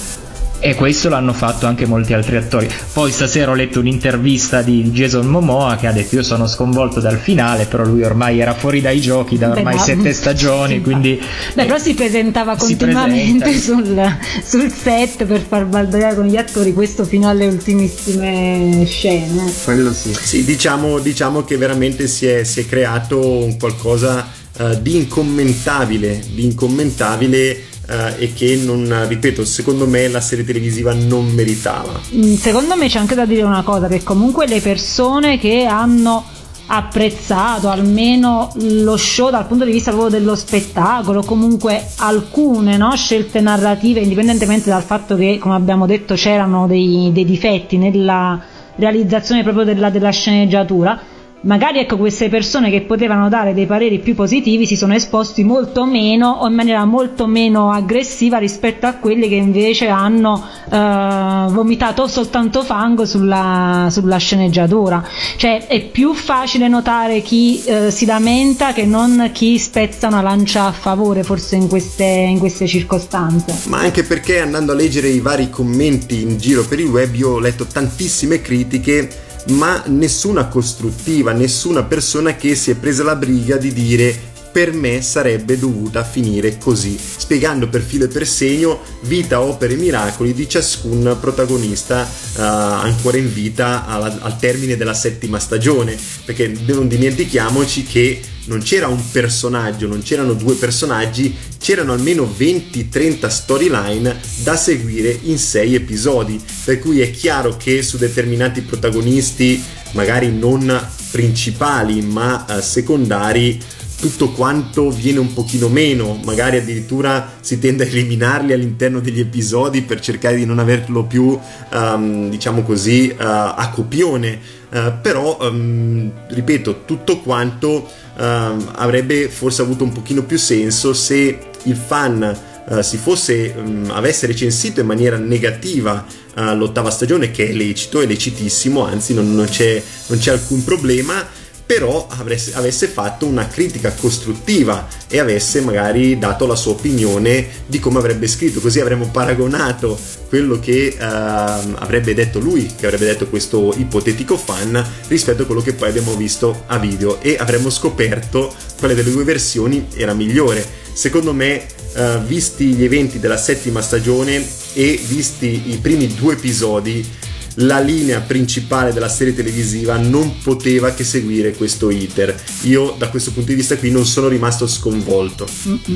e 0.65 0.75
questo 0.75 1.09
l'hanno 1.09 1.33
fatto 1.33 1.65
anche 1.65 1.85
molti 1.85 2.13
altri 2.13 2.37
attori. 2.37 2.69
Poi 2.93 3.11
stasera 3.11 3.51
ho 3.51 3.53
letto 3.53 3.81
un'intervista 3.81 4.61
di 4.61 4.83
Jason 4.91 5.25
Momoa 5.25 5.75
che 5.75 5.87
ha 5.87 5.91
detto 5.91 6.15
io 6.15 6.23
sono 6.23 6.47
sconvolto 6.47 7.01
dal 7.01 7.17
finale, 7.17 7.65
però 7.65 7.83
lui 7.83 8.01
ormai 8.03 8.39
era 8.39 8.53
fuori 8.53 8.79
dai 8.79 9.01
giochi 9.01 9.37
da 9.37 9.49
ormai 9.49 9.75
Beh, 9.75 9.81
sette 9.81 10.13
stagioni, 10.13 10.75
sì, 10.75 10.81
quindi... 10.81 11.21
Beh, 11.53 11.65
però 11.65 11.77
si 11.77 11.93
presentava 11.93 12.55
continuamente 12.55 13.51
si 13.51 13.59
sul, 13.59 14.17
sul, 14.41 14.71
set 14.71 15.25
per 15.25 15.41
far 15.45 15.65
baldogliare 15.65 16.15
con 16.15 16.27
gli 16.27 16.37
attori 16.37 16.71
questo 16.71 17.03
fino 17.03 17.27
alle 17.27 17.45
ultimissime 17.45 18.85
scene. 18.85 19.51
Quello 19.65 19.91
sì. 19.91 20.13
Sì, 20.13 20.45
diciamo, 20.45 20.99
diciamo 20.99 21.43
che 21.43 21.57
veramente 21.57 22.07
si 22.07 22.25
è, 22.25 22.45
si 22.45 22.61
è 22.61 22.65
creato 22.65 23.19
un 23.19 23.57
qualcosa 23.57 24.25
uh, 24.59 24.79
di 24.81 24.95
incommentabile, 24.95 26.21
di 26.33 26.45
incommentabile 26.45 27.71
Uh, 27.85 28.13
e 28.17 28.31
che 28.33 28.55
non, 28.63 29.07
ripeto, 29.09 29.43
secondo 29.43 29.85
me 29.85 30.07
la 30.07 30.21
serie 30.21 30.45
televisiva 30.45 30.93
non 30.93 31.27
meritava. 31.27 31.99
Mm, 32.15 32.35
secondo 32.35 32.77
me 32.77 32.87
c'è 32.87 32.97
anche 32.97 33.13
da 33.13 33.25
dire 33.25 33.43
una 33.43 33.61
cosa, 33.61 33.87
che 33.87 34.01
comunque 34.03 34.47
le 34.47 34.61
persone 34.61 35.37
che 35.37 35.65
hanno 35.65 36.23
apprezzato 36.65 37.69
almeno 37.69 38.51
lo 38.55 38.95
show 38.95 39.29
dal 39.29 39.45
punto 39.47 39.65
di 39.65 39.71
vista 39.71 39.91
proprio 39.91 40.17
dello 40.17 40.35
spettacolo, 40.35 41.23
comunque 41.23 41.87
alcune 41.97 42.77
no, 42.77 42.95
scelte 42.95 43.41
narrative, 43.41 43.99
indipendentemente 43.99 44.69
dal 44.69 44.83
fatto 44.83 45.15
che, 45.15 45.37
come 45.39 45.55
abbiamo 45.55 45.85
detto, 45.85 46.15
c'erano 46.15 46.67
dei, 46.67 47.11
dei 47.13 47.25
difetti 47.25 47.77
nella 47.77 48.41
realizzazione 48.75 49.43
proprio 49.43 49.65
della, 49.65 49.89
della 49.89 50.09
sceneggiatura, 50.09 50.99
magari 51.43 51.79
ecco 51.79 51.97
queste 51.97 52.29
persone 52.29 52.69
che 52.69 52.81
potevano 52.81 53.29
dare 53.29 53.53
dei 53.53 53.65
pareri 53.65 53.99
più 53.99 54.15
positivi 54.15 54.65
si 54.65 54.75
sono 54.75 54.93
esposti 54.93 55.43
molto 55.43 55.85
meno 55.85 56.29
o 56.29 56.47
in 56.47 56.53
maniera 56.53 56.85
molto 56.85 57.27
meno 57.27 57.71
aggressiva 57.71 58.37
rispetto 58.37 58.85
a 58.85 58.93
quelli 58.93 59.27
che 59.27 59.35
invece 59.35 59.87
hanno 59.87 60.41
eh, 60.69 61.47
vomitato 61.49 62.07
soltanto 62.07 62.63
fango 62.63 63.05
sulla, 63.05 63.87
sulla, 63.91 64.17
sceneggiatura. 64.17 65.05
Cioè 65.35 65.67
è 65.67 65.81
più 65.81 66.13
facile 66.13 66.67
notare 66.67 67.21
chi 67.21 67.61
eh, 67.65 67.91
si 67.91 68.05
lamenta 68.05 68.71
che 68.71 68.85
non 68.85 69.31
chi 69.33 69.57
spezza 69.57 70.07
una 70.07 70.21
lancia 70.21 70.65
a 70.65 70.71
favore 70.71 71.23
forse 71.23 71.55
in 71.55 71.67
queste, 71.67 72.05
in 72.05 72.39
queste 72.39 72.67
circostanze. 72.67 73.69
Ma 73.69 73.79
anche 73.79 74.03
perché 74.03 74.39
andando 74.39 74.71
a 74.71 74.75
leggere 74.75 75.09
i 75.09 75.19
vari 75.19 75.49
commenti 75.49 76.21
in 76.21 76.37
giro 76.37 76.63
per 76.63 76.79
il 76.79 76.87
web 76.87 77.13
io 77.15 77.31
ho 77.31 77.39
letto 77.39 77.65
tantissime 77.65 78.41
critiche 78.41 79.31
ma 79.47 79.83
nessuna 79.87 80.47
costruttiva, 80.47 81.31
nessuna 81.31 81.83
persona 81.83 82.35
che 82.35 82.55
si 82.55 82.71
è 82.71 82.75
presa 82.75 83.03
la 83.03 83.15
briga 83.15 83.57
di 83.57 83.73
dire 83.73 84.31
per 84.53 84.71
me 84.71 85.01
sarebbe 85.01 85.57
dovuta 85.57 86.03
finire 86.03 86.59
così, 86.59 86.95
spiegando 86.99 87.67
per 87.67 87.81
filo 87.81 88.05
e 88.05 88.07
per 88.07 88.27
segno 88.27 88.81
vita, 89.01 89.41
opere 89.41 89.73
e 89.73 89.77
miracoli 89.77 90.31
di 90.31 90.47
ciascun 90.47 91.17
protagonista 91.19 92.03
uh, 92.03 92.39
ancora 92.39 93.17
in 93.17 93.33
vita 93.33 93.87
al, 93.87 94.19
al 94.21 94.37
termine 94.37 94.77
della 94.77 94.93
settima 94.93 95.39
stagione, 95.39 95.97
perché 96.23 96.53
non 96.67 96.87
dimentichiamoci 96.87 97.83
che 97.83 98.21
non 98.45 98.61
c'era 98.61 98.87
un 98.87 99.01
personaggio, 99.11 99.87
non 99.87 100.01
c'erano 100.01 100.33
due 100.33 100.55
personaggi, 100.55 101.35
c'erano 101.59 101.93
almeno 101.93 102.23
20-30 102.37 103.27
storyline 103.27 104.19
da 104.43 104.55
seguire 104.55 105.17
in 105.23 105.37
6 105.37 105.75
episodi, 105.75 106.41
per 106.65 106.79
cui 106.79 107.01
è 107.01 107.11
chiaro 107.11 107.55
che 107.55 107.81
su 107.81 107.97
determinati 107.97 108.61
protagonisti, 108.61 109.61
magari 109.91 110.31
non 110.31 110.89
principali 111.11 112.01
ma 112.01 112.45
uh, 112.49 112.59
secondari, 112.59 113.61
tutto 114.03 114.31
quanto 114.31 114.89
viene 114.89 115.19
un 115.19 115.31
pochino 115.31 115.69
meno, 115.69 116.19
magari 116.25 116.57
addirittura 116.57 117.35
si 117.39 117.57
tende 117.57 117.85
a 117.85 117.87
eliminarli 117.87 118.51
all'interno 118.51 118.99
degli 118.99 119.21
episodi 119.21 119.81
per 119.81 120.01
cercare 120.01 120.35
di 120.35 120.45
non 120.45 120.59
averlo 120.59 121.05
più, 121.05 121.39
um, 121.71 122.29
diciamo 122.29 122.63
così, 122.63 123.15
uh, 123.17 123.23
a 123.23 123.71
copione. 123.73 124.37
Uh, 124.69 124.91
però, 125.01 125.37
um, 125.39 126.11
ripeto, 126.27 126.81
tutto 126.83 127.21
quanto 127.21 127.89
um, 128.17 128.71
avrebbe 128.75 129.29
forse 129.29 129.61
avuto 129.61 129.85
un 129.85 129.93
pochino 129.93 130.23
più 130.23 130.37
senso 130.37 130.91
se 130.91 131.39
il 131.63 131.77
fan 131.77 132.37
uh, 132.67 132.81
si 132.81 132.97
fosse, 132.97 133.55
avesse 133.87 134.27
recensito 134.27 134.81
in 134.81 134.87
maniera 134.87 135.15
negativa 135.15 136.05
l'ottava 136.35 136.89
stagione, 136.89 137.31
che 137.31 137.47
è 137.47 137.53
lecito, 137.53 138.01
è 138.01 138.07
lecitissimo, 138.07 138.85
anzi 138.85 139.13
non, 139.13 139.33
non, 139.33 139.45
c'è, 139.45 139.81
non 140.07 140.17
c'è 140.17 140.31
alcun 140.31 140.63
problema 140.63 141.41
però 141.65 142.07
avesse, 142.09 142.53
avesse, 142.53 142.87
fatto 142.87 143.25
una 143.25 143.47
critica 143.47 143.93
costruttiva 143.93 144.87
e 145.07 145.19
avesse 145.19 145.61
magari 145.61 146.17
dato 146.19 146.45
la 146.45 146.55
sua 146.55 146.73
opinione 146.73 147.47
di 147.65 147.79
come 147.79 147.99
avrebbe 147.99 148.27
scritto, 148.27 148.59
così 148.59 148.79
avremmo 148.79 149.07
paragonato 149.07 149.97
quello 150.27 150.59
che 150.59 150.95
uh, 150.97 151.03
avrebbe 151.03 152.13
detto 152.13 152.39
lui, 152.39 152.71
che 152.77 152.85
avrebbe 152.85 153.05
detto 153.05 153.27
questo 153.27 153.73
ipotetico 153.77 154.35
fan, 154.37 154.83
rispetto 155.07 155.43
a 155.43 155.45
quello 155.45 155.61
che 155.61 155.73
poi 155.73 155.89
abbiamo 155.89 156.15
visto 156.15 156.63
a 156.67 156.77
video 156.77 157.21
e 157.21 157.37
avremmo 157.39 157.69
scoperto 157.69 158.53
quale 158.79 158.95
delle 158.95 159.11
due 159.11 159.23
versioni 159.23 159.87
era 159.95 160.13
migliore. 160.13 160.81
Secondo 160.91 161.33
me, 161.33 161.65
uh, 161.95 162.19
visti 162.25 162.73
gli 162.73 162.83
eventi 162.83 163.19
della 163.19 163.37
settima 163.37 163.81
stagione 163.81 164.45
e 164.73 164.99
visti 165.07 165.71
i 165.71 165.77
primi 165.77 166.13
due 166.13 166.33
episodi, 166.33 167.07
la 167.55 167.79
linea 167.79 168.19
principale 168.19 168.93
della 168.93 169.09
serie 169.09 169.35
televisiva 169.35 169.97
non 169.97 170.39
poteva 170.41 170.91
che 170.91 171.03
seguire 171.03 171.53
questo 171.53 171.89
iter. 171.89 172.35
Io 172.63 172.95
da 172.97 173.09
questo 173.09 173.31
punto 173.31 173.49
di 173.49 173.55
vista 173.55 173.77
qui 173.77 173.91
non 173.91 174.05
sono 174.05 174.27
rimasto 174.27 174.67
sconvolto. 174.67 175.45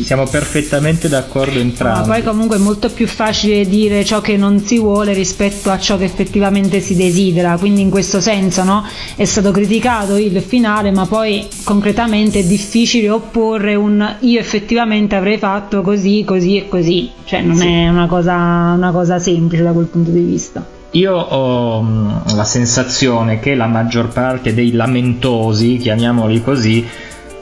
Siamo 0.03 0.25
perfettamente 0.27 1.07
d'accordo 1.07 1.55
Ma 1.55 1.59
entrambi. 1.59 2.07
poi 2.07 2.23
comunque 2.23 2.57
è 2.57 2.59
molto 2.59 2.89
più 2.89 3.07
facile 3.07 3.65
dire 3.65 4.05
ciò 4.05 4.21
che 4.21 4.37
non 4.37 4.59
si 4.59 4.77
vuole 4.77 5.13
rispetto 5.13 5.69
a 5.69 5.79
ciò 5.79 5.97
che 5.97 6.03
effettivamente 6.03 6.79
si 6.79 6.95
desidera, 6.95 7.57
quindi 7.57 7.81
in 7.81 7.89
questo 7.89 8.21
senso 8.21 8.63
no? 8.63 8.85
è 9.15 9.25
stato 9.25 9.51
criticato 9.51 10.15
il 10.17 10.41
finale, 10.41 10.91
ma 10.91 11.05
poi 11.05 11.47
concretamente 11.63 12.39
è 12.39 12.43
difficile 12.43 13.09
opporre 13.09 13.75
un 13.75 14.17
io 14.21 14.39
effettivamente 14.39 15.15
avrei 15.15 15.37
fatto 15.37 15.81
così, 15.81 16.23
così 16.25 16.57
e 16.57 16.67
così, 16.67 17.09
cioè 17.25 17.41
non 17.41 17.61
è 17.61 17.89
una 17.89 18.07
cosa, 18.07 18.35
una 18.75 18.91
cosa 18.91 19.19
semplice 19.19 19.63
da 19.63 19.71
quel 19.71 19.85
punto 19.85 20.11
di 20.11 20.21
vista. 20.21 20.76
Io 20.91 21.13
ho 21.13 21.81
mh, 21.81 22.35
la 22.35 22.45
sensazione 22.45 23.39
che 23.39 23.55
la 23.55 23.67
maggior 23.67 24.07
parte 24.07 24.53
dei 24.53 24.71
lamentosi, 24.71 25.77
chiamiamoli 25.77 26.41
così, 26.41 26.87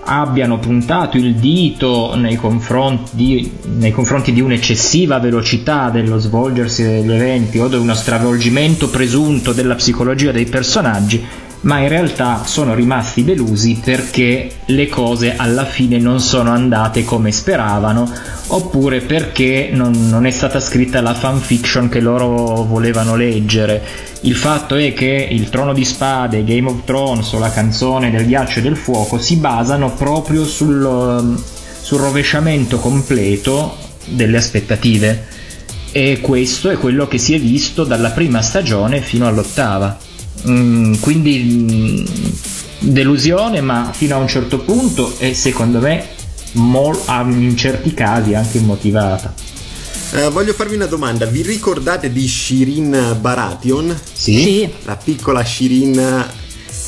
abbiano 0.08 0.60
puntato 0.60 1.18
il 1.18 1.36
dito 1.36 2.16
nei 2.16 2.36
confronti 2.36 3.12
di, 3.14 3.52
nei 3.78 3.92
confronti 3.92 4.32
di 4.34 4.42
un'eccessiva 4.42 5.20
velocità 5.20 5.90
dello 5.90 6.20
svolgersi 6.20 6.84
degli 6.84 7.12
eventi 7.12 7.60
o 7.60 7.68
di 7.68 7.76
uno 7.76 7.94
stravolgimento 7.96 8.90
presunto 8.90 9.52
della 9.52 9.76
psicologia 9.76 10.32
dei 10.32 10.46
personaggi, 10.46 11.24
ma 11.66 11.80
in 11.80 11.88
realtà 11.88 12.44
sono 12.46 12.76
rimasti 12.76 13.24
delusi 13.24 13.80
perché 13.84 14.50
le 14.66 14.88
cose 14.88 15.36
alla 15.36 15.66
fine 15.66 15.98
non 15.98 16.20
sono 16.20 16.52
andate 16.52 17.04
come 17.04 17.32
speravano 17.32 18.12
oppure 18.48 19.02
perché 19.02 19.70
non, 19.72 20.08
non 20.08 20.28
è 20.28 20.32
stata 20.32 20.60
scritta 20.60 21.02
la 21.02 21.16
fanfiction 21.16 21.90
che 21.90 22.00
loro 22.00 22.64
volevano 22.64 23.16
leggere. 23.16 23.82
Il 24.22 24.36
fatto 24.36 24.76
è 24.76 24.94
che 24.94 25.28
il 25.30 25.50
Trono 25.50 25.74
di 25.74 25.84
Spade, 25.84 26.44
Game 26.44 26.70
of 26.70 26.84
Thrones 26.86 27.32
o 27.34 27.40
la 27.40 27.52
canzone 27.52 28.12
del 28.12 28.28
ghiaccio 28.28 28.60
e 28.60 28.62
del 28.62 28.78
fuoco 28.78 29.20
si 29.20 29.38
basano 29.38 29.92
proprio 29.92 30.46
sul, 30.46 30.84
um, 30.84 31.44
sul 31.82 32.00
rovesciamento 32.00 32.78
completo 32.78 33.76
delle 34.06 34.38
aspettative 34.38 35.34
e 35.92 36.20
questo 36.22 36.70
è 36.70 36.78
quello 36.78 37.08
che 37.08 37.18
si 37.18 37.34
è 37.34 37.40
visto 37.40 37.84
dalla 37.86 38.12
prima 38.12 38.44
stagione 38.44 39.02
fino 39.02 39.26
all'ottava. 39.26 39.98
Mm, 40.48 40.96
quindi 41.00 41.40
mm, 41.40 42.06
delusione, 42.80 43.62
ma 43.62 43.92
fino 43.94 44.16
a 44.16 44.20
un 44.20 44.28
certo 44.28 44.60
punto 44.60 45.16
e 45.18 45.34
secondo 45.34 45.80
me 45.80 46.08
mol- 46.54 47.00
ah, 47.06 47.22
in 47.28 47.56
certi 47.58 47.94
casi 47.94 48.34
anche 48.34 48.58
immotivata. 48.58 49.34
Eh, 50.14 50.30
voglio 50.30 50.54
farvi 50.54 50.76
una 50.76 50.86
domanda, 50.86 51.26
vi 51.26 51.42
ricordate 51.42 52.12
di 52.12 52.28
Shirin 52.28 53.18
Baratheon? 53.20 54.00
Sì? 54.14 54.70
La 54.84 54.96
piccola 54.96 55.44
Shirin. 55.44 56.26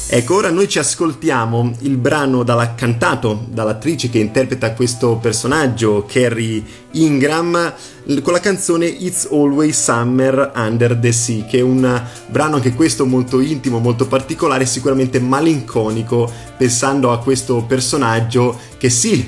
Ecco, 0.09 0.35
ora 0.35 0.49
noi 0.49 0.69
ci 0.69 0.79
ascoltiamo 0.79 1.75
il 1.79 1.97
brano 1.97 2.43
dalla, 2.43 2.75
cantato 2.75 3.45
dall'attrice 3.49 4.09
che 4.09 4.19
interpreta 4.19 4.71
questo 4.71 5.17
personaggio, 5.17 6.05
Carrie 6.07 6.63
Ingram, 6.91 7.73
con 8.21 8.31
la 8.31 8.39
canzone 8.39 8.85
It's 8.85 9.27
Always 9.29 9.83
Summer 9.83 10.53
Under 10.55 10.95
the 10.95 11.11
Sea, 11.11 11.43
che 11.43 11.57
è 11.57 11.61
un 11.61 12.01
brano 12.27 12.55
anche 12.55 12.73
questo 12.73 13.05
molto 13.05 13.41
intimo, 13.41 13.79
molto 13.79 14.07
particolare, 14.07 14.65
sicuramente 14.65 15.19
malinconico, 15.19 16.31
pensando 16.55 17.11
a 17.11 17.19
questo 17.19 17.65
personaggio 17.67 18.57
che 18.77 18.89
sì, 18.89 19.27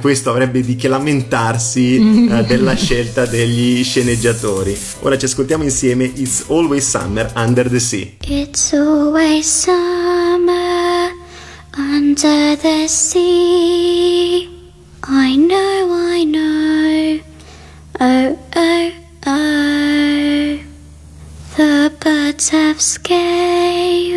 questo 0.00 0.30
avrebbe 0.30 0.60
di 0.60 0.76
che 0.76 0.86
lamentarsi 0.86 2.28
eh, 2.30 2.44
della 2.46 2.74
scelta 2.74 3.26
degli 3.26 3.82
sceneggiatori. 3.82 4.78
Ora 5.00 5.18
ci 5.18 5.24
ascoltiamo 5.24 5.64
insieme 5.64 6.04
It's 6.04 6.44
Always 6.48 6.88
Summer 6.88 7.32
Under 7.34 7.68
the 7.68 7.80
Sea. 7.80 8.12
It's 8.28 8.72
always 8.72 9.44
summer 9.44 9.89
under 12.24 12.56
the 12.56 12.88
sea. 12.88 14.48
I 15.04 15.36
know, 15.36 15.88
I 15.92 16.24
know. 16.24 17.20
Oh, 18.00 18.38
oh, 18.56 18.92
oh. 19.26 20.60
The 21.56 21.92
birds 22.00 22.48
have 22.50 22.80
scales 22.80 24.08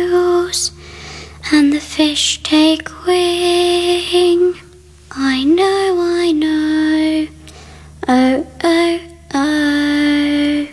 and 1.52 1.72
the 1.72 1.80
fish 1.80 2.42
take 2.42 2.88
wing. 3.06 4.54
I 5.12 5.44
know, 5.44 6.00
I 6.00 6.32
know. 6.32 7.28
Oh, 8.08 8.46
oh, 8.64 9.00
oh. 9.34 10.68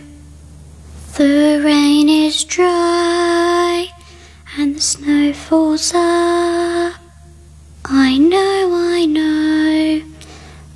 The 1.16 1.62
rain 1.64 2.08
is 2.08 2.44
dry 2.44 3.88
and 4.58 4.76
the 4.76 4.80
snow 4.80 5.32
falls 5.32 5.92
up. 5.94 7.01
I 7.84 8.16
know, 8.16 8.70
I 8.74 9.06
know. 9.06 10.02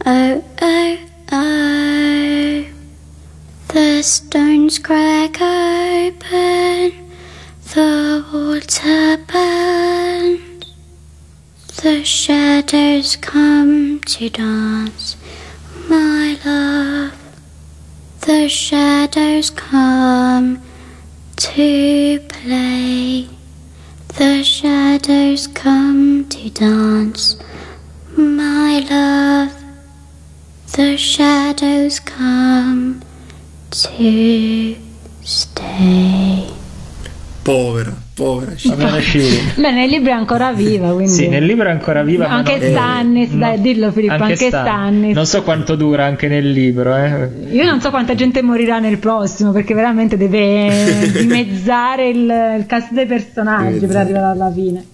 Oh, 0.05 0.45
oh, 0.61 0.99
oh. 1.33 2.65
The 3.69 4.03
stones 4.03 4.79
crack 4.79 5.41
open, 5.41 6.93
the 7.75 8.25
water 8.33 9.17
burns. 9.27 10.75
The 11.83 12.03
shadows 12.05 13.17
come 13.17 14.01
to 14.01 14.29
dance, 14.29 15.17
my 15.89 16.39
love. 16.45 17.13
The 18.23 18.49
shadows 18.49 19.51
come 19.51 20.63
to 21.37 22.21
play. 22.29 23.36
The 24.17 24.43
shadows 24.43 25.47
come 25.47 26.27
to 26.31 26.49
dance, 26.49 27.37
my 28.17 28.79
love. 28.89 29.53
The 30.73 30.97
shadows 30.97 32.01
come 32.01 33.03
to 33.73 34.77
stay. 35.23 36.51
Povera, 37.45 37.95
povera 38.17 38.53
Shirin. 38.57 39.53
Beh, 39.57 39.73
nel 39.73 39.91
libro 39.91 40.11
è 40.11 40.15
ancora 40.15 40.51
viva, 40.53 40.89
quindi... 40.93 41.13
Sì, 41.13 41.29
nel 41.29 41.45
libro 41.45 41.69
è 41.69 41.71
ancora 41.71 42.03
viva. 42.03 42.27
ma 42.27 42.37
Anche 42.37 42.57
non- 42.59 42.71
Stannis, 42.71 43.31
dai, 43.33 43.61
dillo 43.61 43.93
Filippo, 43.93 44.15
anche 44.15 44.37
Stan- 44.37 44.65
Stannis. 44.65 45.15
Non 45.15 45.27
so 45.27 45.43
quanto 45.43 45.77
dura 45.77 46.07
anche 46.07 46.27
nel 46.27 46.51
libro, 46.51 46.97
eh. 46.97 47.29
Io 47.51 47.65
non 47.67 47.79
so 47.83 47.91
quanta 47.91 48.15
gente 48.15 48.41
morirà 48.41 48.79
nel 48.79 48.97
prossimo, 48.97 49.53
perché 49.53 49.75
veramente 49.75 50.17
deve 50.17 51.11
dimezzare 51.13 52.09
il, 52.09 52.57
il 52.59 52.65
cast 52.67 52.93
dei 52.93 53.05
personaggi 53.07 53.85
per 53.85 53.97
arrivare 53.97 54.25
alla 54.33 54.51
fine. 54.51 54.85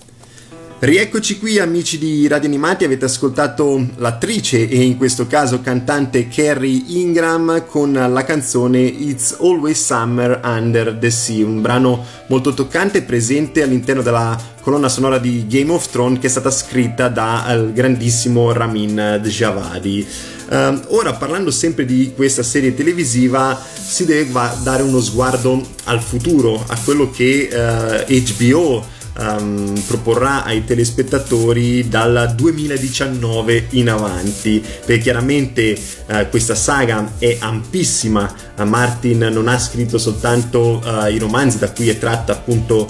Rieccoci 0.84 1.38
qui 1.38 1.60
amici 1.60 1.96
di 1.96 2.26
Radio 2.26 2.48
Animati, 2.48 2.82
avete 2.82 3.04
ascoltato 3.04 3.86
l'attrice 3.98 4.68
e 4.68 4.82
in 4.82 4.96
questo 4.96 5.28
caso 5.28 5.60
cantante 5.60 6.26
Carrie 6.26 6.82
Ingram 6.88 7.66
con 7.66 7.92
la 7.92 8.24
canzone 8.24 8.80
It's 8.80 9.36
Always 9.38 9.80
Summer 9.80 10.40
Under 10.42 10.96
the 10.98 11.08
Sea, 11.08 11.46
un 11.46 11.60
brano 11.60 12.04
molto 12.26 12.52
toccante 12.52 13.02
presente 13.02 13.62
all'interno 13.62 14.02
della 14.02 14.36
colonna 14.60 14.88
sonora 14.88 15.18
di 15.18 15.46
Game 15.46 15.70
of 15.70 15.88
Thrones 15.88 16.18
che 16.18 16.26
è 16.26 16.30
stata 16.30 16.50
scritta 16.50 17.06
dal 17.06 17.72
grandissimo 17.72 18.50
Ramin 18.50 19.20
Djawadi. 19.22 20.04
Ehm, 20.50 20.82
ora 20.88 21.12
parlando 21.12 21.52
sempre 21.52 21.84
di 21.84 22.10
questa 22.12 22.42
serie 22.42 22.74
televisiva 22.74 23.56
si 23.56 24.04
deve 24.04 24.32
dare 24.64 24.82
uno 24.82 25.00
sguardo 25.00 25.64
al 25.84 26.02
futuro, 26.02 26.60
a 26.66 26.76
quello 26.84 27.08
che 27.08 27.48
eh, 27.52 28.22
HBO 28.34 29.00
ehm, 29.18 29.82
proporrà 29.86 30.44
ai 30.44 30.64
telespettatori 30.64 31.88
dal 31.88 32.32
2019 32.36 33.66
in 33.70 33.90
avanti 33.90 34.62
perché 34.84 35.02
chiaramente 35.02 35.78
eh, 36.06 36.28
questa 36.28 36.54
saga 36.54 37.14
è 37.18 37.36
ampissima. 37.40 38.32
Eh, 38.56 38.64
Martin 38.64 39.28
non 39.32 39.48
ha 39.48 39.58
scritto 39.58 39.98
soltanto 39.98 40.82
eh, 40.84 41.12
i 41.12 41.18
romanzi 41.18 41.58
da 41.58 41.70
cui 41.70 41.88
è 41.88 41.98
tratta 41.98 42.32
appunto 42.32 42.88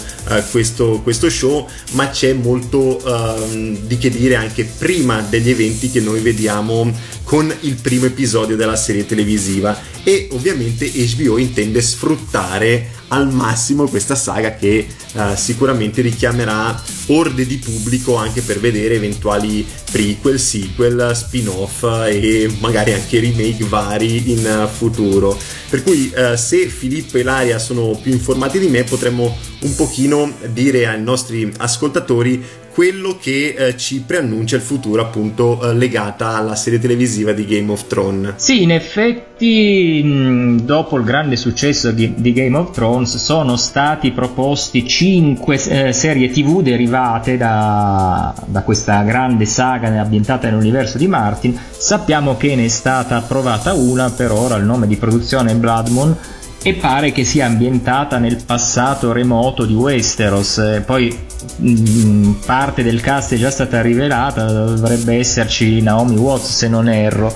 questo, 0.51 1.01
questo 1.03 1.29
show 1.29 1.67
ma 1.91 2.09
c'è 2.09 2.33
molto 2.33 3.01
ehm, 3.03 3.77
di 3.85 3.97
che 3.97 4.09
dire 4.09 4.35
anche 4.35 4.65
prima 4.65 5.21
degli 5.21 5.49
eventi 5.49 5.89
che 5.89 5.99
noi 5.99 6.21
vediamo 6.21 6.91
con 7.23 7.53
il 7.61 7.75
primo 7.81 8.05
episodio 8.05 8.55
della 8.55 8.75
serie 8.75 9.05
televisiva. 9.05 9.91
E 10.03 10.27
ovviamente 10.31 10.91
HBO 10.91 11.37
intende 11.37 11.81
sfruttare 11.81 13.02
al 13.13 13.31
massimo 13.31 13.87
questa 13.87 14.15
saga 14.15 14.55
che 14.55 14.87
eh, 15.13 15.35
sicuramente 15.35 16.01
richiamerà 16.01 16.81
orde 17.07 17.45
di 17.45 17.57
pubblico 17.57 18.15
anche 18.15 18.41
per 18.41 18.59
vedere 18.59 18.95
eventuali 18.95 19.65
prequel, 19.91 20.39
sequel, 20.39 21.11
spin-off 21.15 21.83
e 21.83 22.51
magari 22.59 22.93
anche 22.93 23.19
remake 23.19 23.65
vari 23.65 24.31
in 24.31 24.67
futuro. 24.71 25.37
Per 25.69 25.83
cui 25.83 26.11
eh, 26.11 26.35
se 26.37 26.67
Filippo 26.67 27.17
e 27.17 27.23
Laria 27.23 27.59
sono 27.59 27.91
più 28.01 28.11
informati 28.11 28.57
di 28.57 28.67
me 28.67 28.83
potremmo 28.83 29.37
un 29.61 29.75
pochino 29.75 30.33
dire 30.51 30.87
ai 30.87 31.01
nostri 31.01 31.51
ascoltatori 31.57 32.43
quello 32.73 33.17
che 33.21 33.53
eh, 33.55 33.77
ci 33.77 34.01
preannuncia 34.01 34.55
il 34.55 34.63
futuro 34.63 35.01
appunto 35.01 35.61
eh, 35.61 35.75
legata 35.75 36.35
alla 36.35 36.55
serie 36.55 36.79
televisiva 36.79 37.31
di 37.31 37.45
Game 37.45 37.71
of 37.71 37.85
Thrones. 37.85 38.33
Sì, 38.37 38.63
in 38.63 38.71
effetti 38.71 40.01
mh, 40.03 40.61
dopo 40.61 40.97
il 40.97 41.03
grande 41.03 41.35
successo 41.35 41.91
di, 41.91 42.33
Game 42.33 42.57
of 42.57 42.71
Thrones 42.71 43.17
sono 43.17 43.57
stati 43.57 44.11
proposti 44.11 44.87
5 44.87 45.55
eh, 45.55 45.93
serie 45.93 46.29
tv 46.29 46.61
derivate 46.63 47.37
da, 47.37 48.33
da 48.45 48.61
questa 48.63 49.03
grande 49.03 49.45
saga 49.45 49.87
ambientata 50.01 50.49
nell'universo 50.49 50.97
di 50.97 51.07
Martin. 51.07 51.57
Sappiamo 51.69 52.37
che 52.37 52.55
ne 52.55 52.65
è 52.65 52.69
stata 52.69 53.17
approvata 53.17 53.73
una, 53.73 54.09
per 54.09 54.31
ora 54.31 54.55
il 54.55 54.63
nome 54.63 54.87
di 54.87 54.95
produzione 54.95 55.51
è 55.51 55.55
Blood 55.55 55.87
Moon 55.89 56.17
e 56.63 56.73
pare 56.75 57.11
che 57.11 57.25
sia 57.25 57.45
ambientata 57.45 58.17
nel 58.17 58.41
passato 58.43 59.11
remoto 59.11 59.65
di 59.65 59.73
Westeros. 59.73 60.81
Poi 60.85 61.15
mh, 61.57 62.29
parte 62.45 62.83
del 62.83 63.01
cast 63.01 63.33
è 63.33 63.37
già 63.37 63.51
stata 63.51 63.81
rivelata, 63.81 64.45
dovrebbe 64.45 65.17
esserci 65.17 65.81
Naomi 65.81 66.15
Watts 66.15 66.55
se 66.55 66.67
non 66.69 66.87
erro. 66.87 67.35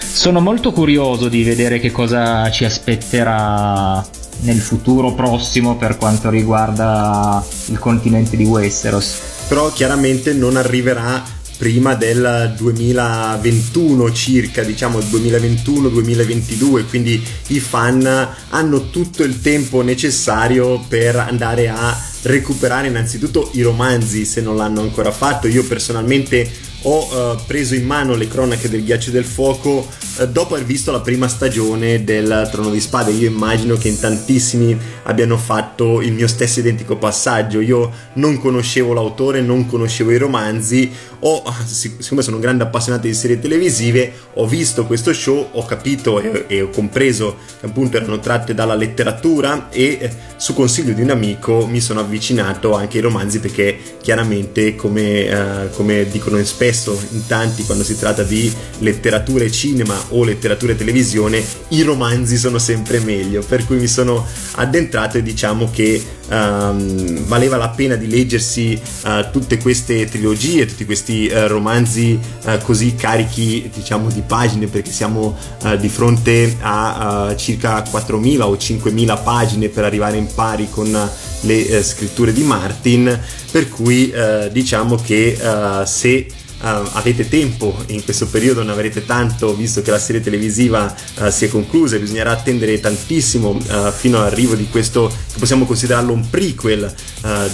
Sono 0.00 0.40
molto 0.40 0.72
curioso 0.72 1.28
di 1.28 1.42
vedere 1.42 1.80
che 1.80 1.90
cosa 1.90 2.48
ci 2.50 2.64
aspetterà 2.64 4.04
nel 4.40 4.60
futuro 4.60 5.12
prossimo 5.12 5.76
per 5.76 5.96
quanto 5.96 6.30
riguarda 6.30 7.44
il 7.66 7.78
continente 7.80 8.36
di 8.36 8.44
Westeros. 8.44 9.20
Però 9.48 9.72
chiaramente 9.72 10.32
non 10.32 10.56
arriverà 10.56 11.36
prima 11.58 11.96
del 11.96 12.54
2021 12.56 14.12
circa, 14.12 14.62
diciamo 14.62 15.00
2021-2022, 15.00 16.86
quindi 16.88 17.22
i 17.48 17.58
fan 17.58 18.28
hanno 18.50 18.90
tutto 18.90 19.24
il 19.24 19.40
tempo 19.40 19.82
necessario 19.82 20.82
per 20.86 21.16
andare 21.16 21.68
a 21.68 22.00
recuperare 22.22 22.86
innanzitutto 22.86 23.50
i 23.54 23.62
romanzi 23.62 24.24
se 24.24 24.40
non 24.40 24.56
l'hanno 24.56 24.80
ancora 24.82 25.10
fatto. 25.10 25.48
Io 25.48 25.64
personalmente 25.64 26.48
ho 26.82 27.08
eh, 27.10 27.42
preso 27.46 27.74
in 27.74 27.84
mano 27.84 28.14
le 28.14 28.28
cronache 28.28 28.68
del 28.68 28.84
ghiaccio 28.84 29.08
e 29.08 29.12
del 29.12 29.24
fuoco 29.24 29.86
eh, 30.18 30.28
dopo 30.28 30.54
aver 30.54 30.66
visto 30.66 30.90
la 30.90 31.00
prima 31.00 31.28
stagione 31.28 32.02
del 32.02 32.48
Trono 32.50 32.70
di 32.70 32.80
Spade. 32.80 33.12
Io 33.12 33.28
immagino 33.28 33.76
che 33.76 33.88
in 33.88 34.00
tantissimi 34.00 34.76
abbiano 35.04 35.36
fatto 35.36 36.00
il 36.00 36.12
mio 36.12 36.26
stesso 36.26 36.58
identico 36.58 36.96
passaggio. 36.96 37.60
Io 37.60 37.90
non 38.14 38.38
conoscevo 38.38 38.92
l'autore, 38.92 39.40
non 39.40 39.66
conoscevo 39.66 40.10
i 40.10 40.18
romanzi. 40.18 40.90
Ho, 41.20 41.42
sic- 41.64 42.02
siccome 42.02 42.22
sono 42.22 42.36
un 42.36 42.42
grande 42.42 42.64
appassionato 42.64 43.06
di 43.06 43.14
serie 43.14 43.40
televisive, 43.40 44.12
ho 44.34 44.46
visto 44.46 44.86
questo 44.86 45.12
show, 45.12 45.48
ho 45.52 45.64
capito 45.64 46.20
e, 46.20 46.44
e 46.46 46.62
ho 46.62 46.70
compreso 46.70 47.36
che 47.58 47.66
appunto 47.66 47.96
erano 47.96 48.20
tratte 48.20 48.54
dalla 48.54 48.74
letteratura 48.74 49.68
e 49.70 49.98
eh, 50.00 50.10
su 50.36 50.54
consiglio 50.54 50.92
di 50.92 51.02
un 51.02 51.10
amico 51.10 51.66
mi 51.66 51.80
sono 51.80 52.00
avvicinato 52.00 52.74
anche 52.74 52.98
ai 52.98 53.02
romanzi 53.02 53.40
perché 53.40 53.76
chiaramente 54.00 54.76
come, 54.76 55.26
eh, 55.26 55.70
come 55.72 56.08
dicono 56.08 56.38
spesso 56.68 57.00
in 57.12 57.26
tanti 57.26 57.64
quando 57.64 57.82
si 57.82 57.96
tratta 57.98 58.22
di 58.22 58.52
letteratura 58.78 59.44
e 59.44 59.50
cinema 59.50 59.98
o 60.10 60.22
letteratura 60.22 60.72
e 60.72 60.76
televisione 60.76 61.42
i 61.68 61.82
romanzi 61.82 62.36
sono 62.36 62.58
sempre 62.58 63.00
meglio. 63.00 63.42
Per 63.46 63.64
cui 63.64 63.78
mi 63.78 63.86
sono 63.86 64.26
addentrato 64.52 65.16
e 65.16 65.22
diciamo 65.22 65.70
che 65.70 66.02
um, 66.28 67.24
valeva 67.24 67.56
la 67.56 67.70
pena 67.70 67.94
di 67.94 68.08
leggersi 68.08 68.78
uh, 69.04 69.30
tutte 69.30 69.58
queste 69.58 70.06
trilogie 70.06 70.66
tutti 70.66 70.84
questi 70.84 71.30
uh, 71.32 71.46
romanzi 71.46 72.18
uh, 72.44 72.58
così 72.62 72.94
carichi 72.94 73.70
diciamo 73.72 74.10
di 74.10 74.22
pagine 74.26 74.66
perché 74.66 74.90
siamo 74.90 75.36
di 75.78 75.88
fronte 75.88 76.56
a 76.60 77.34
circa 77.36 77.82
4.000 77.82 78.40
o 78.42 78.54
5.000 78.54 79.22
pagine 79.22 79.68
per 79.68 79.84
arrivare 79.84 80.16
in 80.16 80.28
pari 80.32 80.68
con 80.70 81.10
le 81.42 81.82
scritture 81.82 82.32
di 82.32 82.42
Martin. 82.42 83.18
Per 83.50 83.68
cui 83.68 84.12
diciamo 84.50 84.96
che 84.96 85.36
se 85.84 86.26
Uh, 86.60 86.88
avete 86.94 87.28
tempo 87.28 87.72
in 87.86 88.02
questo 88.02 88.26
periodo 88.26 88.64
non 88.64 88.70
avrete 88.70 89.06
tanto 89.06 89.54
visto 89.54 89.80
che 89.80 89.92
la 89.92 89.98
serie 90.00 90.20
televisiva 90.20 90.92
uh, 91.18 91.30
si 91.30 91.44
è 91.44 91.48
conclusa 91.48 91.94
e 91.94 92.00
bisognerà 92.00 92.32
attendere 92.32 92.80
tantissimo 92.80 93.50
uh, 93.50 93.92
fino 93.92 94.18
all'arrivo 94.18 94.56
di 94.56 94.66
questo 94.68 95.06
che 95.06 95.38
possiamo 95.38 95.66
considerarlo 95.66 96.12
un 96.12 96.28
prequel 96.28 96.92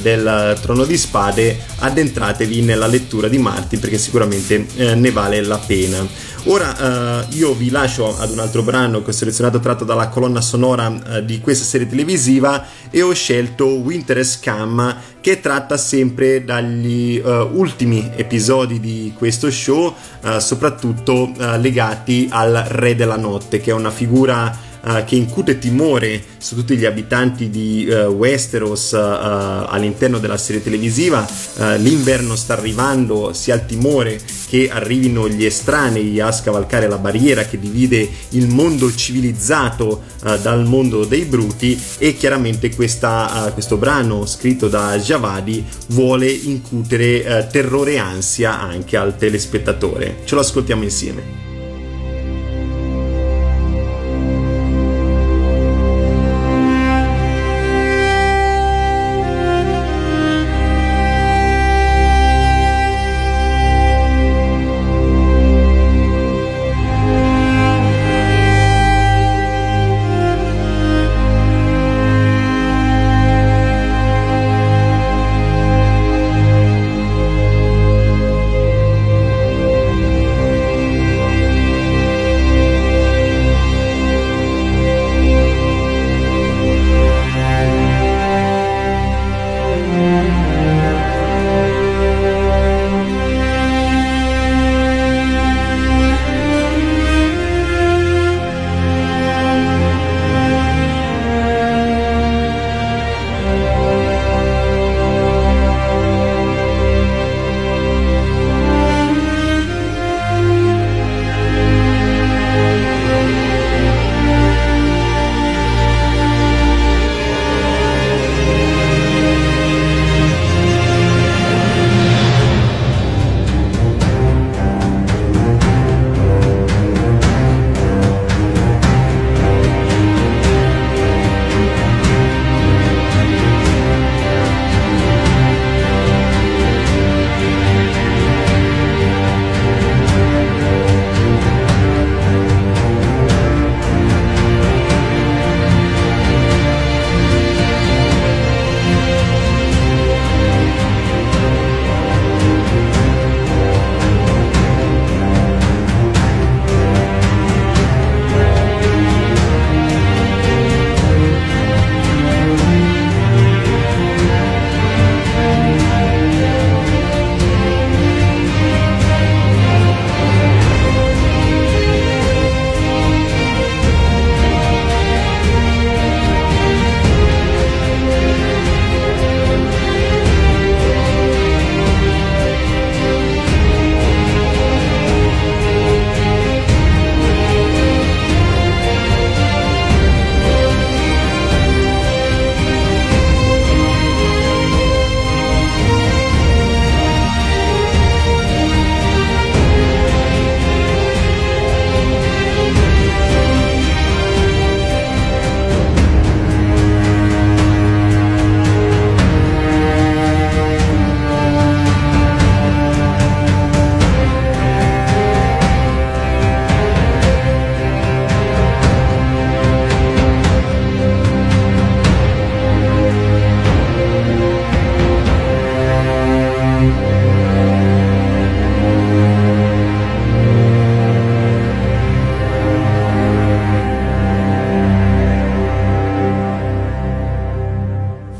del 0.00 0.58
Trono 0.60 0.84
di 0.84 0.96
Spade 0.96 1.58
addentratevi 1.78 2.62
nella 2.62 2.86
lettura 2.86 3.28
di 3.28 3.38
Martin 3.38 3.78
perché 3.78 3.98
sicuramente 3.98 4.66
ne 4.94 5.10
vale 5.10 5.42
la 5.42 5.58
pena. 5.58 6.06
Ora 6.44 7.26
io 7.30 7.54
vi 7.54 7.70
lascio 7.70 8.16
ad 8.18 8.30
un 8.30 8.38
altro 8.40 8.62
brano 8.62 9.02
che 9.02 9.10
ho 9.10 9.12
selezionato 9.12 9.60
tratto 9.60 9.84
dalla 9.84 10.08
colonna 10.08 10.42
sonora 10.42 11.20
di 11.24 11.40
questa 11.40 11.64
serie 11.64 11.88
televisiva 11.88 12.66
e 12.90 13.00
ho 13.00 13.12
scelto 13.12 13.68
Winter 13.68 14.24
Scam 14.24 14.96
che 15.24 15.40
tratta 15.40 15.78
sempre 15.78 16.44
dagli 16.44 17.18
ultimi 17.18 18.10
episodi 18.14 18.78
di 18.78 19.14
questo 19.16 19.50
show, 19.50 19.94
uh, 20.20 20.38
soprattutto 20.38 21.32
uh, 21.34 21.58
legati 21.58 22.28
al 22.30 22.52
Re 22.68 22.94
della 22.94 23.16
Notte, 23.16 23.58
che 23.58 23.70
è 23.70 23.72
una 23.72 23.90
figura 23.90 24.54
Uh, 24.84 25.02
che 25.04 25.16
incute 25.16 25.58
timore 25.58 26.22
su 26.36 26.54
tutti 26.54 26.76
gli 26.76 26.84
abitanti 26.84 27.48
di 27.48 27.88
uh, 27.88 28.12
Westeros 28.12 28.90
uh, 28.90 28.96
all'interno 29.66 30.18
della 30.18 30.36
serie 30.36 30.62
televisiva. 30.62 31.26
l'inverno 31.78 32.36
sta 32.36 32.52
arrivando, 32.52 33.32
si 33.32 33.50
ha 33.50 33.54
il 33.54 33.64
timore 33.64 34.20
che 34.46 34.68
arrivino 34.70 35.26
gli 35.26 35.44
estranei 35.44 36.20
a 36.20 36.30
scavalcare 36.30 36.86
la 36.86 36.98
barriera 36.98 37.44
che 37.44 37.58
divide 37.58 38.06
il 38.30 38.48
mondo 38.48 38.94
civilizzato 38.94 40.02
dal 40.42 40.66
mondo 40.66 41.04
dei 41.04 41.24
bruti 41.24 41.80
e 41.98 42.16
chiaramente 42.16 42.74
questa, 42.74 43.50
questo 43.54 43.76
brano 43.76 44.26
scritto 44.26 44.68
da 44.68 44.98
Javadi 44.98 45.64
vuole 45.88 46.30
incutere 46.30 47.48
terrore 47.50 47.92
e 47.92 47.98
ansia 47.98 48.60
anche 48.60 48.96
al 48.96 49.16
telespettatore. 49.16 50.18
Ce 50.24 50.34
lo 50.34 50.40
ascoltiamo 50.40 50.82
insieme. 50.82 51.53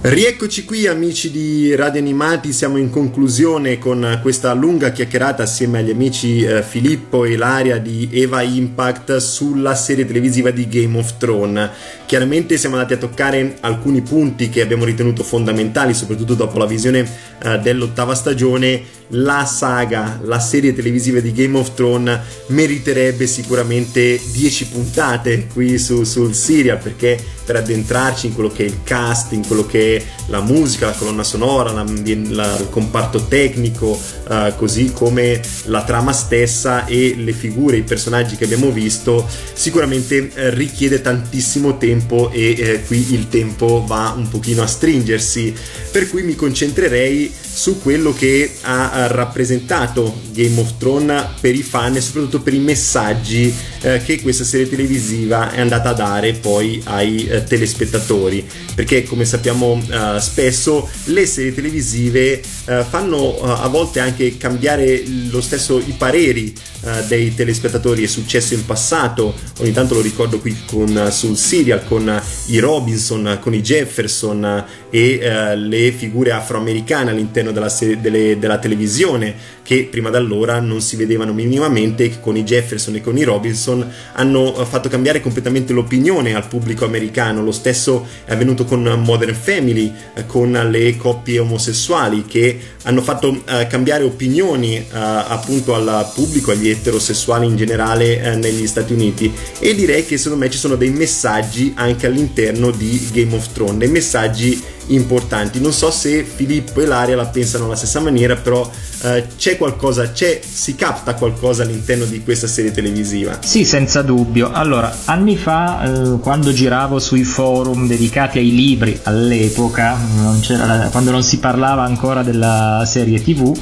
Rieccoci 0.07 0.67
qui 0.67 0.87
amici 0.87 1.31
di 1.31 1.75
Radio 1.75 1.99
Animati, 1.99 2.53
siamo 2.53 2.77
in 2.77 2.91
conclusione 2.91 3.79
con 3.79 4.19
questa 4.21 4.53
lunga 4.53 4.93
chiacchierata 4.93 5.45
assieme 5.45 5.79
agli 5.79 5.89
amici 5.89 6.43
eh, 6.43 6.63
Filippo 6.63 7.25
e 7.25 7.33
Ilaria 7.33 7.79
di 7.79 8.11
Eva 8.13 8.43
Impact 8.43 9.17
sulla 9.17 9.75
serie 9.75 10.05
televisiva 10.05 10.51
di 10.51 10.69
Game 10.69 10.99
of 10.99 11.17
Thrones. 11.17 11.71
Chiaramente 12.05 12.59
siamo 12.59 12.75
andati 12.77 12.93
a 12.93 12.99
toccare 12.99 13.57
alcuni 13.61 14.03
punti 14.03 14.51
che 14.51 14.61
abbiamo 14.61 14.85
ritenuto 14.85 15.23
fondamentali, 15.23 15.95
soprattutto 15.95 16.35
dopo 16.35 16.59
la 16.59 16.67
visione 16.67 17.11
eh, 17.43 17.59
dell'ottava 17.61 18.15
stagione. 18.15 18.83
La 19.09 19.45
saga, 19.45 20.19
la 20.25 20.41
serie 20.41 20.75
televisiva 20.75 21.21
di 21.21 21.33
Game 21.33 21.59
of 21.59 21.75
Thrones 21.75 22.19
meriterebbe 22.49 23.27
sicuramente 23.27 24.19
10 24.33 24.69
puntate 24.69 25.47
qui 25.53 25.79
su, 25.79 26.05
sul 26.05 26.35
serial 26.35 26.79
perché 26.79 27.23
per 27.45 27.57
addentrarci 27.57 28.29
in 28.29 28.35
quello 28.35 28.49
che 28.49 28.65
è 28.65 28.67
il 28.67 28.81
cast, 28.83 29.33
in 29.33 29.47
quello 29.47 29.67
che 29.67 29.97
è 29.97 30.05
la 30.29 30.41
musica, 30.41 30.87
la 30.87 30.93
colonna 30.93 31.23
sonora, 31.23 31.73
la, 31.73 31.85
la, 31.85 32.57
il 32.59 32.69
comparto 32.71 33.27
tecnico, 33.27 34.01
uh, 34.29 34.55
così 34.57 34.93
come 34.93 35.41
la 35.65 35.85
trama 35.85 36.13
stessa 36.13 36.87
e 36.87 37.15
le 37.17 37.33
figure, 37.33 37.77
i 37.77 37.83
personaggi 37.83 38.37
che 38.37 38.45
abbiamo 38.45 38.71
visto, 38.71 39.27
sicuramente 39.53 40.31
eh, 40.35 40.51
richiede 40.55 41.03
tantissimo 41.03 41.77
tempo 41.77 42.31
e 42.31 42.55
eh, 42.59 42.83
qui 42.87 43.13
il 43.13 43.29
tempo 43.29 43.85
va 43.87 44.15
un 44.17 44.29
pochino 44.29 44.63
a 44.63 44.67
stringersi, 44.67 45.55
per 45.91 46.09
cui 46.09 46.23
mi 46.23 46.35
concentrerei 46.35 47.33
su 47.55 47.81
quello 47.81 48.13
che 48.13 48.51
ha 48.63 49.07
rappresentato 49.07 50.13
Game 50.33 50.61
of 50.61 50.77
Thrones 50.77 51.27
per 51.41 51.55
i 51.55 51.63
fan 51.63 51.95
e 51.95 52.01
soprattutto 52.01 52.41
per 52.41 52.53
i 52.53 52.59
messaggi 52.59 53.55
eh, 53.81 54.03
che 54.05 54.21
questa 54.21 54.43
serie 54.43 54.69
televisiva 54.69 55.53
è 55.53 55.61
andata 55.61 55.91
a 55.91 55.93
dare 55.93 56.33
poi 56.33 56.83
ai 56.87 57.27
eh, 57.29 57.45
telespettatori. 57.45 58.45
Perché 58.75 59.05
come 59.05 59.25
sappiamo 59.25 59.81
eh, 59.89 60.21
spesso 60.21 60.89
le 61.05 61.27
serie 61.27 61.55
televisive 61.55 62.43
eh, 62.65 62.85
fanno 62.89 63.37
eh, 63.37 63.41
a 63.43 63.69
volte 63.69 64.01
anche 64.01 64.37
cambiare 64.37 65.05
lo 65.31 65.41
stesso 65.41 65.79
i 65.79 65.95
pareri 65.97 66.53
eh, 66.81 67.05
dei 67.07 67.35
telespettatori. 67.35 68.03
È 68.03 68.09
successo 68.09 68.55
in 68.55 68.67
passato 68.67 69.33
ogni 69.61 69.73
tanto 69.73 69.95
lo 69.95 70.01
ricordo 70.01 70.41
qui 70.41 70.57
con, 70.67 71.09
sul 71.13 71.37
serial 71.37 71.85
con 71.87 72.21
i 72.47 72.59
Robinson 72.59 73.39
con 73.41 73.55
i 73.55 73.61
Jefferson 73.61 74.65
e 74.95 75.57
le 75.57 75.91
figure 75.91 76.31
afroamericane 76.31 77.11
all'interno 77.11 77.51
della, 77.51 77.69
serie, 77.69 78.01
delle, 78.01 78.39
della 78.39 78.59
televisione 78.59 79.35
che 79.65 79.89
prima 79.91 80.11
d'allora 80.11 80.61
non 80.61 80.81
si 80.81 80.95
vedevano 80.95 81.33
minimamente 81.33 82.11
che 82.11 82.21
con 82.21 82.37
i 82.37 82.45
Jefferson 82.45 82.95
e 82.95 83.01
con 83.01 83.17
i 83.17 83.25
Robinson 83.25 83.91
hanno 84.13 84.55
eh, 84.57 84.65
fatto 84.67 84.89
cambiare 84.89 85.21
completamente 85.21 85.73
l'opinione 85.73 86.35
al 86.35 86.47
pubblico 86.47 86.85
americano. 86.85 87.43
Lo 87.43 87.51
stesso 87.51 88.07
è 88.25 88.33
avvenuto 88.33 88.67
con 88.67 88.83
Modern 89.03 89.35
Family, 89.35 89.91
eh, 90.15 90.27
con 90.27 90.53
le 90.53 90.97
coppie 90.97 91.39
omosessuali 91.41 92.25
che 92.27 92.59
hanno 92.83 93.01
fatto 93.01 93.43
eh, 93.49 93.67
cambiare 93.67 94.05
opinioni 94.05 94.77
eh, 94.77 94.87
appunto 94.93 95.75
al 95.75 96.11
pubblico, 96.15 96.51
agli 96.51 96.69
eterosessuali 96.69 97.47
in 97.47 97.57
generale 97.57 98.23
eh, 98.23 98.37
negli 98.37 98.67
Stati 98.67 98.93
Uniti 98.93 99.33
e 99.59 99.75
direi 99.75 100.05
che 100.05 100.19
secondo 100.19 100.45
me 100.45 100.51
ci 100.51 100.59
sono 100.59 100.77
dei 100.77 100.91
messaggi 100.91 101.73
anche 101.75 102.07
all'interno 102.07 102.71
di 102.71 103.09
Game 103.13 103.35
of 103.35 103.51
Thrones, 103.53 103.79
dei 103.79 103.89
messaggi 103.89 104.73
importanti. 104.89 105.61
Non 105.61 105.73
so 105.73 105.91
se 105.91 106.25
Filippo 106.25 106.81
e 106.81 106.87
Laria 106.87 107.17
la 107.17 107.27
pensano 107.27 107.65
alla 107.65 107.77
stessa 107.77 108.01
maniera, 108.01 108.37
però 108.37 108.69
eh, 109.03 109.27
c'è 109.37 109.57
qualcosa, 109.57 110.13
c'è, 110.13 110.41
si 110.45 110.75
capta 110.75 111.15
qualcosa 111.15 111.63
all'interno 111.63 112.05
di 112.05 112.23
questa 112.23 112.47
serie 112.47 112.71
televisiva. 112.71 113.39
Sì, 113.43 113.65
senza 113.65 114.03
dubbio. 114.03 114.51
Allora, 114.53 114.95
anni 115.05 115.37
fa, 115.37 115.83
eh, 115.83 116.19
quando 116.21 116.53
giravo 116.53 116.99
sui 116.99 117.25
forum 117.25 117.87
dedicati 117.87 118.39
ai 118.39 118.55
libri 118.55 118.99
all'epoca, 119.05 119.97
non 120.17 120.43
quando 120.91 121.11
non 121.11 121.23
si 121.23 121.39
parlava 121.39 121.83
ancora 121.83 122.23
della 122.23 122.85
serie 122.87 123.23
TV, 123.23 123.57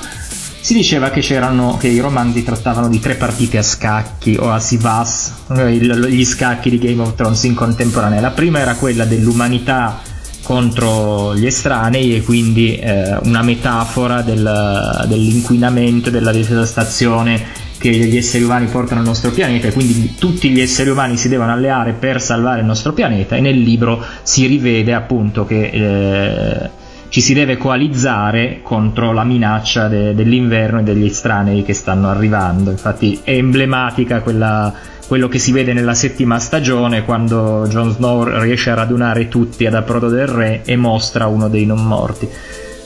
si 0.62 0.75
diceva 0.75 1.11
che, 1.11 1.20
che, 1.20 1.89
i 1.89 1.99
romanzi 1.99 2.45
trattavano 2.45 2.89
di 2.89 3.01
tre 3.01 3.16
partite 3.16 3.59
a 3.59 3.62
scacchi 3.62 4.37
o 4.39 4.53
a 4.53 4.61
Sivas, 4.61 5.33
eh, 5.57 5.73
gli 5.75 6.25
scacchi 6.25 6.70
di 6.70 6.79
Game 6.79 7.03
of 7.03 7.16
Thrones 7.16 7.43
in 7.43 7.55
contemporanea. 7.55 8.20
La 8.20 8.31
prima 8.31 8.61
era 8.61 8.77
quella 8.77 9.05
dell'umanità 9.05 10.01
contro 10.43 11.34
gli 11.36 11.47
estranei 11.47 12.16
e 12.16 12.22
quindi 12.22 12.76
eh, 12.76 13.16
una 13.22 13.43
metafora 13.43 14.22
del, 14.22 15.07
dell'inquinamento 15.07 16.09
e 16.09 16.12
della 16.12 16.32
devastazione 16.32 17.61
che 17.78 17.90
gli 17.90 18.16
esseri 18.16 18.45
umani 18.45 18.66
portano 18.66 19.01
al 19.01 19.07
nostro 19.07 19.30
pianeta 19.30 19.66
e 19.66 19.72
quindi 19.72 20.14
tutti 20.16 20.51
gli 20.51 20.61
esseri 20.61 20.90
umani 20.90 21.16
si 21.16 21.28
devono 21.28 21.53
alleare 21.53 21.93
per 21.93 22.22
salvare 22.22 22.61
il 22.61 22.66
nostro 22.66 22.93
pianeta 22.93 23.34
e 23.34 23.40
nel 23.40 23.59
libro 23.59 24.05
si 24.22 24.47
rivede 24.47 24.95
appunto 24.95 25.45
che 25.45 25.70
eh, 25.72 26.70
ci 27.12 27.20
si 27.20 27.34
deve 27.34 27.58
coalizzare 27.58 28.60
contro 28.62 29.12
la 29.12 29.22
minaccia 29.22 29.86
de- 29.86 30.14
dell'inverno 30.14 30.80
e 30.80 30.82
degli 30.82 31.04
estranei 31.04 31.62
che 31.62 31.74
stanno 31.74 32.08
arrivando 32.08 32.70
infatti 32.70 33.20
è 33.22 33.32
emblematica 33.32 34.22
quella 34.22 34.72
quello 35.06 35.28
che 35.28 35.38
si 35.38 35.52
vede 35.52 35.74
nella 35.74 35.92
settima 35.92 36.38
stagione 36.38 37.04
quando 37.04 37.66
Jon 37.68 37.92
Snow 37.92 38.40
riesce 38.40 38.70
a 38.70 38.74
radunare 38.76 39.28
tutti 39.28 39.66
ad 39.66 39.74
approdo 39.74 40.08
del 40.08 40.26
re 40.26 40.62
e 40.64 40.74
mostra 40.76 41.26
uno 41.26 41.48
dei 41.48 41.66
non 41.66 41.84
morti. 41.84 42.26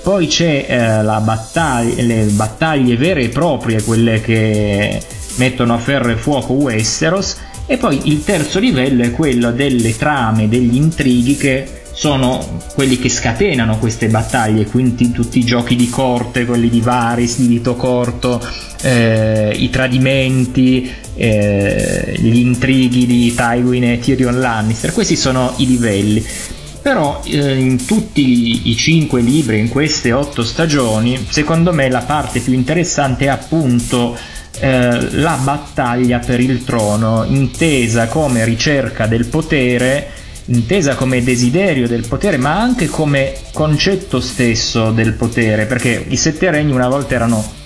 Poi 0.02 0.26
c'è 0.26 0.66
eh, 0.68 1.20
battaglia, 1.20 2.02
le 2.02 2.24
battaglie 2.32 2.96
vere 2.96 3.22
e 3.22 3.28
proprie, 3.28 3.80
quelle 3.84 4.20
che 4.20 5.00
mettono 5.36 5.74
a 5.74 5.78
ferro 5.78 6.08
e 6.08 6.16
fuoco 6.16 6.54
Westeros, 6.54 7.36
e 7.64 7.76
poi 7.76 8.00
il 8.04 8.24
terzo 8.24 8.58
livello 8.58 9.04
è 9.04 9.12
quello 9.12 9.52
delle 9.52 9.96
trame, 9.96 10.48
degli 10.48 10.74
intrighi 10.74 11.36
che 11.36 11.86
sono 11.97 12.59
quelli 12.74 12.99
che 12.99 13.09
scatenano 13.09 13.78
queste 13.78 14.09
battaglie, 14.09 14.66
quindi 14.66 15.12
tutti 15.12 15.38
i 15.38 15.44
giochi 15.44 15.76
di 15.76 15.88
corte, 15.88 16.44
quelli 16.44 16.68
di 16.68 16.82
Varys, 16.82 17.38
di 17.38 17.47
Vito 17.47 17.74
Corto, 17.74 18.38
eh, 18.82 19.51
i 19.57 19.70
tradimenti, 19.70 20.92
eh, 21.14 22.14
gli 22.18 22.36
intrighi 22.36 23.07
di 23.07 23.34
Tywin 23.34 23.84
e 23.84 23.99
Tyrion 23.99 24.38
Lannister, 24.38 24.92
questi 24.92 25.16
sono 25.16 25.55
i 25.57 25.66
livelli. 25.66 26.22
Però 26.82 27.22
eh, 27.24 27.57
in 27.57 27.86
tutti 27.86 28.68
i 28.68 28.76
cinque 28.76 29.22
libri, 29.22 29.59
in 29.59 29.70
queste 29.70 30.12
otto 30.12 30.44
stagioni, 30.44 31.26
secondo 31.30 31.72
me 31.72 31.88
la 31.88 32.03
parte 32.03 32.40
più 32.40 32.53
interessante 32.53 33.24
è 33.24 33.28
appunto 33.28 34.14
eh, 34.61 35.11
la 35.12 35.38
battaglia 35.42 36.18
per 36.18 36.40
il 36.40 36.62
trono, 36.62 37.24
intesa 37.24 38.07
come 38.07 38.44
ricerca 38.44 39.07
del 39.07 39.24
potere, 39.24 40.15
intesa 40.47 40.94
come 40.94 41.22
desiderio 41.22 41.88
del 41.88 42.07
potere, 42.07 42.36
ma 42.36 42.61
anche 42.61 42.86
come 42.86 43.32
concetto 43.53 44.20
stesso 44.20 44.90
del 44.90 45.14
potere, 45.14 45.66
perché 45.66 46.05
i 46.09 46.16
sette 46.16 46.51
regni 46.51 46.72
una 46.72 46.88
volta 46.88 47.14
erano 47.14 47.64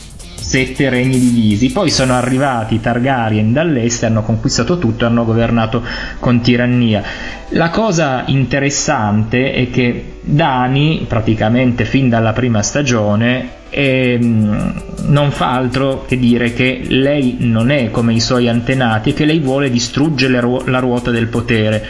sette 0.50 0.88
regni 0.88 1.18
divisi, 1.20 1.70
poi 1.70 1.90
sono 1.90 2.14
arrivati 2.14 2.74
i 2.74 2.80
Targaryen 2.80 3.52
dall'est, 3.52 4.02
hanno 4.04 4.22
conquistato 4.22 4.78
tutto 4.78 5.04
e 5.04 5.06
hanno 5.06 5.24
governato 5.24 5.82
con 6.18 6.40
tirannia. 6.40 7.02
La 7.50 7.70
cosa 7.70 8.24
interessante 8.26 9.52
è 9.52 9.70
che 9.70 10.14
Dani, 10.22 11.04
praticamente 11.06 11.84
fin 11.84 12.08
dalla 12.08 12.32
prima 12.32 12.62
stagione, 12.62 13.48
ehm, 13.70 14.82
non 15.06 15.30
fa 15.30 15.52
altro 15.52 16.04
che 16.08 16.18
dire 16.18 16.52
che 16.52 16.82
lei 16.88 17.36
non 17.40 17.70
è 17.70 17.90
come 17.90 18.14
i 18.14 18.20
suoi 18.20 18.48
antenati 18.48 19.10
e 19.10 19.12
che 19.12 19.26
lei 19.26 19.38
vuole 19.38 19.70
distruggere 19.70 20.40
la 20.64 20.78
ruota 20.78 21.10
del 21.10 21.28
potere 21.28 21.86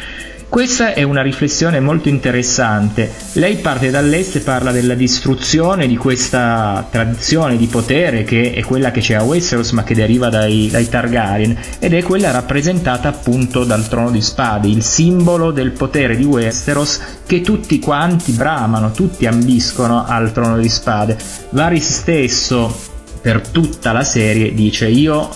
questa 0.50 0.94
è 0.94 1.04
una 1.04 1.22
riflessione 1.22 1.78
molto 1.78 2.08
interessante. 2.08 3.08
Lei 3.34 3.58
parte 3.58 3.88
dall'est 3.90 4.34
e 4.34 4.40
parla 4.40 4.72
della 4.72 4.94
distruzione 4.94 5.86
di 5.86 5.96
questa 5.96 6.88
tradizione 6.90 7.56
di 7.56 7.66
potere 7.66 8.24
che 8.24 8.52
è 8.52 8.64
quella 8.64 8.90
che 8.90 9.00
c'è 9.00 9.14
a 9.14 9.22
Westeros 9.22 9.70
ma 9.70 9.84
che 9.84 9.94
deriva 9.94 10.28
dai, 10.28 10.68
dai 10.68 10.88
Targaryen 10.88 11.56
ed 11.78 11.94
è 11.94 12.02
quella 12.02 12.32
rappresentata 12.32 13.06
appunto 13.06 13.62
dal 13.62 13.86
trono 13.86 14.10
di 14.10 14.20
spade, 14.20 14.66
il 14.66 14.82
simbolo 14.82 15.52
del 15.52 15.70
potere 15.70 16.16
di 16.16 16.24
Westeros 16.24 17.00
che 17.24 17.42
tutti 17.42 17.78
quanti 17.78 18.32
bramano, 18.32 18.90
tutti 18.90 19.26
ambiscono 19.26 20.04
al 20.04 20.32
trono 20.32 20.58
di 20.58 20.68
spade. 20.68 21.16
Varys 21.50 21.88
stesso 21.88 22.76
per 23.20 23.46
tutta 23.46 23.92
la 23.92 24.02
serie 24.02 24.52
dice 24.52 24.88
io 24.88 25.28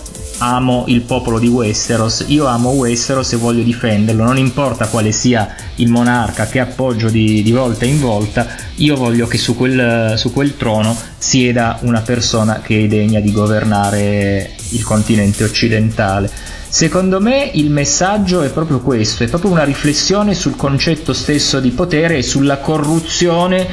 amo 0.44 0.84
il 0.88 1.00
popolo 1.00 1.38
di 1.38 1.48
Westeros, 1.48 2.26
io 2.28 2.44
amo 2.44 2.70
Westeros 2.70 3.32
e 3.32 3.36
voglio 3.36 3.62
difenderlo, 3.62 4.24
non 4.24 4.36
importa 4.36 4.88
quale 4.88 5.10
sia 5.10 5.54
il 5.76 5.88
monarca 5.88 6.46
che 6.46 6.60
appoggio 6.60 7.08
di, 7.08 7.42
di 7.42 7.50
volta 7.50 7.86
in 7.86 7.98
volta, 7.98 8.46
io 8.76 8.94
voglio 8.94 9.26
che 9.26 9.38
su 9.38 9.56
quel, 9.56 10.14
su 10.18 10.34
quel 10.34 10.58
trono 10.58 10.94
sieda 11.16 11.78
una 11.80 12.02
persona 12.02 12.60
che 12.60 12.84
è 12.84 12.86
degna 12.86 13.20
di 13.20 13.32
governare 13.32 14.54
il 14.70 14.84
continente 14.84 15.44
occidentale. 15.44 16.30
Secondo 16.68 17.20
me 17.20 17.50
il 17.54 17.70
messaggio 17.70 18.42
è 18.42 18.50
proprio 18.50 18.80
questo, 18.80 19.22
è 19.22 19.28
proprio 19.28 19.50
una 19.50 19.64
riflessione 19.64 20.34
sul 20.34 20.56
concetto 20.56 21.14
stesso 21.14 21.58
di 21.58 21.70
potere 21.70 22.18
e 22.18 22.22
sulla 22.22 22.58
corruzione 22.58 23.66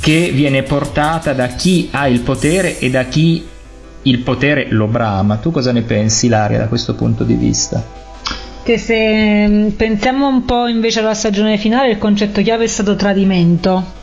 che 0.00 0.32
viene 0.34 0.64
portata 0.64 1.32
da 1.32 1.46
chi 1.46 1.88
ha 1.92 2.08
il 2.08 2.20
potere 2.20 2.78
e 2.78 2.90
da 2.90 3.04
chi 3.04 3.46
il 4.02 4.18
potere 4.18 4.66
lo 4.70 4.86
brama. 4.86 5.36
Tu 5.36 5.50
cosa 5.50 5.72
ne 5.72 5.82
pensi, 5.82 6.28
Laria, 6.28 6.58
da 6.58 6.68
questo 6.68 6.94
punto 6.94 7.24
di 7.24 7.34
vista? 7.34 7.82
Che 8.62 8.78
se 8.78 9.48
mm, 9.48 9.68
pensiamo 9.70 10.26
un 10.26 10.44
po' 10.44 10.66
invece 10.66 11.00
alla 11.00 11.14
stagione 11.14 11.58
finale, 11.58 11.90
il 11.90 11.98
concetto 11.98 12.42
chiave 12.42 12.64
è 12.64 12.68
stato 12.68 12.96
tradimento. 12.96 13.98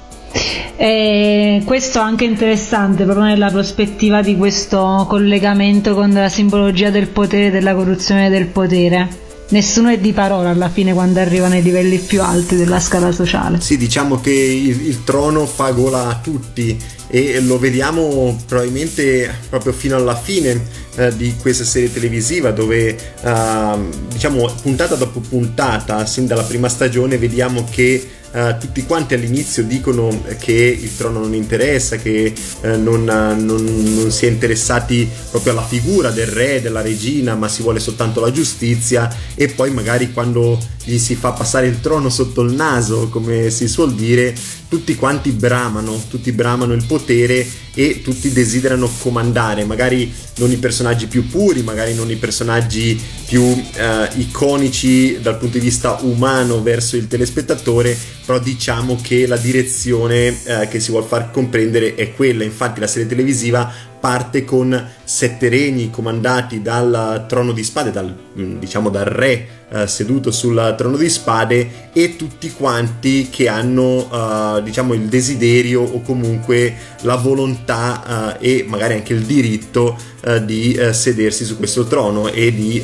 E 0.76 1.62
questo 1.66 2.00
è 2.00 2.02
anche 2.02 2.26
interessante 2.26 3.04
proprio 3.04 3.26
nella 3.26 3.50
prospettiva 3.50 4.22
di 4.22 4.36
questo 4.36 5.06
collegamento 5.08 5.96
con 5.96 6.12
la 6.12 6.30
simbologia 6.30 6.90
del 6.90 7.08
potere 7.08 7.48
e 7.48 7.52
della 7.52 7.74
corruzione 7.74 8.30
del 8.30 8.48
potere. 8.48 9.26
Nessuno 9.50 9.90
è 9.90 9.98
di 9.98 10.12
parola 10.12 10.50
alla 10.50 10.70
fine 10.70 10.94
quando 10.94 11.20
arriva 11.20 11.48
nei 11.48 11.62
livelli 11.62 12.00
più 12.00 12.22
alti 12.22 12.56
della 12.56 12.80
scala 12.80 13.12
sociale. 13.12 13.62
Sì, 13.62 13.78
diciamo 13.78 14.20
che 14.20 14.32
il, 14.32 14.88
il 14.88 15.04
trono 15.06 15.46
fa 15.46 15.72
gola 15.72 16.08
a 16.10 16.20
tutti 16.22 16.78
e 17.10 17.40
lo 17.40 17.58
vediamo 17.58 18.38
probabilmente 18.46 19.34
proprio 19.50 19.72
fino 19.72 19.96
alla 19.96 20.16
fine 20.16 20.62
eh, 20.96 21.16
di 21.16 21.36
questa 21.40 21.64
serie 21.64 21.92
televisiva 21.92 22.52
dove 22.52 22.98
eh, 23.22 23.78
diciamo 24.10 24.54
puntata 24.62 24.96
dopo 24.96 25.22
puntata 25.22 26.06
sin 26.06 26.28
dalla 26.28 26.44
prima 26.44 26.68
stagione 26.68 27.18
vediamo 27.18 27.66
che 27.70 28.06
Uh, 28.38 28.56
tutti 28.60 28.86
quanti 28.86 29.16
all'inizio 29.16 29.64
dicono 29.64 30.24
che 30.38 30.54
il 30.54 30.96
trono 30.96 31.22
non 31.22 31.34
interessa, 31.34 31.96
che 31.96 32.32
uh, 32.62 32.68
non, 32.80 33.04
non, 33.04 33.36
non, 33.36 34.12
si 34.12 34.28
è 34.28 34.30
interessati 34.30 35.10
proprio 35.32 35.54
alla 35.54 35.66
figura 35.66 36.12
del 36.12 36.28
re, 36.28 36.62
della 36.62 36.82
regina, 36.82 37.34
ma 37.34 37.48
si 37.48 37.64
vuole 37.64 37.80
soltanto 37.80 38.20
la 38.20 38.32
giustizia 38.32 39.12
e 39.34 39.48
poi 39.48 39.72
magari 39.72 40.14
quando 40.14 40.60
gli 40.84 41.00
si 41.00 41.16
fa 41.16 41.32
passare 41.32 41.68
il 41.68 41.82
trono 41.82 42.10
sotto 42.10 42.42
il 42.42 42.54
naso, 42.54 43.10
come 43.10 43.50
si 43.50 43.68
suol 43.68 43.94
dire, 43.94 44.34
tutti 44.70 44.96
quanti 44.96 45.32
bramano, 45.32 46.02
tutti 46.08 46.32
bramano 46.32 46.74
il 46.74 46.86
potere 46.86 47.46
e 47.74 48.02
tutti 48.02 48.32
desiderano 48.32 48.90
comandare, 49.00 49.66
magari 49.66 50.12
non 50.38 50.50
i 50.50 50.56
personaggi 50.56 51.08
più 51.08 51.28
puri, 51.28 51.62
magari 51.62 51.94
non 51.94 52.10
i 52.10 52.16
personaggi 52.16 53.00
più 53.26 53.44
eh, 53.44 54.10
iconici 54.16 55.20
dal 55.22 55.38
punto 55.38 55.58
di 55.58 55.64
vista 55.66 55.98
umano 56.02 56.64
verso 56.64 56.96
il 56.96 57.08
telespettatore, 57.08 57.98
però 58.28 58.40
diciamo 58.40 59.00
che 59.02 59.26
la 59.26 59.38
direzione 59.38 60.36
eh, 60.44 60.68
che 60.68 60.82
si 60.82 60.92
vuole 60.92 61.08
far 61.08 61.32
comprendere 61.32 61.96
è 61.96 62.14
quella, 62.14 62.44
infatti 62.44 62.82
la 62.82 62.88
serie 62.88 63.08
televisiva 63.08 63.72
parte 64.00 64.44
con 64.44 64.90
sette 65.04 65.50
regni 65.50 65.90
comandati 65.90 66.62
dal 66.62 67.26
trono 67.28 67.52
di 67.52 67.64
spade, 67.64 67.92
dal, 67.92 68.14
mm, 68.38 68.60
diciamo 68.60 68.90
dal 68.90 69.06
re 69.06 69.58
eh, 69.70 69.86
seduto 69.86 70.32
sul 70.32 70.76
trono 70.78 70.96
di 70.96 71.10
spade 71.10 71.90
e 71.92 72.16
tutti 72.16 72.54
quanti 72.54 73.28
che 73.30 73.50
hanno 73.50 74.08
uh, 74.10 74.62
diciamo 74.62 74.94
il 74.94 75.10
desiderio 75.10 75.82
o 75.82 76.00
comunque 76.00 76.74
la 77.02 77.16
volontà 77.16 78.38
uh, 78.40 78.44
e 78.44 78.64
magari 78.66 78.94
anche 78.94 79.12
il 79.12 79.24
diritto 79.24 79.98
uh, 80.24 80.38
di 80.38 80.80
sedersi 80.92 81.44
su 81.44 81.58
questo 81.58 81.84
trono 81.84 82.30
e 82.30 82.54
di 82.54 82.82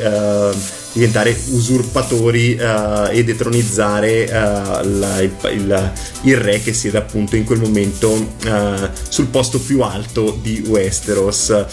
diventare 0.91 1.35
usurpatori 1.51 2.55
e 2.55 3.23
detronizzare 3.23 4.27
la, 4.27 5.21
il, 5.21 5.31
il, 5.53 5.91
il, 6.21 6.37
re 6.37 6.61
che 6.61 6.73
siede 6.73 6.97
appunto 6.97 7.35
in 7.35 7.45
quel 7.45 7.59
momento 7.59 8.35
sul 9.09 9.27
posto 9.27 9.59
più 9.59 9.81
alto 9.81 10.37
di 10.39 10.63
Westeros. 11.03 11.65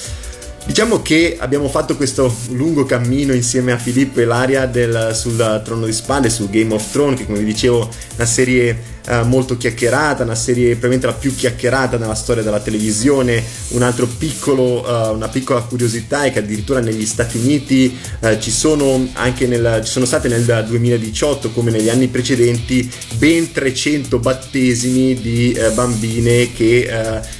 Diciamo 0.66 1.00
che 1.00 1.36
abbiamo 1.40 1.68
fatto 1.68 1.96
questo 1.96 2.32
lungo 2.50 2.84
cammino 2.84 3.32
insieme 3.32 3.72
a 3.72 3.78
Filippo 3.78 4.20
e 4.20 4.24
Laria 4.24 4.66
del, 4.66 5.10
sul 5.14 5.62
Trono 5.64 5.86
di 5.86 5.92
Spade, 5.92 6.28
su 6.28 6.50
Game 6.50 6.74
of 6.74 6.90
Thrones, 6.92 7.18
che 7.18 7.26
come 7.26 7.38
vi 7.38 7.46
dicevo 7.46 7.88
è 7.88 8.14
una 8.16 8.26
serie 8.26 8.78
uh, 9.08 9.24
molto 9.24 9.56
chiacchierata, 9.56 10.22
una 10.22 10.34
serie 10.34 10.76
probabilmente 10.76 11.06
la 11.06 11.14
più 11.14 11.34
chiacchierata 11.34 11.96
nella 11.96 12.14
storia 12.14 12.42
della 12.42 12.60
televisione. 12.60 13.42
Un 13.68 13.82
piccolo, 14.18 14.86
uh, 14.86 15.14
una 15.14 15.28
piccola 15.28 15.60
curiosità 15.62 16.24
è 16.24 16.32
che 16.32 16.40
addirittura 16.40 16.80
negli 16.80 17.06
Stati 17.06 17.38
Uniti 17.38 17.96
uh, 18.20 18.38
ci, 18.38 18.50
sono 18.50 19.08
nel, 19.38 19.80
ci 19.82 19.90
sono 19.90 20.04
state 20.04 20.28
nel 20.28 20.64
2018, 20.68 21.50
come 21.50 21.70
negli 21.70 21.88
anni 21.88 22.06
precedenti, 22.08 22.88
ben 23.16 23.50
300 23.50 24.18
battesimi 24.18 25.14
di 25.14 25.58
bambine 25.74 26.52
che 26.52 26.86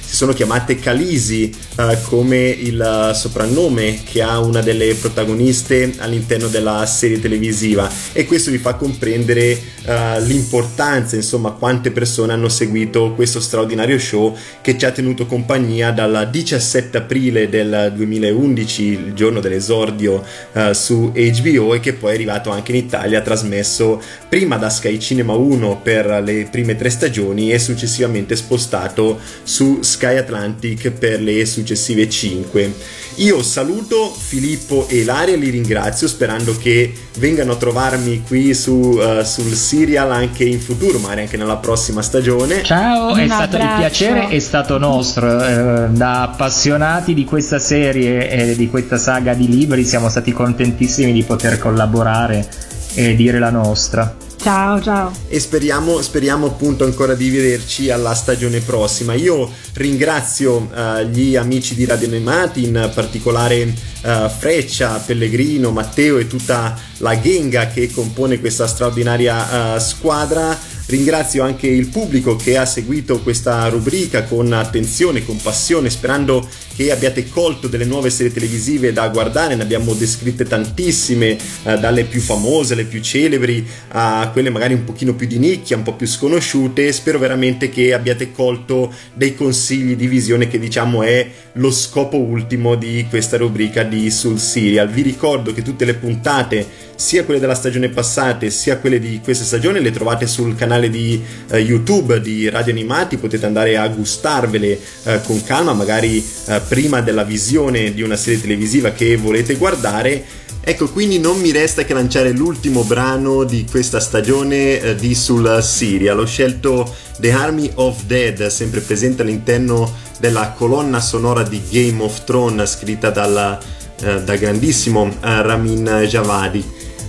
sono 0.11 0.33
chiamate 0.33 0.75
Calisi 0.75 1.55
uh, 1.77 1.83
come 2.03 2.49
il 2.49 3.11
soprannome 3.15 4.01
che 4.03 4.21
ha 4.21 4.39
una 4.39 4.61
delle 4.61 4.93
protagoniste 4.93 5.93
all'interno 5.99 6.47
della 6.47 6.85
serie 6.85 7.19
televisiva. 7.19 7.89
E 8.11 8.25
questo 8.25 8.51
vi 8.51 8.57
fa 8.57 8.73
comprendere 8.73 9.53
uh, 9.85 10.21
l'importanza 10.23 11.15
insomma 11.15 11.51
quante 11.51 11.91
persone 11.91 12.33
hanno 12.33 12.49
seguito 12.49 13.13
questo 13.13 13.39
straordinario 13.39 13.97
show 13.97 14.35
che 14.61 14.77
ci 14.77 14.85
ha 14.85 14.91
tenuto 14.91 15.25
compagnia 15.25 15.91
dal 15.91 16.27
17 16.29 16.97
aprile 16.97 17.47
del 17.47 17.93
2011 17.95 18.83
il 18.83 19.13
giorno 19.13 19.39
dell'esordio 19.39 20.23
uh, 20.51 20.73
su 20.73 21.13
HBO 21.13 21.73
e 21.73 21.79
che 21.79 21.93
poi 21.93 22.11
è 22.11 22.15
arrivato 22.15 22.49
anche 22.49 22.71
in 22.71 22.77
Italia 22.77 23.21
trasmesso 23.21 24.01
prima 24.27 24.57
da 24.57 24.69
Sky 24.69 24.99
Cinema 24.99 25.33
1 25.33 25.79
per 25.81 26.21
le 26.21 26.47
prime 26.51 26.75
tre 26.75 26.89
stagioni 26.89 27.53
e 27.53 27.59
successivamente 27.59 28.35
spostato 28.35 29.17
su 29.43 29.79
Sky 29.81 29.99
Sky 30.01 30.17
Atlantic 30.17 30.89
per 30.89 31.21
le 31.21 31.45
successive 31.45 32.09
5. 32.09 32.73
Io 33.17 33.43
saluto 33.43 34.11
Filippo 34.11 34.87
e 34.87 35.01
Ilaria, 35.01 35.35
li 35.35 35.51
ringrazio 35.51 36.07
sperando 36.07 36.57
che 36.57 36.91
vengano 37.19 37.51
a 37.51 37.55
trovarmi 37.55 38.23
qui 38.25 38.55
su, 38.55 38.71
uh, 38.71 39.21
sul 39.21 39.53
serial 39.53 40.11
anche 40.11 40.43
in 40.43 40.59
futuro, 40.59 40.97
magari 40.97 41.21
anche 41.21 41.37
nella 41.37 41.57
prossima 41.57 42.01
stagione. 42.01 42.63
Ciao, 42.63 43.11
Un 43.11 43.19
è 43.19 43.23
abbraccio. 43.25 43.43
stato 43.43 43.55
il 43.57 43.69
piacere, 43.77 44.27
è 44.29 44.39
stato 44.39 44.77
nostro. 44.79 45.45
Eh, 45.45 45.89
da 45.91 46.23
appassionati 46.23 47.13
di 47.13 47.23
questa 47.23 47.59
serie 47.59 48.27
e 48.27 48.55
di 48.55 48.67
questa 48.67 48.97
saga 48.97 49.35
di 49.35 49.47
libri 49.47 49.85
siamo 49.85 50.09
stati 50.09 50.31
contentissimi 50.31 51.13
di 51.13 51.21
poter 51.21 51.59
collaborare 51.59 52.49
e 52.95 53.15
dire 53.15 53.37
la 53.37 53.51
nostra. 53.51 54.15
Ciao, 54.41 54.81
ciao. 54.81 55.11
E 55.27 55.39
speriamo, 55.39 56.01
speriamo 56.01 56.47
appunto 56.47 56.83
ancora 56.83 57.13
di 57.13 57.29
vederci 57.29 57.91
alla 57.91 58.15
stagione 58.15 58.59
prossima. 58.59 59.13
Io 59.13 59.47
ringrazio 59.73 60.67
uh, 60.73 61.03
gli 61.03 61.35
amici 61.35 61.75
di 61.75 61.85
Radio 61.85 62.07
Animati, 62.07 62.63
in 62.63 62.91
particolare 62.91 63.61
uh, 63.61 64.29
Freccia, 64.29 64.97
Pellegrino, 65.05 65.69
Matteo 65.69 66.17
e 66.17 66.25
tutta 66.25 66.75
la 66.97 67.21
genga 67.21 67.67
che 67.67 67.91
compone 67.91 68.39
questa 68.39 68.65
straordinaria 68.65 69.75
uh, 69.75 69.79
squadra 69.79 70.57
Ringrazio 70.91 71.43
anche 71.43 71.67
il 71.67 71.87
pubblico 71.87 72.35
che 72.35 72.57
ha 72.57 72.65
seguito 72.65 73.21
questa 73.21 73.65
rubrica 73.69 74.23
con 74.23 74.51
attenzione, 74.51 75.23
con 75.23 75.37
passione, 75.37 75.89
sperando 75.89 76.45
che 76.75 76.91
abbiate 76.91 77.29
colto 77.29 77.69
delle 77.69 77.85
nuove 77.85 78.09
serie 78.09 78.33
televisive 78.33 78.91
da 78.91 79.07
guardare. 79.07 79.55
Ne 79.55 79.63
abbiamo 79.63 79.93
descritte 79.93 80.43
tantissime, 80.43 81.37
eh, 81.63 81.77
dalle 81.79 82.03
più 82.03 82.19
famose, 82.19 82.75
le 82.75 82.83
più 82.83 82.99
celebri, 82.99 83.65
a 83.91 84.29
quelle 84.33 84.49
magari 84.49 84.73
un 84.73 84.83
pochino 84.83 85.15
più 85.15 85.27
di 85.27 85.39
nicchia, 85.39 85.77
un 85.77 85.83
po' 85.83 85.93
più 85.93 86.07
sconosciute. 86.07 86.91
Spero 86.91 87.19
veramente 87.19 87.69
che 87.69 87.93
abbiate 87.93 88.33
colto 88.33 88.93
dei 89.13 89.33
consigli 89.33 89.95
di 89.95 90.07
visione 90.07 90.49
che 90.49 90.59
diciamo 90.59 91.03
è 91.03 91.25
lo 91.53 91.71
scopo 91.71 92.17
ultimo 92.17 92.75
di 92.75 93.05
questa 93.09 93.37
rubrica 93.37 93.83
di 93.83 94.11
Sul 94.11 94.39
Serial. 94.39 94.89
Vi 94.89 95.03
ricordo 95.03 95.53
che 95.53 95.61
tutte 95.61 95.85
le 95.85 95.93
puntate 95.93 96.89
sia 97.01 97.23
quelle 97.23 97.39
della 97.39 97.55
stagione 97.55 97.89
passata 97.89 98.47
sia 98.49 98.77
quelle 98.77 98.99
di 98.99 99.19
questa 99.23 99.43
stagione 99.43 99.79
le 99.79 99.89
trovate 99.89 100.27
sul 100.27 100.55
canale 100.55 100.80
di 100.89 101.21
uh, 101.49 101.55
YouTube 101.55 102.19
di 102.21 102.49
Radio 102.49 102.71
Animati, 102.71 103.17
potete 103.17 103.45
andare 103.45 103.77
a 103.77 103.87
gustarvele 103.87 104.79
uh, 105.03 105.21
con 105.23 105.43
calma, 105.43 105.73
magari 105.73 106.23
uh, 106.45 106.61
prima 106.67 107.01
della 107.01 107.23
visione 107.23 107.93
di 107.93 108.01
una 108.01 108.15
serie 108.15 108.41
televisiva 108.41 108.91
che 108.91 109.15
volete 109.17 109.55
guardare. 109.55 110.23
Ecco, 110.63 110.89
quindi 110.89 111.17
non 111.19 111.39
mi 111.39 111.51
resta 111.51 111.83
che 111.83 111.93
lanciare 111.93 112.31
l'ultimo 112.31 112.83
brano 112.83 113.43
di 113.43 113.65
questa 113.69 113.99
stagione 113.99 114.95
di 114.95 115.15
Sul 115.15 115.59
Siria. 115.63 116.13
L'ho 116.13 116.27
scelto 116.27 116.93
The 117.17 117.31
Army 117.31 117.71
of 117.75 118.03
Dead, 118.03 118.45
sempre 118.47 118.81
presente 118.81 119.23
all'interno 119.23 119.91
della 120.19 120.53
colonna 120.55 120.99
sonora 120.99 121.41
di 121.41 121.59
Game 121.67 122.03
of 122.03 122.25
Thrones, 122.25 122.77
scritta 122.77 123.09
dalla, 123.09 123.59
dal 123.97 124.37
grandissimo 124.37 125.11
Ramin 125.21 126.05
Javadi. 126.07 126.63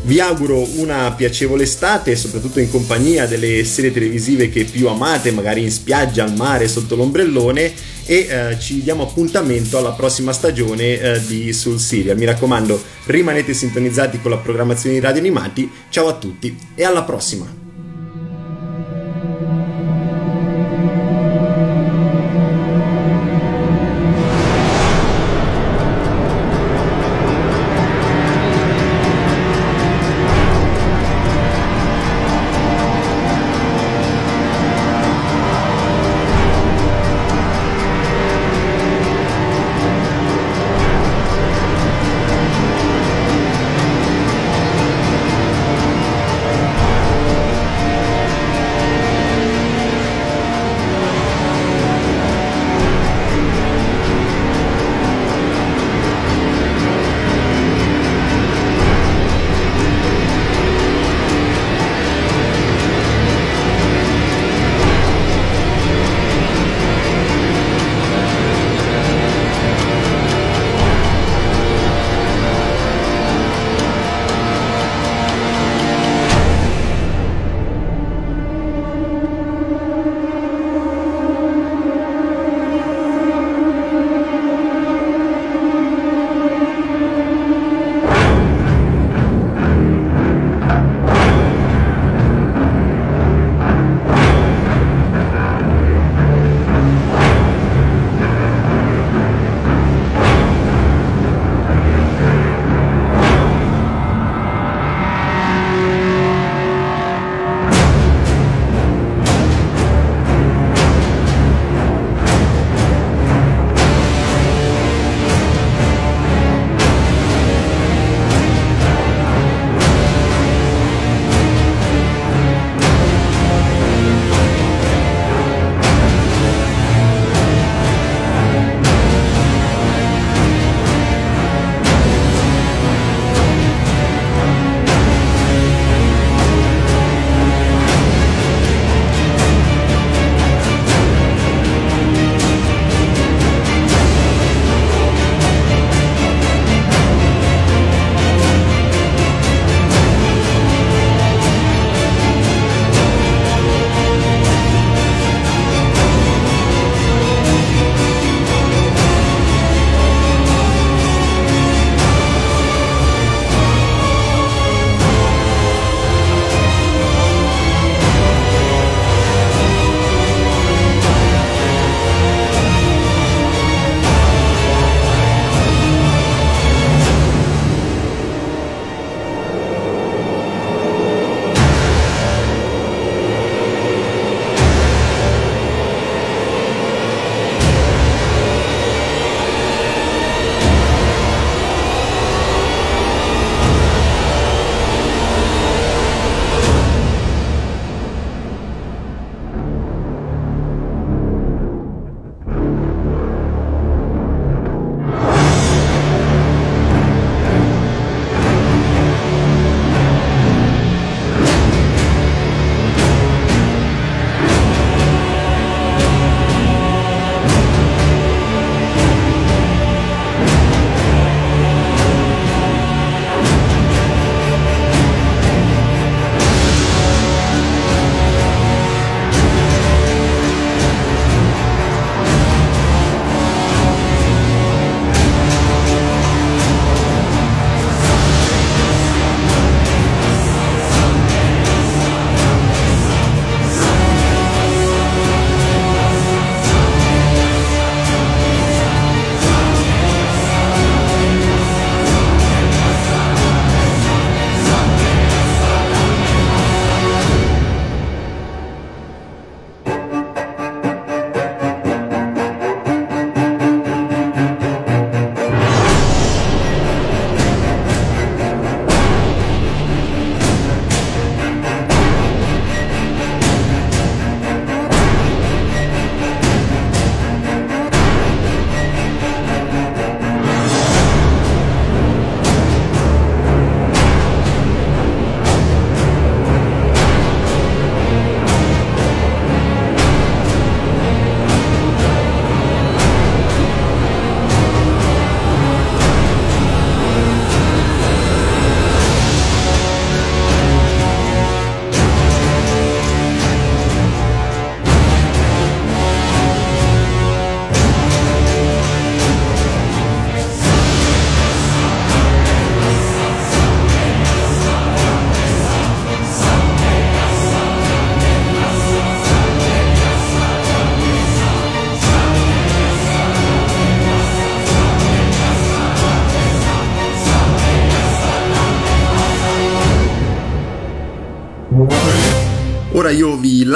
Vi 0.05 0.19
auguro 0.19 0.67
una 0.79 1.13
piacevole 1.13 1.63
estate, 1.63 2.17
soprattutto 2.17 2.59
in 2.59 2.69
compagnia 2.69 3.27
delle 3.27 3.65
serie 3.65 3.93
televisive 3.93 4.49
che 4.51 4.65
più 4.65 4.89
amate, 4.89 5.31
magari 5.31 5.63
in 5.63 5.71
spiaggia, 5.71 6.25
al 6.25 6.35
mare, 6.35 6.67
sotto 6.67 6.97
l'ombrellone 6.97 7.73
e 8.05 8.27
eh, 8.29 8.59
ci 8.59 8.83
diamo 8.83 9.05
appuntamento 9.05 9.79
alla 9.79 9.93
prossima 9.93 10.33
stagione 10.33 10.99
eh, 10.99 11.21
di 11.25 11.53
Sul 11.53 11.79
Serial. 11.79 12.19
Mi 12.19 12.25
raccomando, 12.25 12.83
rimanete 13.07 13.55
sintonizzati 13.55 14.21
con 14.21 14.33
la 14.33 14.39
programmazione 14.39 14.97
di 14.97 15.01
Radio 15.01 15.21
Animati. 15.21 15.71
Ciao 15.89 16.09
a 16.09 16.15
tutti 16.15 16.57
e 16.75 16.83
alla 16.83 17.05
prossima! 17.05 17.62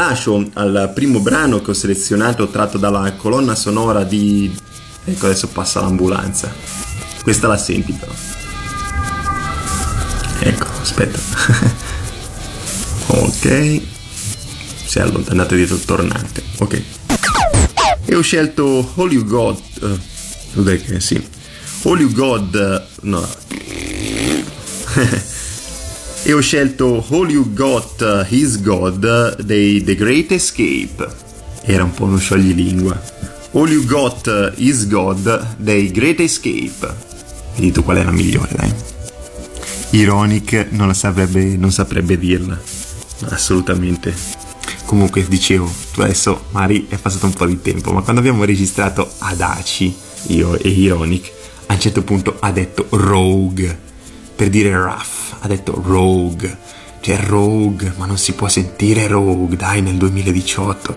Lascio 0.09 0.49
al 0.55 0.93
primo 0.95 1.19
brano 1.19 1.61
che 1.61 1.71
ho 1.71 1.75
selezionato 1.75 2.47
tratto 2.49 2.79
dalla 2.79 3.13
colonna 3.15 3.57
sonora 3.57 4.05
di... 4.05 4.55
Ecco 5.05 5.27
adesso 5.27 5.49
passa 5.49 5.81
l'ambulanza. 5.81 6.53
Questa 7.23 7.49
la 7.49 7.57
senti 7.57 7.93
però. 7.93 8.13
Ecco, 10.41 10.67
aspetta. 10.81 11.19
ok. 13.19 13.81
Si 14.85 14.99
è 14.99 15.01
allontanato 15.01 15.57
dietro 15.57 15.75
il 15.75 15.85
tornante. 15.85 16.43
Ok. 16.59 16.83
E 18.05 18.15
ho 18.15 18.21
scelto 18.21 18.93
You 18.97 19.25
God. 19.25 19.61
Uh, 19.81 20.65
che 20.65 21.01
sì. 21.01 21.21
All 21.83 22.01
You 22.01 22.13
God. 22.13 22.55
uh, 22.55 23.07
no. 23.07 23.27
e 26.27 26.33
ho 26.33 26.41
scelto 26.41 27.07
All 27.11 27.31
You 27.31 27.53
Got 27.53 28.01
uh, 28.01 28.35
Is 28.35 28.61
God 28.61 29.43
dei 29.43 29.85
The 29.85 29.95
Great 29.95 30.33
Escape. 30.33 31.09
Era 31.63 31.85
un 31.85 31.95
po' 31.95 32.03
uno 32.03 32.19
scioglilingua. 32.19 33.01
All 33.53 33.71
You 33.71 33.85
Got 33.85 34.27
uh, 34.27 34.61
Is 34.61 34.89
God 34.89 35.55
dei 35.57 35.89
Great 35.93 36.19
Escape. 36.19 36.95
E 37.55 37.61
dito 37.61 37.85
qual 37.85 37.99
è 37.99 38.03
la 38.03 38.11
migliore, 38.11 38.51
dai. 38.57 38.75
Ironic 39.91 40.67
non, 40.71 40.93
saprebbe, 40.97 41.57
non 41.57 41.71
saprebbe 41.71 42.19
dirla. 42.19 42.61
Assolutamente. 43.29 44.13
Comunque, 44.85 45.25
dicevo, 45.29 45.73
adesso, 45.99 46.47
Mari, 46.51 46.89
è 46.89 46.97
passato 46.97 47.27
un 47.27 47.35
po' 47.35 47.47
di 47.47 47.63
tempo, 47.63 47.93
ma 47.93 48.01
quando 48.01 48.21
abbiamo 48.21 48.43
registrato 48.43 49.09
Adaci, 49.19 49.95
io 50.29 50.59
e 50.59 50.71
Ironic, 50.71 51.31
a 51.67 51.75
un 51.75 51.81
certo 51.81 52.03
punto 52.03 52.37
ha 52.41 52.51
detto 52.51 52.89
Rogue, 52.91 53.79
per 54.35 54.49
dire 54.49 54.77
rough, 54.77 55.16
ha 55.47 55.49
detto 55.49 55.81
Rogue. 55.83 56.57
Cioè 57.01 57.19
Rogue, 57.19 57.95
ma 57.97 58.07
non 58.07 58.19
si 58.19 58.33
può 58.33 58.49
sentire 58.49 59.07
Rogue, 59.07 59.57
dai, 59.57 59.81
nel 59.81 59.97
2018. 59.97 60.95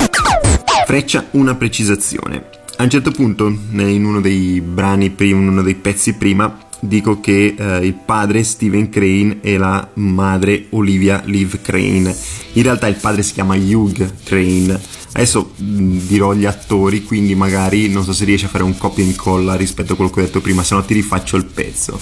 Freccia 0.86 1.28
una 1.32 1.56
precisazione. 1.56 2.50
A 2.78 2.84
un 2.84 2.90
certo 2.90 3.12
punto, 3.12 3.48
in 3.48 4.06
uno 4.06 4.20
dei 4.20 4.62
brani 4.62 5.12
prima, 5.12 5.40
in 5.40 5.50
uno 5.50 5.62
dei 5.62 5.76
pezzi 5.76 6.14
prima, 6.14 6.58
dico 6.80 7.20
che 7.20 7.56
eh, 7.58 7.86
il 7.86 7.94
padre 7.94 8.44
Steven 8.44 8.90
Crane 8.90 9.40
e 9.42 9.58
la 9.58 9.88
madre 9.96 10.68
Olivia 10.72 11.22
Liv 11.26 11.62
Crane. 11.62 12.16
In 12.54 12.64
realtà 12.64 12.88
il 12.88 12.96
padre 12.96 13.22
si 13.22 13.34
chiama 13.34 13.56
Hugh 13.56 14.12
Crane. 14.24 14.80
Adesso 15.12 15.52
mh, 15.58 15.98
dirò 16.08 16.34
gli 16.34 16.46
attori, 16.46 17.04
quindi 17.04 17.36
magari 17.36 17.90
non 17.90 18.04
so 18.04 18.14
se 18.14 18.26
riesci 18.26 18.46
a 18.46 18.50
fare 18.50 18.64
un 18.64 18.78
copia 18.78 19.04
e 19.04 19.08
incolla 19.08 19.56
rispetto 19.56 19.94
a 19.94 19.96
quello 19.96 20.10
che 20.10 20.22
ho 20.22 20.24
detto 20.24 20.42
prima, 20.42 20.64
se 20.64 20.74
no 20.74 20.84
ti 20.84 20.94
rifaccio 20.94 21.36
il 21.36 21.46
pezzo. 21.46 22.00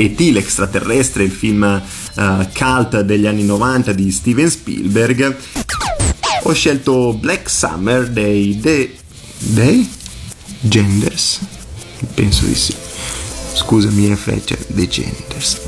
E.T. 0.00 0.18
l'extraterrestre, 0.32 1.24
il 1.24 1.30
film 1.30 1.62
eh, 1.62 2.48
cult 2.54 3.00
degli 3.02 3.26
anni 3.26 3.44
90 3.44 3.92
di 3.92 4.10
Steven 4.10 4.48
Spielberg. 4.48 5.36
Ho 6.44 6.52
scelto 6.54 7.12
Black 7.12 7.50
Summer 7.50 8.08
dei... 8.08 8.58
dei... 8.58 8.96
dei? 9.38 9.88
Genders? 10.60 11.40
Penso 12.14 12.46
di 12.46 12.54
sì. 12.54 12.74
Scusami, 13.52 14.10
eh, 14.10 14.16
Freccia, 14.16 14.56
dei 14.68 14.88
Genders. 14.88 15.60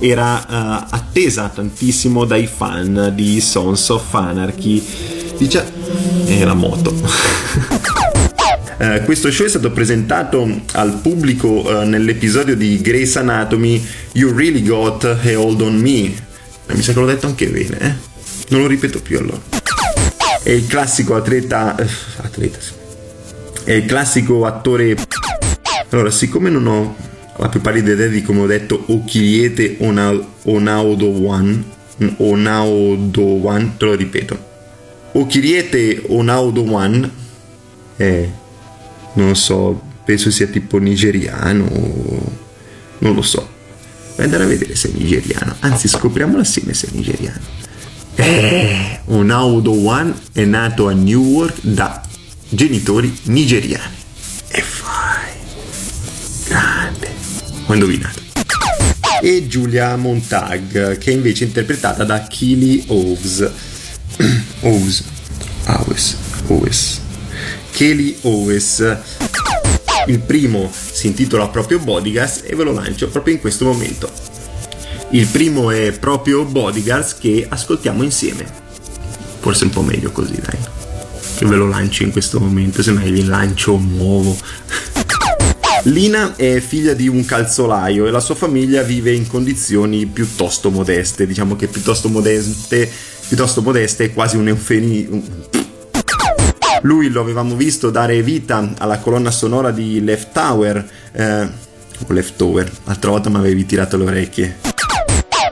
Era 0.00 0.40
eh, 0.40 0.86
attesa 0.90 1.48
tantissimo 1.48 2.24
dai 2.24 2.46
fan 2.46 3.12
di 3.14 3.38
Sons 3.42 3.86
of 3.90 4.14
Anarchy. 4.14 4.82
Dice... 5.36 5.72
E 6.24 6.42
la 6.42 6.54
moto. 6.54 6.94
Eh, 8.78 9.02
questo 9.04 9.30
show 9.30 9.46
è 9.46 9.48
stato 9.48 9.70
presentato 9.70 10.60
al 10.72 10.98
pubblico 11.00 11.80
eh, 11.82 11.84
nell'episodio 11.86 12.54
di 12.54 12.80
Grey's 12.80 13.16
Anatomy 13.16 13.84
You 14.12 14.34
Really 14.36 14.62
Got 14.62 15.04
a 15.04 15.18
Hold 15.38 15.60
on 15.62 15.76
Me. 15.76 15.90
Eh, 16.66 16.74
Mi 16.74 16.82
sa 16.82 16.92
che 16.92 16.98
l'ho 17.00 17.06
detto 17.06 17.26
anche 17.26 17.46
bene, 17.48 17.78
eh? 17.78 17.94
Non 18.48 18.60
lo 18.60 18.66
ripeto 18.66 19.00
più 19.00 19.18
allora. 19.18 19.40
È 20.42 20.50
il 20.50 20.66
classico 20.66 21.14
atleta. 21.16 21.74
eh, 21.76 21.86
atleta, 22.18 22.58
sì. 22.60 22.72
È 23.64 23.72
il 23.72 23.86
classico 23.86 24.44
attore. 24.44 24.94
Allora, 25.90 26.10
siccome 26.10 26.50
non 26.50 26.66
ho 26.66 26.96
la 27.38 27.48
più 27.48 27.60
pallida 27.60 27.92
idea 27.92 28.06
di 28.08 28.22
come 28.22 28.40
ho 28.40 28.46
detto 28.46 28.82
Okiriete 28.88 29.76
Ona- 29.80 30.18
Onaodowan, 30.44 31.64
Onaodowan, 32.18 33.76
te 33.76 33.84
lo 33.84 33.94
ripeto. 33.94 34.38
Okiriete 35.12 36.02
Onaodowan 36.08 37.10
è 37.96 38.28
non 39.16 39.34
so, 39.34 39.80
penso 40.04 40.30
sia 40.30 40.46
tipo 40.46 40.78
nigeriano, 40.78 41.68
non 42.98 43.14
lo 43.14 43.22
so. 43.22 43.54
Vai 44.14 44.24
andare 44.24 44.44
a 44.44 44.46
vedere 44.46 44.74
se 44.74 44.88
è 44.88 44.92
nigeriano, 44.96 45.56
anzi 45.60 45.88
scopriamolo 45.88 46.40
assieme 46.40 46.72
se 46.72 46.86
è 46.86 46.90
nigeriano. 46.92 47.40
Eh, 48.14 49.00
Onaudo 49.06 49.72
One 49.86 50.14
è 50.32 50.44
nato 50.44 50.88
a 50.88 50.92
Newark 50.92 51.58
da 51.60 52.00
genitori 52.48 53.14
nigeriani. 53.24 53.94
E 54.48 54.62
fai, 54.62 55.32
grande, 56.46 57.10
ho 57.66 57.72
indovinato. 57.74 58.20
E 59.20 59.46
Giulia 59.48 59.96
Montag, 59.96 60.98
che 60.98 61.10
è 61.10 61.14
invece 61.14 61.44
interpretata 61.44 62.04
da 62.04 62.26
Keely 62.26 62.84
Owes. 62.88 63.50
Owes, 64.60 65.04
Owes, 65.66 66.16
Owes. 66.46 67.00
Kelly 67.76 68.16
Owes. 68.22 68.96
Il 70.06 70.20
primo 70.20 70.72
si 70.72 71.08
intitola 71.08 71.48
proprio 71.48 71.78
Bodyguards 71.78 72.44
e 72.46 72.56
ve 72.56 72.64
lo 72.64 72.72
lancio 72.72 73.06
proprio 73.08 73.34
in 73.34 73.40
questo 73.40 73.66
momento. 73.66 74.10
Il 75.10 75.26
primo 75.26 75.70
è 75.70 75.92
proprio 75.92 76.46
Bodyguards 76.46 77.18
che 77.18 77.44
ascoltiamo 77.46 78.02
insieme. 78.02 78.46
Forse 79.40 79.64
un 79.64 79.70
po' 79.70 79.82
meglio 79.82 80.10
così, 80.10 80.40
dai. 80.40 80.58
Che 81.36 81.44
ve 81.44 81.56
lo 81.56 81.68
lancio 81.68 82.02
in 82.02 82.12
questo 82.12 82.40
momento, 82.40 82.82
se 82.82 82.92
mai 82.92 83.10
vi 83.10 83.26
lancio 83.26 83.76
nuovo. 83.76 84.34
Lina 85.82 86.34
è 86.34 86.60
figlia 86.60 86.94
di 86.94 87.08
un 87.08 87.26
calzolaio 87.26 88.06
e 88.06 88.10
la 88.10 88.20
sua 88.20 88.34
famiglia 88.34 88.80
vive 88.84 89.12
in 89.12 89.26
condizioni 89.26 90.06
piuttosto 90.06 90.70
modeste, 90.70 91.26
diciamo 91.26 91.56
che 91.56 91.66
piuttosto 91.66 92.08
modeste, 92.08 92.90
piuttosto 93.28 93.60
modeste 93.60 94.04
è 94.04 94.14
quasi 94.14 94.38
un 94.38 94.48
eufemismo 94.48 95.55
lui 96.86 97.10
lo 97.10 97.20
avevamo 97.20 97.56
visto 97.56 97.90
dare 97.90 98.22
vita 98.22 98.74
alla 98.78 98.98
colonna 98.98 99.32
sonora 99.32 99.72
di 99.72 100.02
Left 100.02 100.32
Tower, 100.32 100.88
eh, 101.12 101.48
o 102.06 102.12
Leftover, 102.12 102.70
l'altra 102.84 103.10
volta 103.10 103.28
mi 103.28 103.36
avevi 103.36 103.66
tirato 103.66 103.96
le 103.96 104.04
orecchie. 104.04 104.56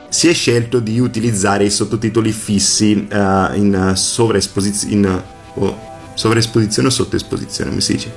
Si 0.09 0.29
è 0.29 0.33
scelto 0.33 0.79
di 0.79 1.01
utilizzare 1.01 1.65
i 1.65 1.71
sottotitoli 1.71 2.31
fissi 2.31 3.07
eh, 3.11 3.49
in 3.55 3.93
sovraesposizione, 3.97 4.95
in 4.95 5.23
oh, 5.55 5.79
sovraesposizione 6.15 6.89
o 6.89 6.91
sottoesposizione, 6.93 7.71
come 7.71 7.83
si 7.83 7.93
dice? 7.95 8.13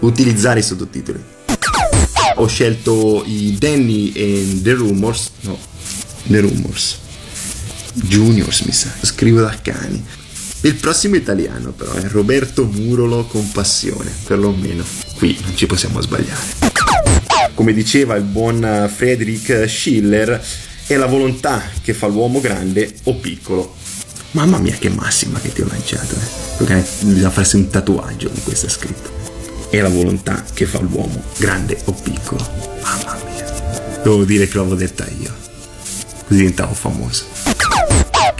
Utilizzare 0.00 0.60
i 0.60 0.62
sottotitoli. 0.62 1.22
Ho 2.36 2.46
scelto 2.46 3.22
i 3.26 3.56
Danny 3.58 4.10
e 4.12 4.58
The 4.62 4.72
Rumors, 4.72 5.30
no, 5.42 5.58
The 6.26 6.40
Rumors. 6.40 6.98
Juniors 7.92 8.62
mi 8.62 8.72
sa, 8.72 8.90
scrivo 9.02 9.40
da 9.40 9.54
cani. 9.60 10.02
Il 10.64 10.76
prossimo 10.76 11.16
italiano 11.16 11.72
però 11.72 11.92
è 11.92 12.08
Roberto 12.08 12.64
Murolo 12.64 13.26
con 13.26 13.50
passione, 13.50 14.10
perlomeno 14.24 14.82
qui 15.18 15.38
non 15.42 15.54
ci 15.54 15.66
possiamo 15.66 16.00
sbagliare. 16.00 16.40
Come 17.52 17.74
diceva 17.74 18.14
il 18.14 18.22
buon 18.22 18.90
Friedrich 18.90 19.68
Schiller, 19.68 20.42
è 20.86 20.96
la 20.96 21.04
volontà 21.04 21.62
che 21.82 21.92
fa 21.92 22.06
l'uomo 22.06 22.40
grande 22.40 22.94
o 23.02 23.14
piccolo. 23.16 23.76
Mamma 24.30 24.56
mia 24.56 24.74
che 24.76 24.88
massima 24.88 25.38
che 25.38 25.52
ti 25.52 25.60
ho 25.60 25.66
lanciato, 25.66 26.14
eh. 26.66 26.82
Bisogna 27.00 27.28
farsi 27.28 27.56
un 27.56 27.68
tatuaggio 27.68 28.30
con 28.30 28.42
questo 28.44 28.70
scritto. 28.70 29.10
È 29.68 29.78
la 29.82 29.90
volontà 29.90 30.42
che 30.54 30.64
fa 30.64 30.80
l'uomo 30.80 31.24
grande 31.36 31.76
o 31.84 31.92
piccolo. 31.92 32.42
Mamma 32.80 33.18
mia. 33.30 34.00
Devo 34.02 34.24
dire 34.24 34.48
che 34.48 34.56
l'avevo 34.56 34.76
detta 34.76 35.06
io. 35.20 35.30
Così 36.26 36.38
diventavo 36.38 36.72
famoso 36.72 37.53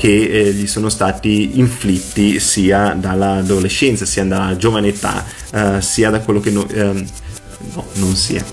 che 0.04 0.28
eh, 0.28 0.52
gli 0.52 0.66
sono 0.66 0.90
stati 0.90 1.58
inflitti 1.58 2.38
sia 2.38 2.92
dall'adolescenza, 2.92 4.04
sia 4.04 4.22
dalla 4.26 4.54
giovane 4.54 4.88
età, 4.88 5.24
eh, 5.50 5.80
sia 5.80 6.10
da 6.10 6.20
quello 6.20 6.40
che 6.40 6.50
no, 6.50 6.68
ehm, 6.68 7.06
no, 7.72 7.86
non 7.94 8.14
sia. 8.14 8.44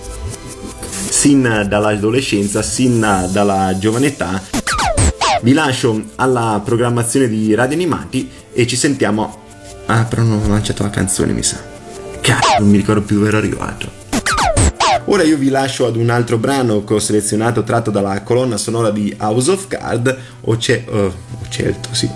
Sin 1.10 1.42
dall'adolescenza, 1.68 2.62
sin 2.62 3.02
dalla 3.02 3.78
giovane 3.78 4.06
età. 4.06 4.42
Vi 5.42 5.52
lascio 5.52 6.02
alla 6.16 6.62
programmazione 6.64 7.28
di 7.28 7.54
Radio 7.54 7.76
Animati 7.76 8.32
e 8.54 8.66
ci 8.66 8.78
sentiamo. 8.78 9.40
Ah, 9.88 10.06
però 10.06 10.22
non 10.22 10.42
ho 10.42 10.48
lanciato 10.48 10.84
la 10.84 10.90
canzone, 10.90 11.34
mi 11.34 11.44
sa. 11.44 11.58
Cazzo, 12.22 12.60
non 12.60 12.70
mi 12.70 12.78
ricordo 12.78 13.02
più 13.02 13.18
dove 13.18 13.28
ero 13.28 13.38
arrivato. 13.40 14.01
Ora 15.12 15.24
io 15.24 15.36
vi 15.36 15.50
lascio 15.50 15.86
ad 15.86 15.98
un 15.98 16.10
altro 16.10 16.38
brano 16.38 16.86
che 16.86 16.94
ho 16.94 17.00
selezionato 17.00 17.64
tratto 17.64 17.92
dalla 17.92 18.22
colonna 18.24 18.56
sonora 18.56 18.92
di 18.92 19.14
House 19.20 19.52
of 19.52 19.68
Card, 19.68 20.18
o, 20.40 20.58
ce- 20.58 20.86
uh, 20.88 21.14
Celto, 21.50 21.94
sì. 21.94 22.10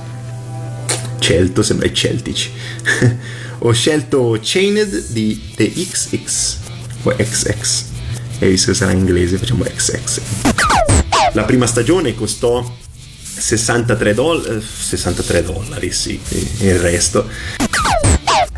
Celto, 1.19 1.61
sembra 1.61 1.87
i 1.87 1.93
celtici. 1.93 2.51
ho 3.59 3.71
scelto 3.73 4.39
Chained 4.41 5.07
di 5.09 5.51
The 5.55 5.73
XX 5.73 6.57
o 7.03 7.13
XX. 7.13 7.83
E 8.39 8.47
visto 8.47 8.71
che 8.71 8.77
sarà 8.77 8.91
in 8.91 8.99
inglese 8.99 9.37
facciamo 9.37 9.65
XX. 9.65 10.21
La 11.33 11.43
prima 11.43 11.67
stagione 11.67 12.15
costò 12.15 12.63
63, 13.21 14.13
doll- 14.13 14.63
63 14.63 15.43
dollari, 15.43 15.91
sì, 15.91 16.17
e 16.59 16.67
il 16.67 16.79
resto. 16.79 17.27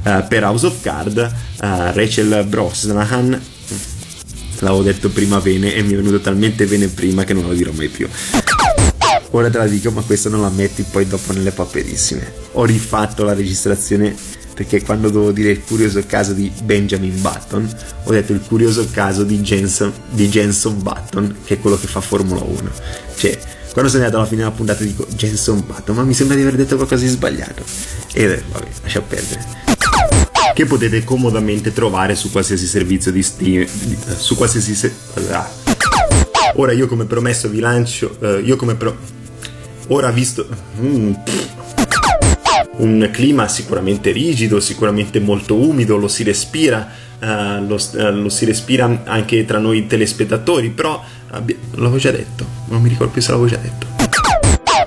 Uh, 0.03 0.27
per 0.27 0.43
House 0.43 0.67
of 0.67 0.79
Card, 0.81 1.17
uh, 1.17 1.91
Rachel 1.91 2.45
Brosnahan, 2.45 3.55
l'avevo 4.65 4.83
detto 4.83 5.09
prima 5.09 5.39
bene 5.39 5.73
e 5.73 5.83
mi 5.83 5.93
è 5.93 5.95
venuto 5.95 6.19
talmente 6.19 6.65
bene 6.65 6.87
prima 6.87 7.23
che 7.23 7.33
non 7.33 7.47
lo 7.47 7.53
dirò 7.53 7.71
mai 7.71 7.89
più. 7.89 8.07
Ora 9.31 9.49
te 9.49 9.57
la 9.57 9.67
dico, 9.67 9.91
ma 9.91 10.01
questa 10.01 10.29
non 10.29 10.41
la 10.41 10.49
metti 10.49 10.83
poi 10.83 11.07
dopo 11.07 11.33
nelle 11.33 11.51
paperissime. 11.51 12.31
Ho 12.53 12.65
rifatto 12.65 13.23
la 13.23 13.33
registrazione 13.33 14.15
perché 14.57 14.81
quando 14.81 15.09
dovevo 15.09 15.31
dire 15.31 15.51
il 15.51 15.63
curioso 15.63 16.01
caso 16.07 16.33
di 16.33 16.51
Benjamin 16.63 17.21
Button, 17.21 17.69
ho 18.05 18.11
detto 18.11 18.33
il 18.33 18.41
curioso 18.41 18.87
caso 18.89 19.23
di 19.23 19.39
Jenson, 19.41 19.93
di 20.09 20.27
Jenson 20.29 20.81
Button, 20.81 21.35
che 21.43 21.55
è 21.55 21.59
quello 21.59 21.77
che 21.77 21.85
fa 21.85 22.01
Formula 22.01 22.41
1. 22.41 22.71
Cioè, 23.15 23.37
quando 23.71 23.91
sono 23.91 24.03
andato 24.05 24.17
alla 24.17 24.25
fine 24.25 24.41
della 24.41 24.55
puntata 24.55 24.83
dico 24.83 25.05
Jenson 25.15 25.63
Button, 25.63 25.95
ma 25.95 26.01
mi 26.01 26.15
sembra 26.15 26.35
di 26.35 26.41
aver 26.41 26.55
detto 26.55 26.75
qualcosa 26.75 27.03
di 27.03 27.09
sbagliato. 27.09 27.63
E 28.13 28.43
vabbè, 28.49 28.67
lascia 28.81 29.01
perdere. 29.01 29.76
Che 30.57 30.65
potete 30.65 31.03
comodamente 31.03 31.71
trovare 31.71 32.15
su 32.15 32.31
qualsiasi 32.31 32.65
servizio 32.65 33.11
di 33.11 33.21
Steam, 33.21 33.67
su 33.67 34.35
qualsiasi 34.35 34.73
se- 34.73 34.91
ah. 35.29 35.47
Ora 36.55 36.71
io 36.71 36.87
come 36.87 37.05
promesso 37.05 37.47
vi 37.47 37.59
lancio, 37.59 38.17
eh, 38.19 38.39
io 38.39 38.55
come 38.55 38.73
pro... 38.73 38.97
Ora 39.89 40.09
visto... 40.09 40.47
Mm, 40.79 41.13
un 42.77 43.07
clima 43.11 43.47
sicuramente 43.47 44.09
rigido, 44.09 44.59
sicuramente 44.59 45.19
molto 45.19 45.53
umido, 45.53 45.95
lo 45.95 46.07
si 46.07 46.23
respira, 46.23 46.89
uh, 47.19 47.63
lo, 47.63 47.75
uh, 47.75 48.19
lo, 48.19 48.29
si 48.29 48.45
respira 48.45 49.03
anche 49.05 49.45
tra 49.45 49.59
noi 49.59 49.85
telespettatori, 49.85 50.71
però 50.71 50.99
abbi- 51.29 51.55
l'avevo 51.75 51.97
già 51.97 52.09
detto, 52.09 52.47
non 52.69 52.81
mi 52.81 52.89
ricordo 52.89 53.13
più 53.13 53.21
se 53.21 53.29
l'avevo 53.29 53.47
già 53.47 53.57
detto. 53.57 53.85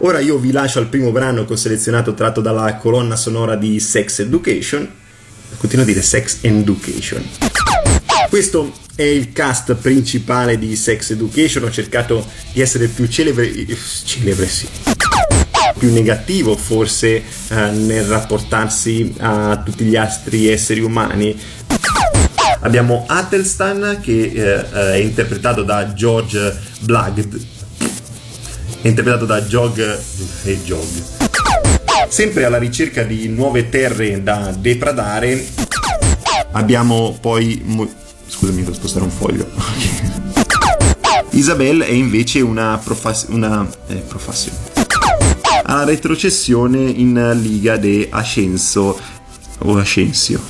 Ora 0.01 0.19
io 0.19 0.37
vi 0.37 0.51
lascio 0.51 0.81
al 0.81 0.87
primo 0.87 1.13
brano 1.13 1.45
che 1.45 1.53
ho 1.53 1.57
selezionato 1.57 2.15
tratto 2.15 2.41
dalla 2.41 2.75
colonna 2.75 3.15
sonora 3.15 3.55
di 3.55 3.79
Sex 3.79 4.19
Education, 4.19 4.99
continuo 5.59 5.85
a 5.85 5.89
dire 5.89 6.03
Sex 6.03 6.39
Education. 6.43 7.23
Questo 8.29 8.73
è 8.95 9.03
il 9.03 9.33
cast 9.33 9.75
principale 9.75 10.59
di 10.59 10.77
Sex 10.77 11.11
Education, 11.11 11.65
ho 11.65 11.71
cercato 11.71 12.25
di 12.53 12.61
essere 12.61 12.87
più 12.87 13.07
celebre, 13.09 13.51
celebre 14.05 14.47
sì, 14.47 14.69
più 15.79 15.93
negativo 15.93 16.57
forse 16.57 17.09
eh, 17.09 17.71
nel 17.71 18.05
rapportarsi 18.05 19.15
a 19.19 19.63
tutti 19.65 19.85
gli 19.85 19.97
altri 19.97 20.49
esseri 20.49 20.81
umani. 20.81 21.39
Abbiamo 22.61 23.05
Athelstan 23.09 24.01
che 24.03 24.33
eh, 24.35 24.71
è 24.71 24.97
interpretato 24.97 25.63
da 25.63 25.95
George 25.95 26.59
Blagd, 26.81 27.41
è 28.83 28.87
interpretato 28.87 29.25
da 29.25 29.41
Jog 29.43 29.99
e 30.45 30.63
Jog. 30.63 31.20
Sempre 32.11 32.45
alla 32.45 32.59
ricerca 32.59 33.05
di 33.05 33.29
nuove 33.29 33.69
terre 33.69 34.21
da 34.21 34.53
depredare, 34.57 35.47
abbiamo 36.51 37.17
poi... 37.21 37.63
Mo- 37.65 37.89
Scusami, 38.27 38.63
devo 38.63 38.75
spostare 38.75 39.05
un 39.05 39.11
foglio. 39.13 39.49
Isabel 41.31 41.83
è 41.83 41.93
invece 41.93 42.41
una, 42.41 42.81
profas- 42.83 43.27
una 43.29 43.65
eh, 43.87 43.95
professione 43.95 44.59
alla 45.71 45.85
retrocessione 45.85 46.79
in 46.79 47.39
Liga 47.41 47.77
de 47.77 48.09
Ascenso 48.11 48.99
o 49.59 49.79
Ascensio. 49.79 50.41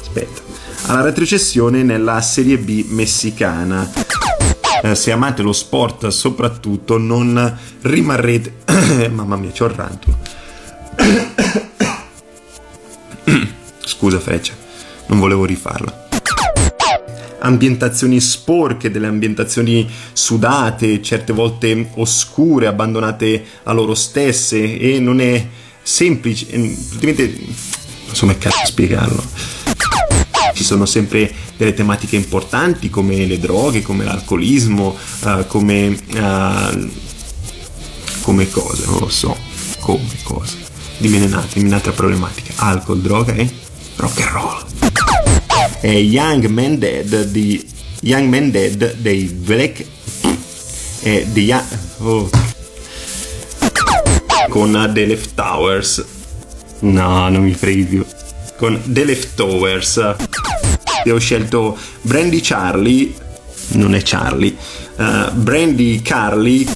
Aspetta. 0.00 0.42
Alla 0.86 1.02
retrocessione 1.02 1.84
nella 1.84 2.20
Serie 2.20 2.58
B 2.58 2.84
messicana. 2.88 3.88
Eh, 4.82 4.94
se 4.96 5.12
amate 5.12 5.42
lo 5.42 5.52
sport 5.52 6.08
soprattutto 6.08 6.98
non 6.98 7.58
rimarrete 7.82 9.08
mamma 9.10 9.36
mia 9.36 9.50
c'ho 9.50 9.64
il 9.64 9.70
rantolo 9.70 10.25
scusa 13.84 14.20
Freccia 14.20 14.54
non 15.06 15.18
volevo 15.18 15.44
rifarla 15.44 16.04
ambientazioni 17.46 18.20
sporche, 18.20 18.90
delle 18.90 19.06
ambientazioni 19.06 19.88
sudate, 20.12 21.00
certe 21.00 21.32
volte 21.32 21.90
oscure, 21.94 22.66
abbandonate 22.66 23.44
a 23.62 23.72
loro 23.72 23.94
stesse 23.94 24.78
e 24.78 24.98
non 24.98 25.20
è 25.20 25.46
semplice, 25.82 26.46
praticamente 26.46 27.38
insomma 28.08 28.32
è 28.32 28.38
cazzo 28.38 28.66
spiegarlo. 28.66 29.24
Ci 30.54 30.64
sono 30.64 30.86
sempre 30.86 31.32
delle 31.56 31.74
tematiche 31.74 32.16
importanti 32.16 32.88
come 32.88 33.26
le 33.26 33.38
droghe, 33.38 33.82
come 33.82 34.04
l'alcolismo, 34.04 34.96
uh, 35.22 35.46
come, 35.46 35.96
uh, 36.14 36.90
come 38.22 38.50
cose, 38.50 38.86
non 38.86 39.00
lo 39.00 39.08
so, 39.08 39.36
come 39.80 40.00
cose. 40.22 40.65
Dimmi 40.98 41.18
un'altra 41.54 41.92
problematica, 41.92 42.52
alcol, 42.56 43.00
droga 43.00 43.34
e 43.34 43.48
rock 43.96 44.20
and 44.20 44.30
roll. 44.30 44.64
È 45.80 45.88
Young 45.88 46.46
Man 46.46 46.78
Dead 46.78 47.24
di 47.24 47.68
Young 48.00 48.28
Man 48.28 48.50
Dead 48.50 48.94
dei 48.96 49.24
Black 49.24 49.84
eh, 51.02 51.26
di 51.30 51.54
oh. 51.98 52.30
con 54.48 54.90
The 54.92 55.06
Leftovers. 55.06 56.04
No 56.80 57.28
non 57.28 57.42
mi 57.42 57.52
freghi 57.52 57.84
più. 57.84 58.04
Con 58.56 58.80
The 58.84 59.04
Leftovers. 59.04 60.16
E 61.04 61.10
ho 61.10 61.18
scelto 61.18 61.76
Brandy 62.00 62.40
Charlie 62.40 63.14
non 63.68 63.94
è 63.94 64.00
Charlie 64.02 64.56
uh, 64.96 65.32
Brandy 65.32 66.02
Carly 66.02 66.66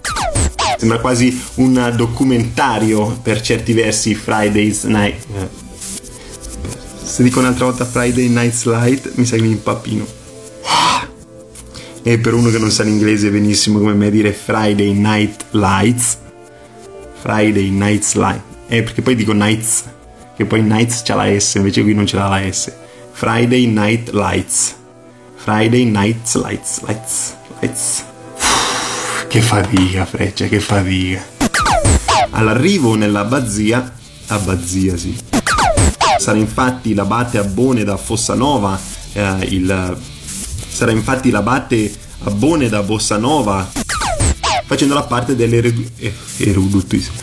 sembra 0.81 0.99
quasi 0.99 1.39
un 1.57 1.93
documentario 1.95 3.19
per 3.23 3.43
certi 3.43 3.75
versi 3.75 4.15
Friday's 4.15 4.85
Night. 4.85 5.27
Se 7.03 7.23
dico 7.23 7.39
un'altra 7.39 7.67
volta 7.67 7.85
Friday 7.85 8.29
Night 8.29 8.65
Light 8.65 9.11
mi 9.17 9.27
sa 9.27 9.37
che 9.37 9.43
mi 9.43 9.51
impappino 9.51 10.07
e 12.03 12.19
per 12.19 12.33
uno 12.33 12.49
che 12.49 12.57
non 12.57 12.71
sa 12.71 12.83
l'inglese 12.83 13.29
benissimo 13.31 13.79
come 13.79 13.93
me 13.93 14.11
dire 14.11 14.33
Friday 14.33 14.95
Night 14.95 15.45
Lights. 15.51 16.17
Friday 17.21 17.69
Night 17.69 18.15
Light. 18.15 18.41
Eh 18.69 18.83
perché 18.83 19.03
poi 19.03 19.17
dico 19.17 19.35
Nights 19.35 19.85
che 20.35 20.47
poi 20.47 20.63
Nights 20.63 21.03
c'ha 21.03 21.15
la 21.15 21.39
S 21.39 21.57
invece 21.57 21.83
qui 21.83 21.93
non 21.93 22.07
ce 22.07 22.17
l'ha 22.17 22.29
la 22.29 22.51
S. 22.51 22.73
Friday 23.13 23.67
Night 23.67 24.13
Lights. 24.13 24.77
Friday 25.35 25.85
Night 25.85 26.35
Lights. 26.37 26.81
Lights. 26.87 27.37
Lights 27.61 28.09
che 29.31 29.41
fatica 29.41 30.05
freccia 30.05 30.47
che 30.49 30.59
fatica 30.59 31.25
all'arrivo 32.31 32.97
nella 32.97 33.25
bazzia 33.25 33.95
abbazia 34.27 34.97
sì 34.97 35.17
sarà 36.21 36.37
infatti 36.37 36.93
l'abate 36.93 37.39
Abbone 37.39 37.83
da 37.83 37.97
Fossanova, 37.97 38.79
eh, 39.15 39.47
il, 39.49 39.97
sarà 40.69 40.91
infatti 40.91 41.31
l'abate 41.31 41.91
Abbone 42.25 42.69
da 42.69 42.83
Bossanova, 42.83 43.71
facendo 44.67 44.93
la 44.93 45.05
parte 45.05 45.35
dell'erudutissimo. 45.35 47.17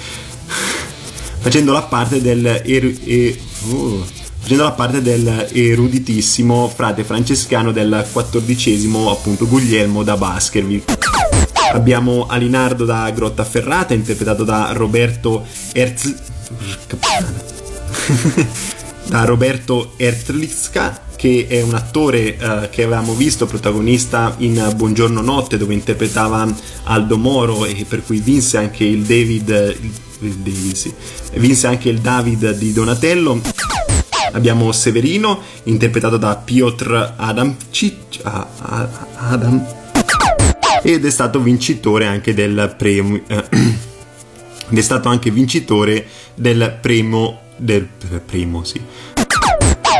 Facendo 1.39 1.71
la 1.71 1.83
parte 1.83 2.19
del 2.19 2.43
er, 2.43 2.93
er, 3.05 3.37
oh, 3.69 4.03
facendo 4.39 4.63
la 4.63 4.71
parte 4.71 5.03
dell'eruditissimo 5.03 6.67
frate 6.75 7.03
francescano 7.03 7.71
del 7.71 8.03
XIV 8.11 9.07
appunto 9.07 9.47
Guglielmo 9.47 10.01
da 10.01 10.17
Baskerville. 10.17 11.16
Abbiamo 11.73 12.25
Alinardo 12.27 12.85
da 12.85 13.09
Grottaferrata 13.11 13.93
interpretato 13.93 14.43
da 14.43 14.71
Roberto 14.73 15.45
Erz 15.73 16.13
da 19.07 19.23
Roberto 19.23 19.93
Ertliska 19.97 21.01
che 21.15 21.47
è 21.49 21.61
un 21.61 21.73
attore 21.73 22.37
uh, 22.39 22.69
che 22.69 22.83
avevamo 22.83 23.13
visto 23.13 23.45
protagonista 23.47 24.35
in 24.37 24.73
Buongiorno 24.75 25.21
Notte 25.21 25.57
dove 25.57 25.73
interpretava 25.73 26.47
Aldo 26.83 27.17
Moro 27.17 27.65
e 27.65 27.85
per 27.87 28.03
cui 28.03 28.19
vinse 28.19 28.57
anche 28.57 28.83
il 28.83 29.03
David, 29.03 29.49
il 30.19 30.35
David 30.35 30.73
sì, 30.73 30.93
vinse 31.33 31.67
anche 31.67 31.89
il 31.89 31.99
David 31.99 32.51
di 32.51 32.71
Donatello. 32.71 33.41
Abbiamo 34.33 34.71
Severino 34.71 35.41
interpretato 35.63 36.17
da 36.17 36.35
Piotr 36.35 37.13
Adamcic 37.17 38.19
Adam 38.23 39.65
ed 40.89 41.05
è 41.05 41.09
stato 41.09 41.41
vincitore 41.41 42.05
anche 42.05 42.33
del 42.33 42.73
premio 42.77 43.21
eh, 43.27 43.43
ed 44.69 44.77
è 44.77 44.81
stato 44.81 45.09
anche 45.09 45.31
vincitore 45.31 46.07
del 46.33 46.77
premio 46.79 47.39
del 47.57 47.89
primo, 48.25 48.63
sì. 48.63 48.81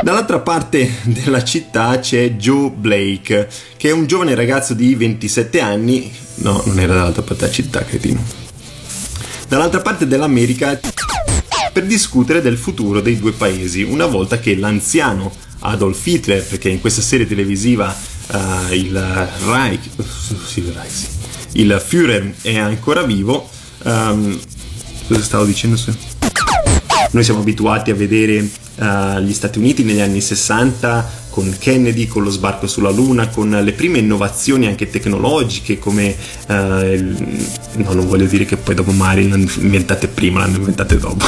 Dall'altra 0.02 0.40
parte 0.40 0.90
della 1.04 1.44
città 1.44 2.00
c'è 2.00 2.32
Joe 2.36 2.70
Blake, 2.70 3.50
che 3.76 3.90
è 3.90 3.92
un 3.92 4.06
giovane 4.06 4.34
ragazzo 4.34 4.74
di 4.74 4.96
27 4.96 5.60
anni. 5.60 6.10
No, 6.36 6.64
non 6.66 6.80
era 6.80 6.94
dall'altra 6.94 7.24
parte 7.24 7.44
della 7.44 7.54
città, 7.54 7.84
cretino. 7.84 8.24
Dall'altra 9.50 9.82
parte 9.82 10.08
dell'America 10.08 10.80
per 11.74 11.86
discutere 11.86 12.42
del 12.42 12.58
futuro 12.58 13.02
dei 13.02 13.18
due 13.20 13.34
paesi, 13.34 13.82
una 13.82 14.06
volta 14.06 14.40
che 14.40 14.56
l'anziano 14.56 15.34
Adolf 15.60 16.06
Hitler, 16.06 16.46
perché 16.46 16.70
in 16.70 16.80
questa 16.80 17.02
serie 17.02 17.28
televisiva 17.28 17.94
uh, 18.28 18.74
il 18.74 19.28
Reich, 19.46 19.90
sì, 20.46 20.60
il 20.60 20.72
Reich 20.72 20.92
sì, 20.92 21.08
il 21.54 21.84
Führer 21.86 22.34
è 22.42 22.58
ancora 22.58 23.04
vivo, 23.04 23.50
um, 23.84 24.40
Cosa 25.08 25.24
stavo 25.24 25.46
dicendo? 25.46 25.80
Noi 27.12 27.24
siamo 27.24 27.40
abituati 27.40 27.92
a 27.92 27.96
vedere 27.96 28.40
uh, 28.76 29.20
gli 29.20 29.34
Stati 29.34 29.58
Uniti 29.58 29.84
negli 29.84 30.02
anni 30.02 30.20
60 30.20 31.26
con 31.30 31.56
Kennedy, 31.58 32.08
con 32.08 32.24
lo 32.24 32.30
sbarco 32.30 32.68
sulla 32.68 32.90
Luna, 32.90 33.30
con 33.30 33.50
le 33.50 33.72
prime 33.72 34.00
innovazioni 34.00 34.68
anche 34.68 34.90
tecnologiche 34.90 35.80
come... 35.80 36.14
Uh, 36.48 36.54
il, 36.92 37.48
no, 37.76 37.94
non 37.94 38.06
voglio 38.08 38.26
dire 38.26 38.44
che 38.44 38.58
poi 38.58 38.76
dopo 38.76 38.92
Mari 38.92 39.30
l'hanno 39.30 39.50
inventate 39.60 40.10
prima, 40.10 40.40
l'hanno 40.40 40.58
inventate 40.58 40.98
dopo. 40.98 41.26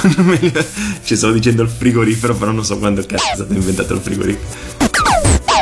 Ci 1.01 1.15
stavo 1.15 1.31
dicendo 1.31 1.63
il 1.63 1.69
frigorifero, 1.69 2.35
però 2.35 2.51
non 2.51 2.65
so 2.65 2.77
quando 2.79 3.01
cazzo 3.05 3.31
è 3.31 3.35
stato 3.35 3.53
inventato 3.53 3.93
il 3.93 4.01
frigorifero. 4.01 4.78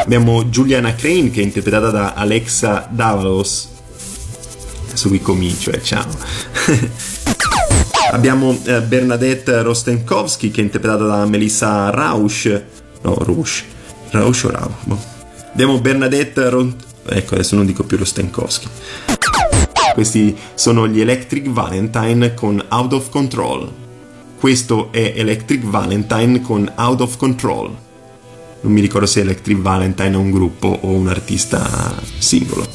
Abbiamo 0.08 0.46
Juliana 0.46 0.96
Crane 0.96 1.30
che 1.32 1.42
è 1.42 1.44
interpretata 1.44 1.90
da 1.90 2.14
Alexa 2.14 2.88
Davalos. 2.90 3.68
Adesso 4.86 5.10
qui 5.10 5.22
comincio, 5.22 5.70
eh, 5.70 5.84
ciao. 5.84 6.06
Abbiamo 8.12 8.58
eh, 8.64 8.82
Bernadette 8.84 9.62
Rostenkowski 9.62 10.50
che 10.50 10.62
è 10.62 10.64
interpretata 10.64 11.04
da 11.04 11.26
Melissa 11.26 11.90
Rausch. 11.90 12.64
No, 13.02 13.18
Rausch. 13.20 13.66
Rausch 14.12 14.46
o 14.46 14.50
Rausch? 14.50 14.86
Boh. 14.86 14.98
Abbiamo 15.52 15.78
Bernadette 15.82 16.50
Ron... 16.50 16.74
Ecco, 17.10 17.34
adesso 17.34 17.58
non 17.58 17.66
dico 17.66 17.84
più 17.84 17.98
Rostenkowski. 17.98 18.68
Questi 19.94 20.38
sono 20.54 20.88
gli 20.88 21.02
Electric 21.02 21.50
Valentine 21.50 22.34
con 22.34 22.64
Out 22.70 22.94
of 22.94 23.10
Control. 23.10 23.70
Questo 24.40 24.88
è 24.94 25.12
Electric 25.18 25.66
Valentine 25.66 26.40
con 26.40 26.72
Out 26.78 27.02
of 27.02 27.18
Control. 27.18 27.86
Non 28.62 28.72
mi 28.72 28.82
ricordo 28.82 29.06
se 29.06 29.22
Electric 29.22 29.60
Valentine 29.60 30.12
è 30.12 30.16
un 30.16 30.32
gruppo 30.32 30.80
o 30.82 30.90
un 30.90 31.08
artista 31.08 31.96
singolo. 32.18 32.68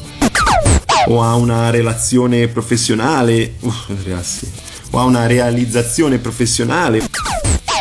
O 1.06 1.22
ha 1.22 1.34
una 1.34 1.70
relazione 1.70 2.48
professionale. 2.48 3.54
Uff, 3.60 3.88
ragazzi 3.88 4.70
o 4.92 4.98
ha 4.98 5.04
una 5.04 5.26
realizzazione 5.26 6.18
professionale. 6.18 7.08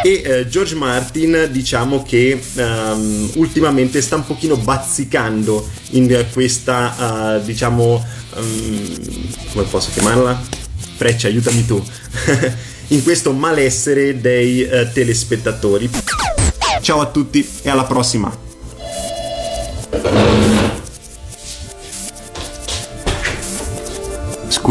E 0.03 0.21
eh, 0.25 0.47
George 0.47 0.75
Martin 0.75 1.47
diciamo 1.51 2.01
che 2.01 2.41
um, 2.55 3.29
ultimamente 3.35 4.01
sta 4.01 4.15
un 4.15 4.25
pochino 4.25 4.57
bazzicando 4.57 5.69
in 5.91 6.25
questa 6.33 7.37
uh, 7.37 7.45
diciamo 7.45 8.03
um, 8.35 8.99
come 9.53 9.63
posso 9.65 9.91
chiamarla? 9.93 10.41
Freccia, 10.95 11.27
aiutami 11.27 11.65
tu. 11.65 11.83
in 12.87 13.03
questo 13.03 13.31
malessere 13.31 14.19
dei 14.19 14.63
uh, 14.63 14.91
telespettatori. 14.91 15.89
Ciao 16.81 16.99
a 16.99 17.05
tutti 17.05 17.47
e 17.61 17.69
alla 17.69 17.83
prossima. 17.83 18.49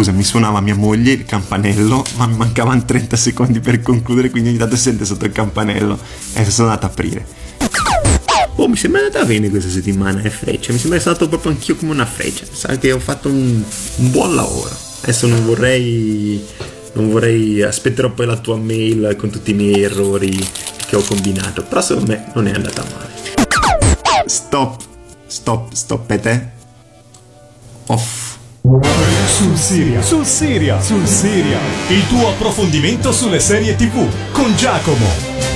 scusa, 0.01 0.12
mi 0.12 0.23
suonava 0.23 0.61
mia 0.61 0.77
moglie 0.77 1.12
il 1.12 1.24
campanello, 1.24 2.05
ma 2.16 2.27
mi 2.27 2.37
mancavano 2.37 2.85
30 2.85 3.16
secondi 3.16 3.61
per 3.61 3.82
concludere, 3.82 4.31
quindi 4.31 4.51
ogni 4.51 4.59
tanto 4.59 4.77
sente 4.77 5.05
sotto 5.05 5.24
il 5.24 5.32
campanello 5.32 5.99
e 6.32 6.45
sono 6.49 6.69
andato 6.69 6.87
a 6.87 6.89
aprire. 6.91 7.27
Oh, 8.57 8.69
mi 8.69 8.77
sembra 8.77 9.03
andata 9.03 9.24
bene 9.24 9.51
questa 9.51 9.69
settimana, 9.69 10.23
è 10.23 10.28
freccia. 10.31 10.73
Mi 10.73 10.78
sembra 10.78 11.01
stato 11.01 11.28
proprio 11.28 11.53
anch'io 11.53 11.77
come 11.77 11.93
una 11.93 12.07
freccia. 12.07 12.45
Sa 12.51 12.78
che 12.78 12.93
ho 12.93 12.99
fatto 12.99 13.28
un, 13.28 13.62
un 13.97 14.11
buon 14.11 14.35
lavoro. 14.35 14.70
Adesso 15.03 15.27
non 15.27 15.45
vorrei. 15.45 16.45
Non 16.95 17.11
vorrei. 17.11 17.62
Aspetterò 17.62 18.11
poi 18.11 18.27
la 18.27 18.37
tua 18.37 18.57
mail 18.57 19.16
con 19.19 19.31
tutti 19.31 19.51
i 19.51 19.55
miei 19.55 19.82
errori 19.82 20.39
che 20.91 20.97
ho 20.97 21.03
combinato. 21.03 21.62
Però 21.62 21.81
secondo 21.81 22.11
me 22.11 22.31
non 22.35 22.49
è 22.49 22.53
andata 22.53 22.85
male. 22.93 24.27
Stop. 24.27 24.83
Stop. 25.27 25.73
Stoppete. 25.73 26.53
Off. 27.87 28.39
Sul 29.27 29.57
Siria, 29.57 30.03
sul 30.03 30.27
Siria, 30.27 30.81
sul 30.81 31.07
Siria. 31.07 31.59
Il 31.89 32.07
tuo 32.09 32.29
approfondimento 32.29 33.12
sulle 33.12 33.41
serie 33.41 33.75
TV 33.77 34.07
con 34.33 34.55
Giacomo. 34.57 35.50